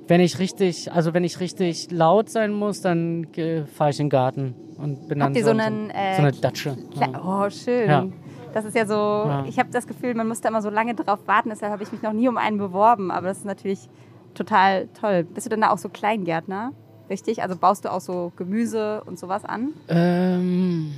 wenn 0.06 0.20
ich 0.20 0.38
richtig, 0.38 0.90
also 0.92 1.12
wenn 1.12 1.24
ich 1.24 1.40
richtig 1.40 1.90
laut 1.90 2.30
sein 2.30 2.52
muss, 2.52 2.80
dann 2.80 3.26
fahre 3.74 3.90
ich 3.90 4.00
in 4.00 4.06
den 4.06 4.10
Garten 4.10 4.54
und 4.78 5.08
bin 5.08 5.22
Habt 5.22 5.30
dann 5.30 5.34
ihr 5.34 5.44
so, 5.44 5.52
so 5.52 5.58
einen, 5.58 5.90
äh, 5.90 6.16
so 6.16 6.22
eine 6.22 6.32
Datsche. 6.32 6.76
Ja. 6.98 7.46
Oh, 7.46 7.50
schön. 7.50 7.88
Ja. 7.88 8.06
Das 8.54 8.64
ist 8.64 8.74
ja 8.74 8.86
so, 8.86 9.44
ich 9.46 9.58
habe 9.58 9.70
das 9.70 9.86
Gefühl, 9.86 10.14
man 10.14 10.26
muss 10.28 10.40
da 10.40 10.48
immer 10.48 10.62
so 10.62 10.70
lange 10.70 10.94
drauf 10.94 11.20
warten, 11.26 11.50
deshalb 11.50 11.72
habe 11.72 11.82
ich 11.82 11.92
mich 11.92 12.02
noch 12.02 12.12
nie 12.12 12.28
um 12.28 12.36
einen 12.36 12.58
beworben, 12.58 13.10
aber 13.10 13.28
das 13.28 13.38
ist 13.38 13.44
natürlich 13.44 13.88
total 14.34 14.88
toll. 14.98 15.24
Bist 15.24 15.46
du 15.46 15.50
denn 15.50 15.60
da 15.60 15.70
auch 15.70 15.78
so 15.78 15.88
Kleingärtner? 15.88 16.72
Richtig? 17.10 17.42
Also 17.42 17.56
baust 17.56 17.84
du 17.84 17.92
auch 17.92 18.00
so 18.00 18.32
Gemüse 18.36 19.02
und 19.06 19.18
sowas 19.18 19.44
an? 19.44 19.72
Ähm, 19.88 20.92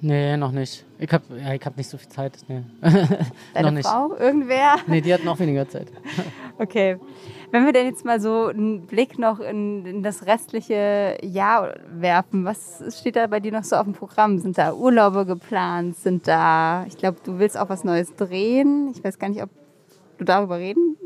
nee, 0.00 0.36
noch 0.36 0.52
nicht. 0.52 0.84
Ich 0.98 1.12
habe 1.12 1.24
ja, 1.38 1.54
ich 1.54 1.64
hab 1.64 1.76
nicht 1.76 1.88
so 1.88 1.98
viel 1.98 2.08
Zeit. 2.08 2.38
Nee. 2.48 2.62
noch 2.80 2.92
Deine 3.54 3.72
nicht. 3.72 3.86
Frau? 3.86 4.14
Irgendwer? 4.18 4.76
Nee, 4.86 5.00
die 5.00 5.12
hat 5.12 5.24
noch 5.24 5.38
weniger 5.38 5.68
Zeit. 5.68 5.88
Okay. 6.58 6.98
Wenn 7.52 7.66
wir 7.66 7.72
denn 7.74 7.84
jetzt 7.84 8.02
mal 8.06 8.18
so 8.18 8.46
einen 8.46 8.86
Blick 8.86 9.18
noch 9.18 9.38
in, 9.38 9.84
in 9.84 10.02
das 10.02 10.24
restliche 10.26 11.18
Jahr 11.22 11.74
werfen, 11.94 12.46
was 12.46 12.82
steht 12.98 13.14
da 13.14 13.26
bei 13.26 13.40
dir 13.40 13.52
noch 13.52 13.62
so 13.64 13.76
auf 13.76 13.84
dem 13.84 13.92
Programm? 13.92 14.38
Sind 14.38 14.56
da 14.56 14.72
Urlaube 14.72 15.26
geplant? 15.26 15.94
Sind 15.96 16.26
da, 16.26 16.86
ich 16.88 16.96
glaube, 16.96 17.18
du 17.22 17.38
willst 17.38 17.58
auch 17.58 17.68
was 17.68 17.84
Neues 17.84 18.16
drehen. 18.16 18.90
Ich 18.96 19.04
weiß 19.04 19.18
gar 19.18 19.28
nicht, 19.28 19.42
ob 19.42 19.50
du 20.16 20.24
darüber 20.24 20.56
reden? 20.56 20.96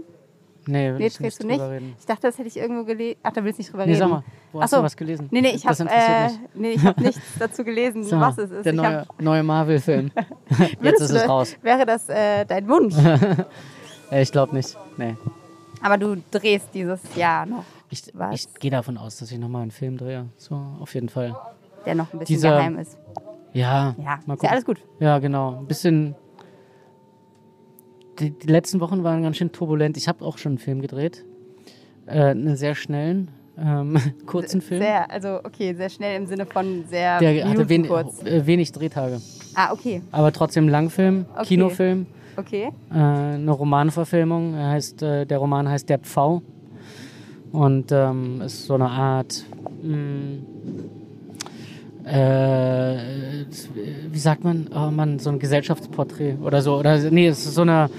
Nee, 0.68 0.90
will 0.92 0.98
Nee, 0.98 1.06
ich 1.06 1.18
nicht 1.18 1.42
du 1.42 1.46
nicht? 1.48 1.60
Ich 1.98 2.06
dachte, 2.06 2.22
das 2.22 2.38
hätte 2.38 2.46
ich 2.48 2.56
irgendwo 2.56 2.84
gelesen. 2.84 3.18
Ach, 3.24 3.32
da 3.32 3.42
willst 3.42 3.58
du 3.58 3.62
nicht 3.62 3.72
drüber 3.72 3.86
Nee, 3.86 3.92
reden. 3.94 4.00
sag 4.00 4.10
mal, 4.10 4.24
wo 4.52 4.60
hast 4.62 4.70
so. 4.70 4.76
du 4.78 4.82
was 4.84 4.96
gelesen? 4.96 5.28
Nee, 5.32 5.40
nee, 5.40 5.52
ich 5.54 5.66
habe 5.66 5.84
äh, 5.90 6.28
nee, 6.54 6.70
ich 6.72 6.84
hab 6.84 7.00
nichts 7.00 7.20
dazu 7.40 7.64
gelesen, 7.64 8.02
mal, 8.10 8.20
was 8.20 8.38
es 8.38 8.50
ist. 8.52 8.64
Der 8.66 8.72
ich 8.72 8.76
neue, 8.76 9.00
hab, 9.00 9.20
neue 9.22 9.42
Marvel-Film. 9.42 10.12
Jetzt 10.82 11.00
ist 11.00 11.10
es 11.10 11.28
raus. 11.28 11.56
Wäre 11.62 11.84
das 11.86 12.08
äh, 12.08 12.44
dein 12.44 12.68
Wunsch? 12.68 12.94
Äh, 14.08 14.22
ich 14.22 14.30
glaube 14.30 14.54
nicht. 14.54 14.76
Nee. 14.96 15.16
Aber 15.86 15.98
du 15.98 16.16
drehst 16.32 16.70
dieses 16.74 17.00
Jahr 17.14 17.46
noch, 17.46 17.62
Ich, 17.90 18.02
ich 18.32 18.54
gehe 18.54 18.72
davon 18.72 18.98
aus, 18.98 19.18
dass 19.18 19.30
ich 19.30 19.38
nochmal 19.38 19.62
einen 19.62 19.70
Film 19.70 19.96
drehe. 19.96 20.26
So, 20.36 20.60
auf 20.80 20.92
jeden 20.94 21.08
Fall. 21.08 21.36
der 21.84 21.94
noch 21.94 22.12
ein 22.12 22.18
bisschen 22.18 22.34
Dieser- 22.36 22.56
geheim 22.56 22.76
ist. 22.78 22.98
Ja, 23.52 23.94
Ja, 24.02 24.18
mal 24.26 24.34
ist 24.34 24.42
ja 24.42 24.50
alles 24.50 24.64
gut. 24.64 24.80
Ja, 24.98 25.20
genau. 25.20 25.58
Ein 25.60 25.66
bisschen. 25.66 26.16
Die, 28.18 28.30
die 28.30 28.46
letzten 28.48 28.80
Wochen 28.80 29.04
waren 29.04 29.22
ganz 29.22 29.36
schön 29.36 29.52
turbulent. 29.52 29.96
Ich 29.96 30.08
habe 30.08 30.24
auch 30.24 30.38
schon 30.38 30.52
einen 30.52 30.58
Film 30.58 30.80
gedreht. 30.82 31.24
Äh, 32.06 32.30
einen 32.30 32.56
sehr 32.56 32.74
schnellen, 32.74 33.28
ähm, 33.56 33.96
kurzen 34.26 34.60
Film. 34.60 34.80
Sehr, 34.82 35.08
also 35.10 35.38
okay, 35.44 35.72
sehr 35.74 35.88
schnell 35.90 36.16
im 36.16 36.26
Sinne 36.26 36.46
von 36.46 36.84
sehr 36.88 37.18
Der 37.20 37.48
hatte 37.48 37.68
wen, 37.68 37.86
kurz. 37.86 38.22
äh, 38.24 38.44
wenig 38.46 38.72
Drehtage. 38.72 39.20
Ah, 39.54 39.72
okay, 39.72 40.02
Aber 40.10 40.32
trotzdem 40.32 40.68
Langfilm, 40.68 41.26
Okay. 41.36 41.44
Kinofilm, 41.46 42.06
okay. 42.36 42.70
äh, 42.90 42.94
eine 42.94 43.50
Romanverfilmung. 43.50 44.54
Er 44.54 44.70
heißt, 44.70 45.02
äh, 45.02 45.26
der 45.26 45.38
Roman 45.38 45.68
heißt 45.68 45.88
Der 45.88 45.98
Pfau. 45.98 46.42
Und 47.52 47.92
ähm, 47.92 48.42
ist 48.42 48.66
so 48.66 48.74
eine 48.74 48.88
Art. 48.88 49.44
Mh, 49.82 50.38
äh, 52.06 53.44
wie 54.10 54.18
sagt 54.18 54.44
man? 54.44 54.68
Oh 54.74 54.90
Mann, 54.90 55.18
so 55.18 55.30
ein 55.30 55.38
Gesellschaftsporträt 55.38 56.36
oder 56.42 56.62
so. 56.62 56.76
Oder 56.76 56.98
nee, 57.10 57.26
es 57.26 57.44
ist 57.46 57.54
so 57.54 57.62
eine 57.62 57.90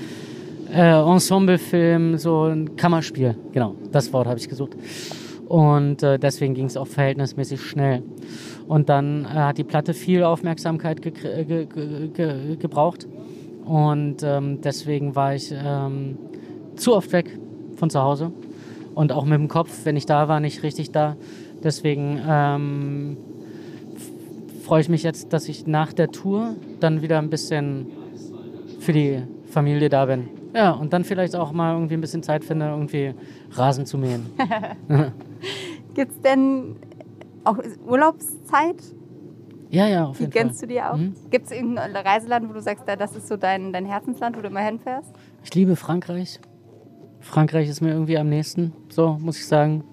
äh, 0.73 0.99
Ensemblefilm, 0.99 2.17
so 2.17 2.43
ein 2.43 2.75
Kammerspiel. 2.75 3.35
Genau, 3.51 3.75
das 3.91 4.11
Wort 4.13 4.27
habe 4.27 4.39
ich 4.39 4.47
gesucht. 4.47 4.77
Und 5.47 6.03
äh, 6.03 6.19
deswegen 6.19 6.53
ging 6.53 6.65
es 6.65 6.77
auch 6.77 6.87
verhältnismäßig 6.87 7.61
schnell. 7.61 8.03
Und 8.67 8.89
dann 8.89 9.25
äh, 9.25 9.27
hat 9.27 9.57
die 9.57 9.63
Platte 9.63 9.93
viel 9.93 10.23
Aufmerksamkeit 10.23 11.05
äh, 11.05 11.45
ge 11.45 11.65
ge 11.65 12.07
ge 12.09 12.55
gebraucht. 12.57 13.07
Und 13.67 14.23
ähm, 14.23 14.61
deswegen 14.61 15.15
war 15.15 15.35
ich 15.35 15.53
ähm, 15.53 16.17
zu 16.75 16.95
oft 16.95 17.11
weg 17.11 17.37
von 17.75 17.89
zu 17.89 18.01
Hause. 18.01 18.31
Und 18.95 19.11
auch 19.11 19.25
mit 19.25 19.39
dem 19.39 19.47
Kopf, 19.47 19.81
wenn 19.83 19.97
ich 19.97 20.05
da 20.05 20.27
war, 20.27 20.39
nicht 20.39 20.63
richtig 20.63 20.91
da. 20.91 21.17
Deswegen 21.63 22.19
ähm, 22.27 23.17
freue 24.63 24.81
ich 24.81 24.89
mich 24.89 25.03
jetzt, 25.03 25.33
dass 25.33 25.49
ich 25.49 25.67
nach 25.67 25.93
der 25.93 26.11
Tour 26.11 26.55
dann 26.79 27.01
wieder 27.01 27.19
ein 27.19 27.29
bisschen 27.29 27.87
für 28.79 28.93
die 28.93 29.21
Familie 29.49 29.89
da 29.89 30.05
bin. 30.05 30.29
Ja, 30.53 30.71
und 30.71 30.93
dann 30.93 31.03
vielleicht 31.03 31.35
auch 31.35 31.51
mal 31.51 31.73
irgendwie 31.73 31.95
ein 31.95 32.01
bisschen 32.01 32.23
Zeit 32.23 32.43
finde, 32.43 32.67
irgendwie 32.67 33.13
Rasen 33.51 33.85
zu 33.85 33.97
mähen. 33.97 34.27
Gibt 35.93 36.11
es 36.11 36.21
denn 36.21 36.75
auch 37.43 37.57
Urlaubszeit? 37.85 38.81
Ja, 39.69 39.87
ja, 39.87 40.05
auf 40.05 40.17
Die 40.17 40.23
jeden 40.23 40.33
Fall. 40.33 40.43
gönnst 40.43 40.61
du 40.61 40.67
dir 40.67 40.91
auch? 40.91 40.97
Mhm. 40.97 41.15
Gibt 41.29 41.45
es 41.47 41.51
irgendein 41.51 41.95
Reiseland, 41.95 42.49
wo 42.49 42.53
du 42.53 42.61
sagst, 42.61 42.83
da- 42.87 42.95
das 42.95 43.15
ist 43.15 43.27
so 43.27 43.35
dein, 43.37 43.73
dein 43.73 43.85
Herzensland, 43.85 44.37
wo 44.37 44.41
du 44.41 44.47
immer 44.47 44.61
hinfährst? 44.61 45.09
Ich 45.43 45.53
liebe 45.55 45.75
Frankreich. 45.75 46.39
Frankreich 47.19 47.67
ist 47.67 47.81
mir 47.81 47.91
irgendwie 47.91 48.17
am 48.17 48.29
nächsten, 48.29 48.73
so 48.89 49.17
muss 49.19 49.37
ich 49.37 49.45
sagen. 49.47 49.83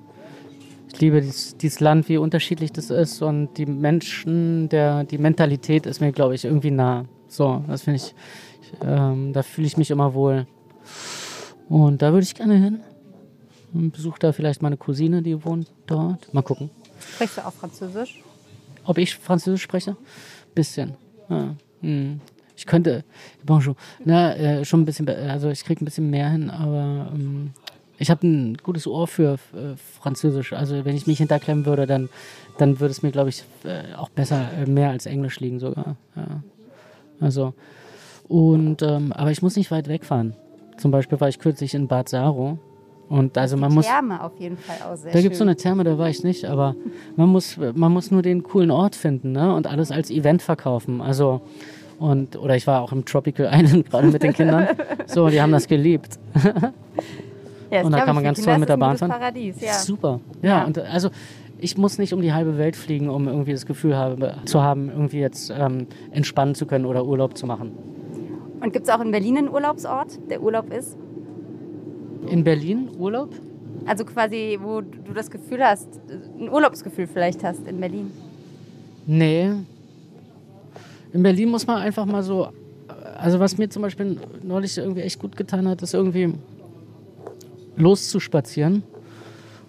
Ich 0.92 1.00
liebe 1.00 1.20
dies, 1.20 1.56
dieses 1.56 1.80
Land, 1.80 2.08
wie 2.08 2.18
unterschiedlich 2.18 2.72
das 2.72 2.90
ist 2.90 3.20
und 3.20 3.54
die 3.58 3.66
Menschen, 3.66 4.68
der, 4.68 5.02
die 5.02 5.18
Mentalität 5.18 5.86
ist 5.86 6.00
mir, 6.00 6.12
glaube 6.12 6.36
ich, 6.36 6.44
irgendwie 6.44 6.70
nah. 6.70 7.04
So, 7.26 7.64
das 7.66 7.82
finde 7.82 7.96
ich, 7.96 8.14
ich 8.62 8.72
ähm, 8.86 9.32
da 9.32 9.42
fühle 9.42 9.66
ich 9.66 9.76
mich 9.76 9.90
immer 9.90 10.14
wohl. 10.14 10.46
Und 11.68 12.00
da 12.02 12.12
würde 12.12 12.22
ich 12.22 12.34
gerne 12.36 12.54
hin. 12.54 12.80
Und 13.72 13.90
besuche 13.92 14.20
da 14.20 14.30
vielleicht 14.32 14.62
meine 14.62 14.76
Cousine, 14.76 15.20
die 15.22 15.44
wohnt 15.44 15.72
dort. 15.86 16.32
Mal 16.32 16.42
gucken. 16.42 16.70
Sprichst 17.14 17.38
du 17.38 17.44
auch 17.46 17.52
Französisch? 17.52 18.20
Ob 18.84 18.98
ich 18.98 19.16
Französisch 19.16 19.62
spreche? 19.62 19.96
Bisschen. 20.54 20.94
Ja. 21.28 21.54
Hm. 21.80 22.20
Ich 22.56 22.66
könnte, 22.66 23.04
bonjour, 23.44 23.74
na, 24.04 24.34
äh, 24.36 24.64
schon 24.64 24.82
ein 24.82 24.84
bisschen, 24.84 25.08
also 25.08 25.50
ich 25.50 25.64
kriege 25.64 25.82
ein 25.82 25.86
bisschen 25.86 26.08
mehr 26.10 26.30
hin, 26.30 26.50
aber 26.50 27.10
ähm, 27.12 27.50
ich 27.98 28.10
habe 28.10 28.26
ein 28.26 28.56
gutes 28.62 28.86
Ohr 28.86 29.08
für 29.08 29.34
äh, 29.54 29.76
Französisch. 30.00 30.52
Also 30.52 30.84
wenn 30.84 30.94
ich 30.94 31.06
mich 31.06 31.18
hinterklemmen 31.18 31.66
würde, 31.66 31.86
dann, 31.86 32.08
dann 32.58 32.78
würde 32.78 32.92
es 32.92 33.02
mir, 33.02 33.10
glaube 33.10 33.30
ich, 33.30 33.44
äh, 33.64 33.94
auch 33.96 34.08
besser, 34.08 34.50
äh, 34.56 34.66
mehr 34.66 34.90
als 34.90 35.06
Englisch 35.06 35.40
liegen 35.40 35.58
sogar. 35.58 35.96
Ja. 36.14 36.42
Also, 37.20 37.54
und, 38.28 38.82
ähm, 38.82 39.12
aber 39.12 39.30
ich 39.30 39.42
muss 39.42 39.56
nicht 39.56 39.70
weit 39.70 39.88
wegfahren. 39.88 40.34
Zum 40.76 40.90
Beispiel 40.90 41.20
war 41.20 41.28
ich 41.28 41.38
kürzlich 41.38 41.74
in 41.74 41.88
Bad 41.88 42.08
Saro 42.08 42.58
Und 43.08 43.36
also 43.36 43.56
man 43.56 43.72
muss. 43.72 43.86
Therme 43.86 44.22
auf 44.22 44.32
jeden 44.38 44.56
Fall 44.56 44.76
auch 44.86 44.96
sehr 44.96 45.12
Da 45.12 45.20
gibt 45.20 45.32
es 45.32 45.38
so 45.38 45.44
eine 45.44 45.56
Therme, 45.56 45.84
da 45.84 45.98
war 45.98 46.08
ich 46.08 46.24
nicht, 46.24 46.46
aber 46.46 46.74
man 47.16 47.28
muss, 47.28 47.58
man 47.74 47.92
muss 47.92 48.10
nur 48.10 48.22
den 48.22 48.42
coolen 48.42 48.70
Ort 48.70 48.96
finden 48.96 49.32
ne? 49.32 49.54
und 49.54 49.66
alles 49.66 49.90
als 49.90 50.10
Event 50.10 50.42
verkaufen. 50.42 51.00
Also, 51.00 51.42
und, 51.98 52.36
oder 52.36 52.56
ich 52.56 52.66
war 52.66 52.80
auch 52.82 52.92
im 52.92 53.04
Tropical 53.04 53.48
Island 53.52 53.90
gerade 53.90 54.08
mit 54.08 54.22
den 54.22 54.32
Kindern. 54.32 54.68
So, 55.06 55.28
die 55.28 55.40
haben 55.40 55.52
das 55.52 55.68
geliebt. 55.68 56.18
Ja, 57.70 57.82
und 57.82 57.90
da 57.90 58.04
kann 58.04 58.14
man 58.14 58.22
ganz 58.22 58.38
Kinder 58.38 58.52
toll 58.52 58.60
mit 58.60 58.68
der 58.68 58.76
Bahn 58.76 58.96
fahren. 58.96 59.10
Paradies, 59.10 59.60
ja. 59.60 59.72
Super. 59.72 60.20
Ja, 60.42 60.48
Ja. 60.58 60.64
und 60.64 60.78
also 60.78 61.10
ich 61.58 61.76
muss 61.76 61.98
nicht 61.98 62.12
um 62.12 62.20
die 62.20 62.32
halbe 62.32 62.56
Welt 62.56 62.76
fliegen, 62.76 63.08
um 63.08 63.26
irgendwie 63.26 63.52
das 63.52 63.66
Gefühl 63.66 63.96
habe, 63.96 64.34
zu 64.44 64.62
haben, 64.62 64.90
irgendwie 64.90 65.18
jetzt 65.18 65.50
ähm, 65.50 65.86
entspannen 66.12 66.54
zu 66.54 66.66
können 66.66 66.84
oder 66.84 67.04
Urlaub 67.04 67.36
zu 67.36 67.46
machen. 67.46 67.72
Und 68.60 68.72
gibt 68.72 68.86
es 68.86 68.94
auch 68.94 69.00
in 69.00 69.10
Berlin 69.10 69.38
einen 69.38 69.48
Urlaubsort, 69.48 70.18
der 70.30 70.42
Urlaub 70.42 70.72
ist? 70.72 70.96
In 72.28 72.44
Berlin 72.44 72.88
Urlaub? 72.98 73.30
Also 73.86 74.04
quasi, 74.04 74.58
wo 74.62 74.80
du 74.80 75.12
das 75.14 75.30
Gefühl 75.30 75.62
hast, 75.62 75.88
ein 76.38 76.48
Urlaubsgefühl 76.48 77.06
vielleicht 77.06 77.44
hast 77.44 77.66
in 77.66 77.80
Berlin. 77.80 78.10
Nee. 79.06 79.50
In 81.12 81.22
Berlin 81.22 81.50
muss 81.50 81.66
man 81.66 81.82
einfach 81.82 82.06
mal 82.06 82.22
so, 82.22 82.48
also 83.18 83.38
was 83.40 83.58
mir 83.58 83.68
zum 83.68 83.82
Beispiel 83.82 84.16
neulich 84.42 84.78
irgendwie 84.78 85.02
echt 85.02 85.20
gut 85.20 85.36
getan 85.36 85.68
hat, 85.68 85.82
ist 85.82 85.94
irgendwie 85.94 86.34
loszuspazieren. 87.76 88.82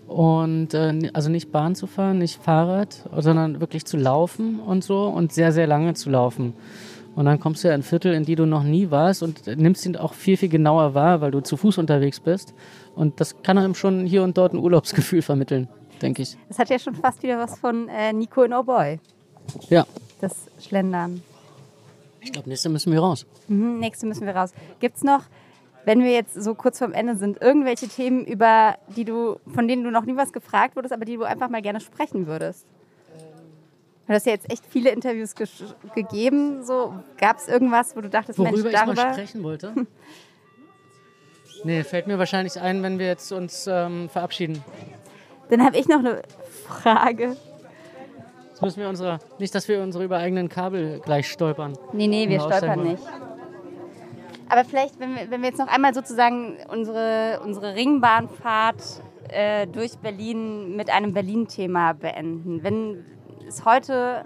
Und 0.08 0.74
äh, 0.74 1.10
also 1.14 1.30
nicht 1.30 1.52
Bahn 1.52 1.76
zu 1.76 1.88
fahren, 1.88 2.20
nicht 2.20 2.42
Fahrrad, 2.42 3.10
sondern 3.18 3.60
wirklich 3.60 3.86
zu 3.86 3.98
laufen 3.98 4.60
und 4.60 4.84
so 4.84 5.08
und 5.08 5.34
sehr, 5.34 5.52
sehr 5.52 5.68
lange 5.68 5.94
zu 5.96 6.10
laufen. 6.10 6.54
Und 7.16 7.26
dann 7.26 7.40
kommst 7.40 7.64
du 7.64 7.70
ja 7.70 7.76
in 7.76 7.82
Viertel, 7.84 8.14
in 8.14 8.26
die 8.26 8.36
du 8.36 8.46
noch 8.46 8.64
nie 8.64 8.92
warst 8.92 9.24
und 9.24 9.48
nimmst 9.48 9.86
ihn 9.86 9.96
auch 9.96 10.14
viel, 10.14 10.36
viel 10.36 10.50
genauer 10.50 10.94
wahr, 10.94 11.22
weil 11.22 11.32
du 11.32 11.40
zu 11.42 11.56
Fuß 11.56 11.78
unterwegs 11.78 12.20
bist. 12.20 12.54
Und 12.94 13.20
das 13.22 13.42
kann 13.42 13.58
einem 13.58 13.74
schon 13.74 14.06
hier 14.06 14.22
und 14.24 14.38
dort 14.38 14.54
ein 14.54 14.60
Urlaubsgefühl 14.60 15.22
vermitteln, 15.22 15.70
denke 16.02 16.22
ich. 16.24 16.38
Das 16.50 16.60
hat 16.60 16.70
ja 16.70 16.78
schon 16.78 16.94
fast 16.96 17.24
wieder 17.24 17.40
was 17.40 17.58
von 17.58 17.88
äh, 17.88 18.12
Nico 18.12 18.44
in 18.44 18.54
Oh 18.54 18.64
Boy, 18.64 19.00
Ja, 19.70 19.86
das 20.20 20.48
Schlendern. 20.60 21.22
ich 22.20 22.34
glaube, 22.34 22.50
nächste 22.50 22.68
müssen 22.68 22.92
wir 22.92 23.00
raus. 23.00 23.26
Mhm, 23.48 23.80
nächste 23.80 24.06
müssen 24.08 24.26
wir 24.26 24.36
raus. 24.36 24.52
Gibt 24.82 24.98
es 24.98 25.04
noch, 25.04 25.22
wenn 25.86 26.04
wir 26.04 26.12
jetzt 26.12 26.34
so 26.34 26.54
kurz 26.54 26.80
vorm 26.80 26.92
Ende 26.92 27.16
sind, 27.16 27.42
irgendwelche 27.42 27.88
Themen, 27.88 28.26
über 28.26 28.76
die 28.96 29.06
du, 29.06 29.38
von 29.54 29.70
denen 29.70 29.86
du 29.86 29.92
noch 29.92 30.04
nie 30.04 30.18
was 30.18 30.34
gefragt 30.34 30.76
wurdest, 30.76 30.94
aber 30.94 31.06
die 31.06 31.16
du 31.16 31.24
einfach 31.24 31.48
mal 31.50 31.62
gerne 31.62 31.80
sprechen 31.80 32.28
würdest? 32.28 32.66
Du 34.08 34.14
hast 34.14 34.26
ja 34.26 34.34
jetzt 34.34 34.52
echt 34.52 34.64
viele 34.68 34.92
Interviews 34.92 35.34
gegeben. 35.96 36.64
So, 36.64 36.94
Gab 37.18 37.38
es 37.38 37.48
irgendwas, 37.48 37.96
wo 37.96 38.02
du 38.02 38.10
dachtest, 38.10 38.38
Worüber 38.38 38.52
Mensch, 38.52 38.68
ich 38.68 38.74
mal 38.74 38.96
darüber... 38.96 39.14
sprechen 39.14 39.44
wollte? 39.44 39.74
nee, 41.64 41.84
fällt 41.84 42.06
mir 42.06 42.20
wahrscheinlich 42.20 42.60
ein, 42.60 42.84
wenn 42.84 43.00
wir 43.00 43.08
jetzt 43.08 43.32
uns 43.32 43.68
ähm, 43.68 44.10
verabschieden. 44.10 44.64
Dann 45.50 45.64
habe 45.64 45.78
ich 45.78 45.88
noch 45.88 46.00
eine 46.00 46.22
Frage. 46.68 47.36
Jetzt 48.50 48.62
müssen 48.62 48.80
wir 48.80 48.90
unsere, 48.90 49.20
nicht, 49.40 49.54
dass 49.56 49.68
wir 49.68 49.82
unsere 49.82 50.04
über 50.04 50.18
eigenen 50.18 50.50
Kabel 50.50 51.02
gleich 51.04 51.28
stolpern. 51.30 51.78
Nee, 51.92 52.08
nee, 52.08 52.30
wir 52.30 52.40
stolpern 52.40 52.84
nicht. 52.84 53.04
Aber 54.48 54.64
vielleicht, 54.64 55.00
wenn 55.00 55.16
wir, 55.16 55.32
wenn 55.32 55.42
wir 55.42 55.50
jetzt 55.50 55.58
noch 55.58 55.68
einmal 55.68 55.96
sozusagen 55.96 56.58
unsere, 56.70 57.42
unsere 57.44 57.74
Ringbahnfahrt 57.74 59.02
äh, 59.30 59.66
durch 59.66 59.98
Berlin 59.98 60.76
mit 60.76 60.92
einem 60.92 61.14
Berlin-Thema 61.14 61.94
beenden. 61.94 62.64
Wenn 62.64 63.04
es 63.48 63.66
heute 63.66 64.26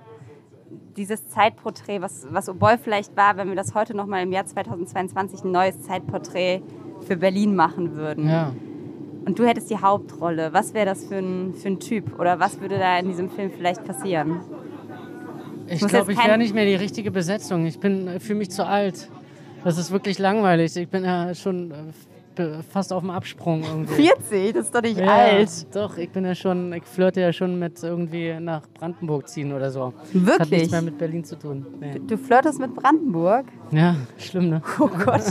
dieses 0.96 1.28
Zeitporträt, 1.30 2.02
was, 2.02 2.28
was 2.30 2.50
O'Boy 2.50 2.78
vielleicht 2.78 3.16
war, 3.16 3.38
wenn 3.38 3.50
wir 3.50 3.56
das 3.56 3.74
heute 3.74 3.96
nochmal 3.96 4.24
im 4.24 4.32
Jahr 4.32 4.46
2022 4.46 5.44
ein 5.44 5.52
neues 5.52 5.82
Zeitporträt 5.82 6.62
für 7.08 7.18
Berlin 7.18 7.56
machen 7.56 7.96
würden. 7.96 8.28
Ja. 8.28 8.54
Und 9.26 9.38
du 9.40 9.46
hättest 9.46 9.70
die 9.70 9.78
Hauptrolle. 9.78 10.54
Was 10.54 10.74
wäre 10.74 10.86
das 10.86 11.06
für 11.06 11.18
ein, 11.18 11.54
für 11.54 11.70
ein 11.70 11.80
Typ? 11.80 12.20
Oder 12.20 12.40
was 12.40 12.60
würde 12.62 12.78
da 12.78 12.98
in 12.98 13.08
diesem 13.08 13.30
Film 13.30 13.52
vielleicht 13.52 13.84
passieren? 13.84 14.42
Ich 15.68 15.86
glaube, 15.86 16.14
ich 16.14 16.18
wäre 16.18 16.38
nicht 16.38 16.56
mehr 16.56 16.66
die 16.66 16.76
richtige 16.76 17.12
Besetzung. 17.12 17.66
Ich 17.66 17.80
bin 17.80 18.20
fühle 18.20 18.40
mich 18.40 18.50
zu 18.50 18.66
alt. 18.66 19.10
Das 19.64 19.78
ist 19.78 19.92
wirklich 19.92 20.18
langweilig. 20.18 20.76
Ich 20.76 20.90
bin 20.90 21.04
ja 21.04 21.36
schon 21.36 21.72
äh, 21.72 21.76
fast 22.72 22.92
auf 22.94 23.02
dem 23.02 23.10
Absprung 23.10 23.64
irgendwie. 23.64 23.94
40, 23.94 24.54
das 24.54 24.66
ist 24.66 24.76
doch 24.76 24.82
nicht 24.82 24.98
Ja, 25.00 25.08
alt. 25.08 25.76
Doch, 25.76 25.98
ich 25.98 26.10
bin 26.10 26.26
ja 26.26 26.36
schon, 26.36 26.74
ich 26.74 26.84
flirte 26.84 27.22
ja 27.22 27.32
schon 27.34 27.58
mit 27.60 27.82
irgendwie 27.84 28.34
nach 28.40 28.62
Brandenburg 28.74 29.28
ziehen 29.28 29.54
oder 29.54 29.70
so. 29.72 29.94
Das 30.14 30.22
hat 30.22 30.28
Wirklich? 30.40 30.50
nichts 30.52 30.72
mehr 30.72 30.82
mit 30.82 30.98
Berlin 30.98 31.24
zu 31.24 31.36
tun. 31.38 31.66
Nee. 31.80 32.00
Du 32.06 32.18
flirtest 32.18 32.60
mit 32.60 32.74
Brandenburg? 32.76 33.46
Ja, 33.72 33.96
schlimm, 34.18 34.50
ne? 34.50 34.62
Oh 34.80 34.88
Gott. 34.88 35.22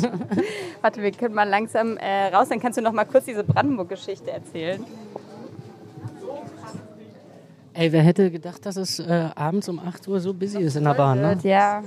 Warte, 0.82 1.02
wir 1.02 1.12
können 1.12 1.34
mal 1.34 1.48
langsam 1.48 1.96
äh, 1.96 2.28
raus, 2.34 2.48
dann 2.48 2.60
kannst 2.60 2.78
du 2.78 2.82
noch 2.82 2.92
mal 2.92 3.04
kurz 3.04 3.24
diese 3.26 3.44
Brandenburg-Geschichte 3.44 4.30
erzählen. 4.30 4.84
Ey, 7.74 7.92
wer 7.92 8.02
hätte 8.02 8.30
gedacht, 8.30 8.66
dass 8.66 8.76
es 8.76 8.98
äh, 8.98 9.28
abends 9.36 9.68
um 9.68 9.78
8 9.78 10.08
Uhr 10.08 10.18
so 10.18 10.34
busy 10.34 10.58
ist 10.58 10.74
in 10.76 10.84
der 10.84 10.94
Bahn, 10.94 11.20
ne? 11.20 11.38
Ja. 11.44 11.82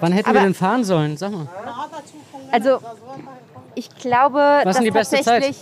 Wann 0.00 0.12
hätten 0.12 0.30
Aber- 0.30 0.38
wir 0.40 0.42
denn 0.44 0.54
fahren 0.54 0.82
sollen? 0.84 1.16
Sag 1.16 1.32
mal. 1.32 1.46
Also, 2.50 2.78
ich 3.78 3.88
glaube, 3.96 4.38
Was 4.64 4.76
dass 4.76 4.84
die 4.84 4.90
beste 4.90 5.16
tatsächlich 5.16 5.56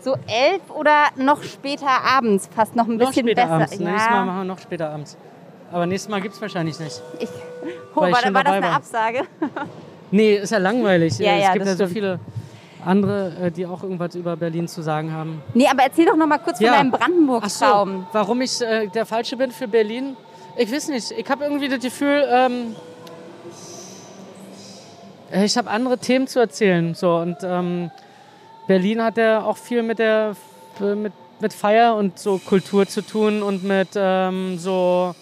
so 0.00 0.12
elf 0.26 0.62
oder 0.68 1.04
noch 1.16 1.42
später 1.42 1.88
abends 1.88 2.48
fast 2.54 2.76
noch 2.76 2.86
ein 2.86 2.96
Noch 2.98 3.08
bisschen 3.08 3.26
besser. 3.26 3.48
abends. 3.50 3.70
Nächstes 3.78 3.88
Mal 4.10 4.16
Ja, 4.16 4.24
machen 4.24 4.38
wir 4.38 4.44
noch 4.44 4.58
später 4.58 4.90
abends. 4.90 5.16
Aber 5.72 5.86
nächstes 5.86 6.10
Mal 6.10 6.20
gibt 6.20 6.34
es 6.34 6.42
wahrscheinlich 6.42 6.78
nicht. 6.78 7.02
ich, 7.18 7.28
oh, 7.94 8.02
war, 8.02 8.08
ich 8.10 8.34
war 8.34 8.44
das 8.44 8.52
eine. 8.52 8.70
Absage? 8.70 9.22
Nee, 10.10 10.36
ist 10.36 10.50
ja 10.52 10.58
langweilig. 10.58 11.18
Ja, 11.18 11.32
es 11.32 11.42
ja, 11.44 11.52
gibt 11.54 11.66
ja 11.66 11.74
so 11.74 11.86
viele 11.88 12.20
andere, 12.84 13.32
äh, 13.46 13.50
die 13.50 13.66
auch 13.66 13.82
irgendwas 13.82 14.14
über 14.14 14.36
Berlin 14.36 14.68
zu 14.68 14.80
sagen 14.82 15.12
haben. 15.12 15.42
Nee, 15.54 15.66
aber 15.66 15.82
erzähl 15.82 16.04
doch 16.06 16.14
noch 16.14 16.26
mal 16.28 16.38
kurz 16.38 16.58
von 16.58 16.66
deinem 16.66 16.92
Ach 16.94 16.98
so, 16.98 17.04
Brandenburg-Traum. 17.04 18.06
warum 18.12 18.40
ich 18.42 18.60
äh, 18.60 18.86
der 18.88 19.06
Falsche 19.06 19.36
bin 19.36 19.50
für 19.50 19.66
Berlin? 19.66 20.16
Ich 20.56 20.70
weiß 20.70 20.88
nicht. 20.88 21.10
Ich 21.10 21.28
habe 21.28 21.44
irgendwie 21.44 21.68
das 21.68 21.80
Gefühl, 21.80 22.24
ähm, 22.30 22.52
äh, 22.52 22.93
ich 25.32 25.56
habe 25.56 25.70
andere 25.70 25.98
Themen 25.98 26.26
zu 26.26 26.40
erzählen. 26.40 26.94
So, 26.94 27.16
und 27.16 27.38
ähm, 27.42 27.90
Berlin 28.66 29.02
hat 29.02 29.16
ja 29.16 29.44
auch 29.44 29.56
viel 29.56 29.82
mit 29.82 29.98
der 29.98 30.36
äh, 30.80 30.94
mit, 30.94 31.12
mit 31.40 31.52
Feier 31.52 31.96
und 31.96 32.18
so 32.18 32.38
Kultur 32.38 32.86
zu 32.86 33.02
tun 33.02 33.42
und 33.42 33.64
mit 33.64 33.88
ähm, 33.94 34.58
so 34.58 35.14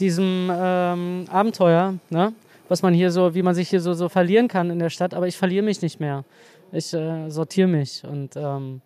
diesem 0.00 0.50
ähm, 0.54 1.26
Abenteuer, 1.30 1.94
ne? 2.10 2.32
was 2.68 2.82
man 2.82 2.94
hier 2.94 3.10
so, 3.10 3.34
wie 3.34 3.42
man 3.42 3.54
sich 3.54 3.68
hier 3.70 3.80
so, 3.80 3.94
so 3.94 4.08
verlieren 4.08 4.46
kann 4.46 4.70
in 4.70 4.78
der 4.78 4.90
Stadt. 4.90 5.14
Aber 5.14 5.26
ich 5.26 5.36
verliere 5.36 5.64
mich 5.64 5.82
nicht 5.82 6.00
mehr. 6.00 6.24
Ich 6.70 6.92
äh, 6.92 7.30
sortiere 7.30 7.68
mich 7.68 8.04
und 8.04 8.36
ähm, 8.36 8.82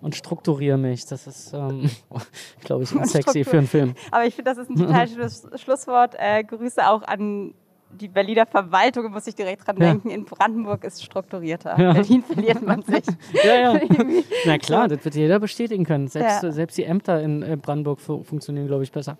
und 0.00 0.16
strukturiere 0.16 0.78
mich. 0.78 1.06
Das 1.06 1.26
ist, 1.26 1.52
ähm, 1.52 1.90
glaube 2.64 2.84
ich, 2.84 2.88
sexy 3.04 3.44
für 3.44 3.58
einen 3.58 3.66
Film. 3.66 3.94
Aber 4.10 4.24
ich 4.24 4.34
finde, 4.34 4.50
das 4.50 4.58
ist 4.58 4.70
ein 4.70 4.76
total 4.76 5.08
schönes 5.08 5.46
Schlusswort. 5.56 6.14
Äh, 6.18 6.44
Grüße 6.44 6.86
auch 6.88 7.02
an 7.02 7.54
die 7.92 8.08
Berliner 8.08 8.46
Verwaltung, 8.46 9.10
muss 9.10 9.26
ich 9.26 9.34
direkt 9.34 9.66
dran 9.66 9.76
Ja. 9.78 9.88
denken. 9.90 10.10
In 10.10 10.24
Brandenburg 10.24 10.84
ist 10.84 11.04
strukturierter. 11.04 11.78
Ja. 11.78 11.92
Berlin 11.92 12.22
verliert 12.22 12.62
man 12.62 12.82
sich. 12.82 13.04
Ja, 13.44 13.54
ja. 13.74 13.80
Na 14.46 14.58
klar, 14.58 14.88
das 14.88 15.04
wird 15.04 15.14
jeder 15.14 15.38
bestätigen 15.38 15.84
können. 15.84 16.08
Selbst, 16.08 16.42
Ja. 16.42 16.52
selbst 16.52 16.78
die 16.78 16.84
Ämter 16.84 17.20
in 17.22 17.42
äh, 17.42 17.56
Brandenburg 17.56 18.00
fu 18.00 18.22
funktionieren, 18.22 18.66
glaube 18.66 18.82
ich, 18.84 18.92
besser. 18.92 19.16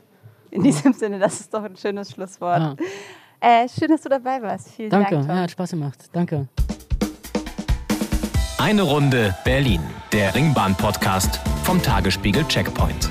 In 0.50 0.62
diesem 0.62 0.92
Sinne, 0.92 1.18
das 1.18 1.40
ist 1.40 1.52
doch 1.54 1.62
ein 1.62 1.76
schönes 1.76 2.10
Schlusswort. 2.12 2.58
Ja. 3.40 3.62
Äh, 3.64 3.68
schön, 3.68 3.88
dass 3.88 4.02
du 4.02 4.08
dabei 4.08 4.42
warst. 4.42 4.68
Vielen 4.74 4.90
Danke, 4.90 5.14
Dank. 5.14 5.26
Tom. 5.26 5.36
ja, 5.36 5.42
hat 5.42 5.50
Spaß 5.50 5.70
gemacht. 5.70 5.98
Danke. 6.12 6.48
Eine 8.58 8.82
Runde 8.82 9.34
Berlin, 9.44 9.80
der 10.12 10.34
Ringbahn-Podcast 10.34 11.40
vom 11.64 11.80
Tagesspiegel 11.82 12.44
Checkpoint. 12.48 13.10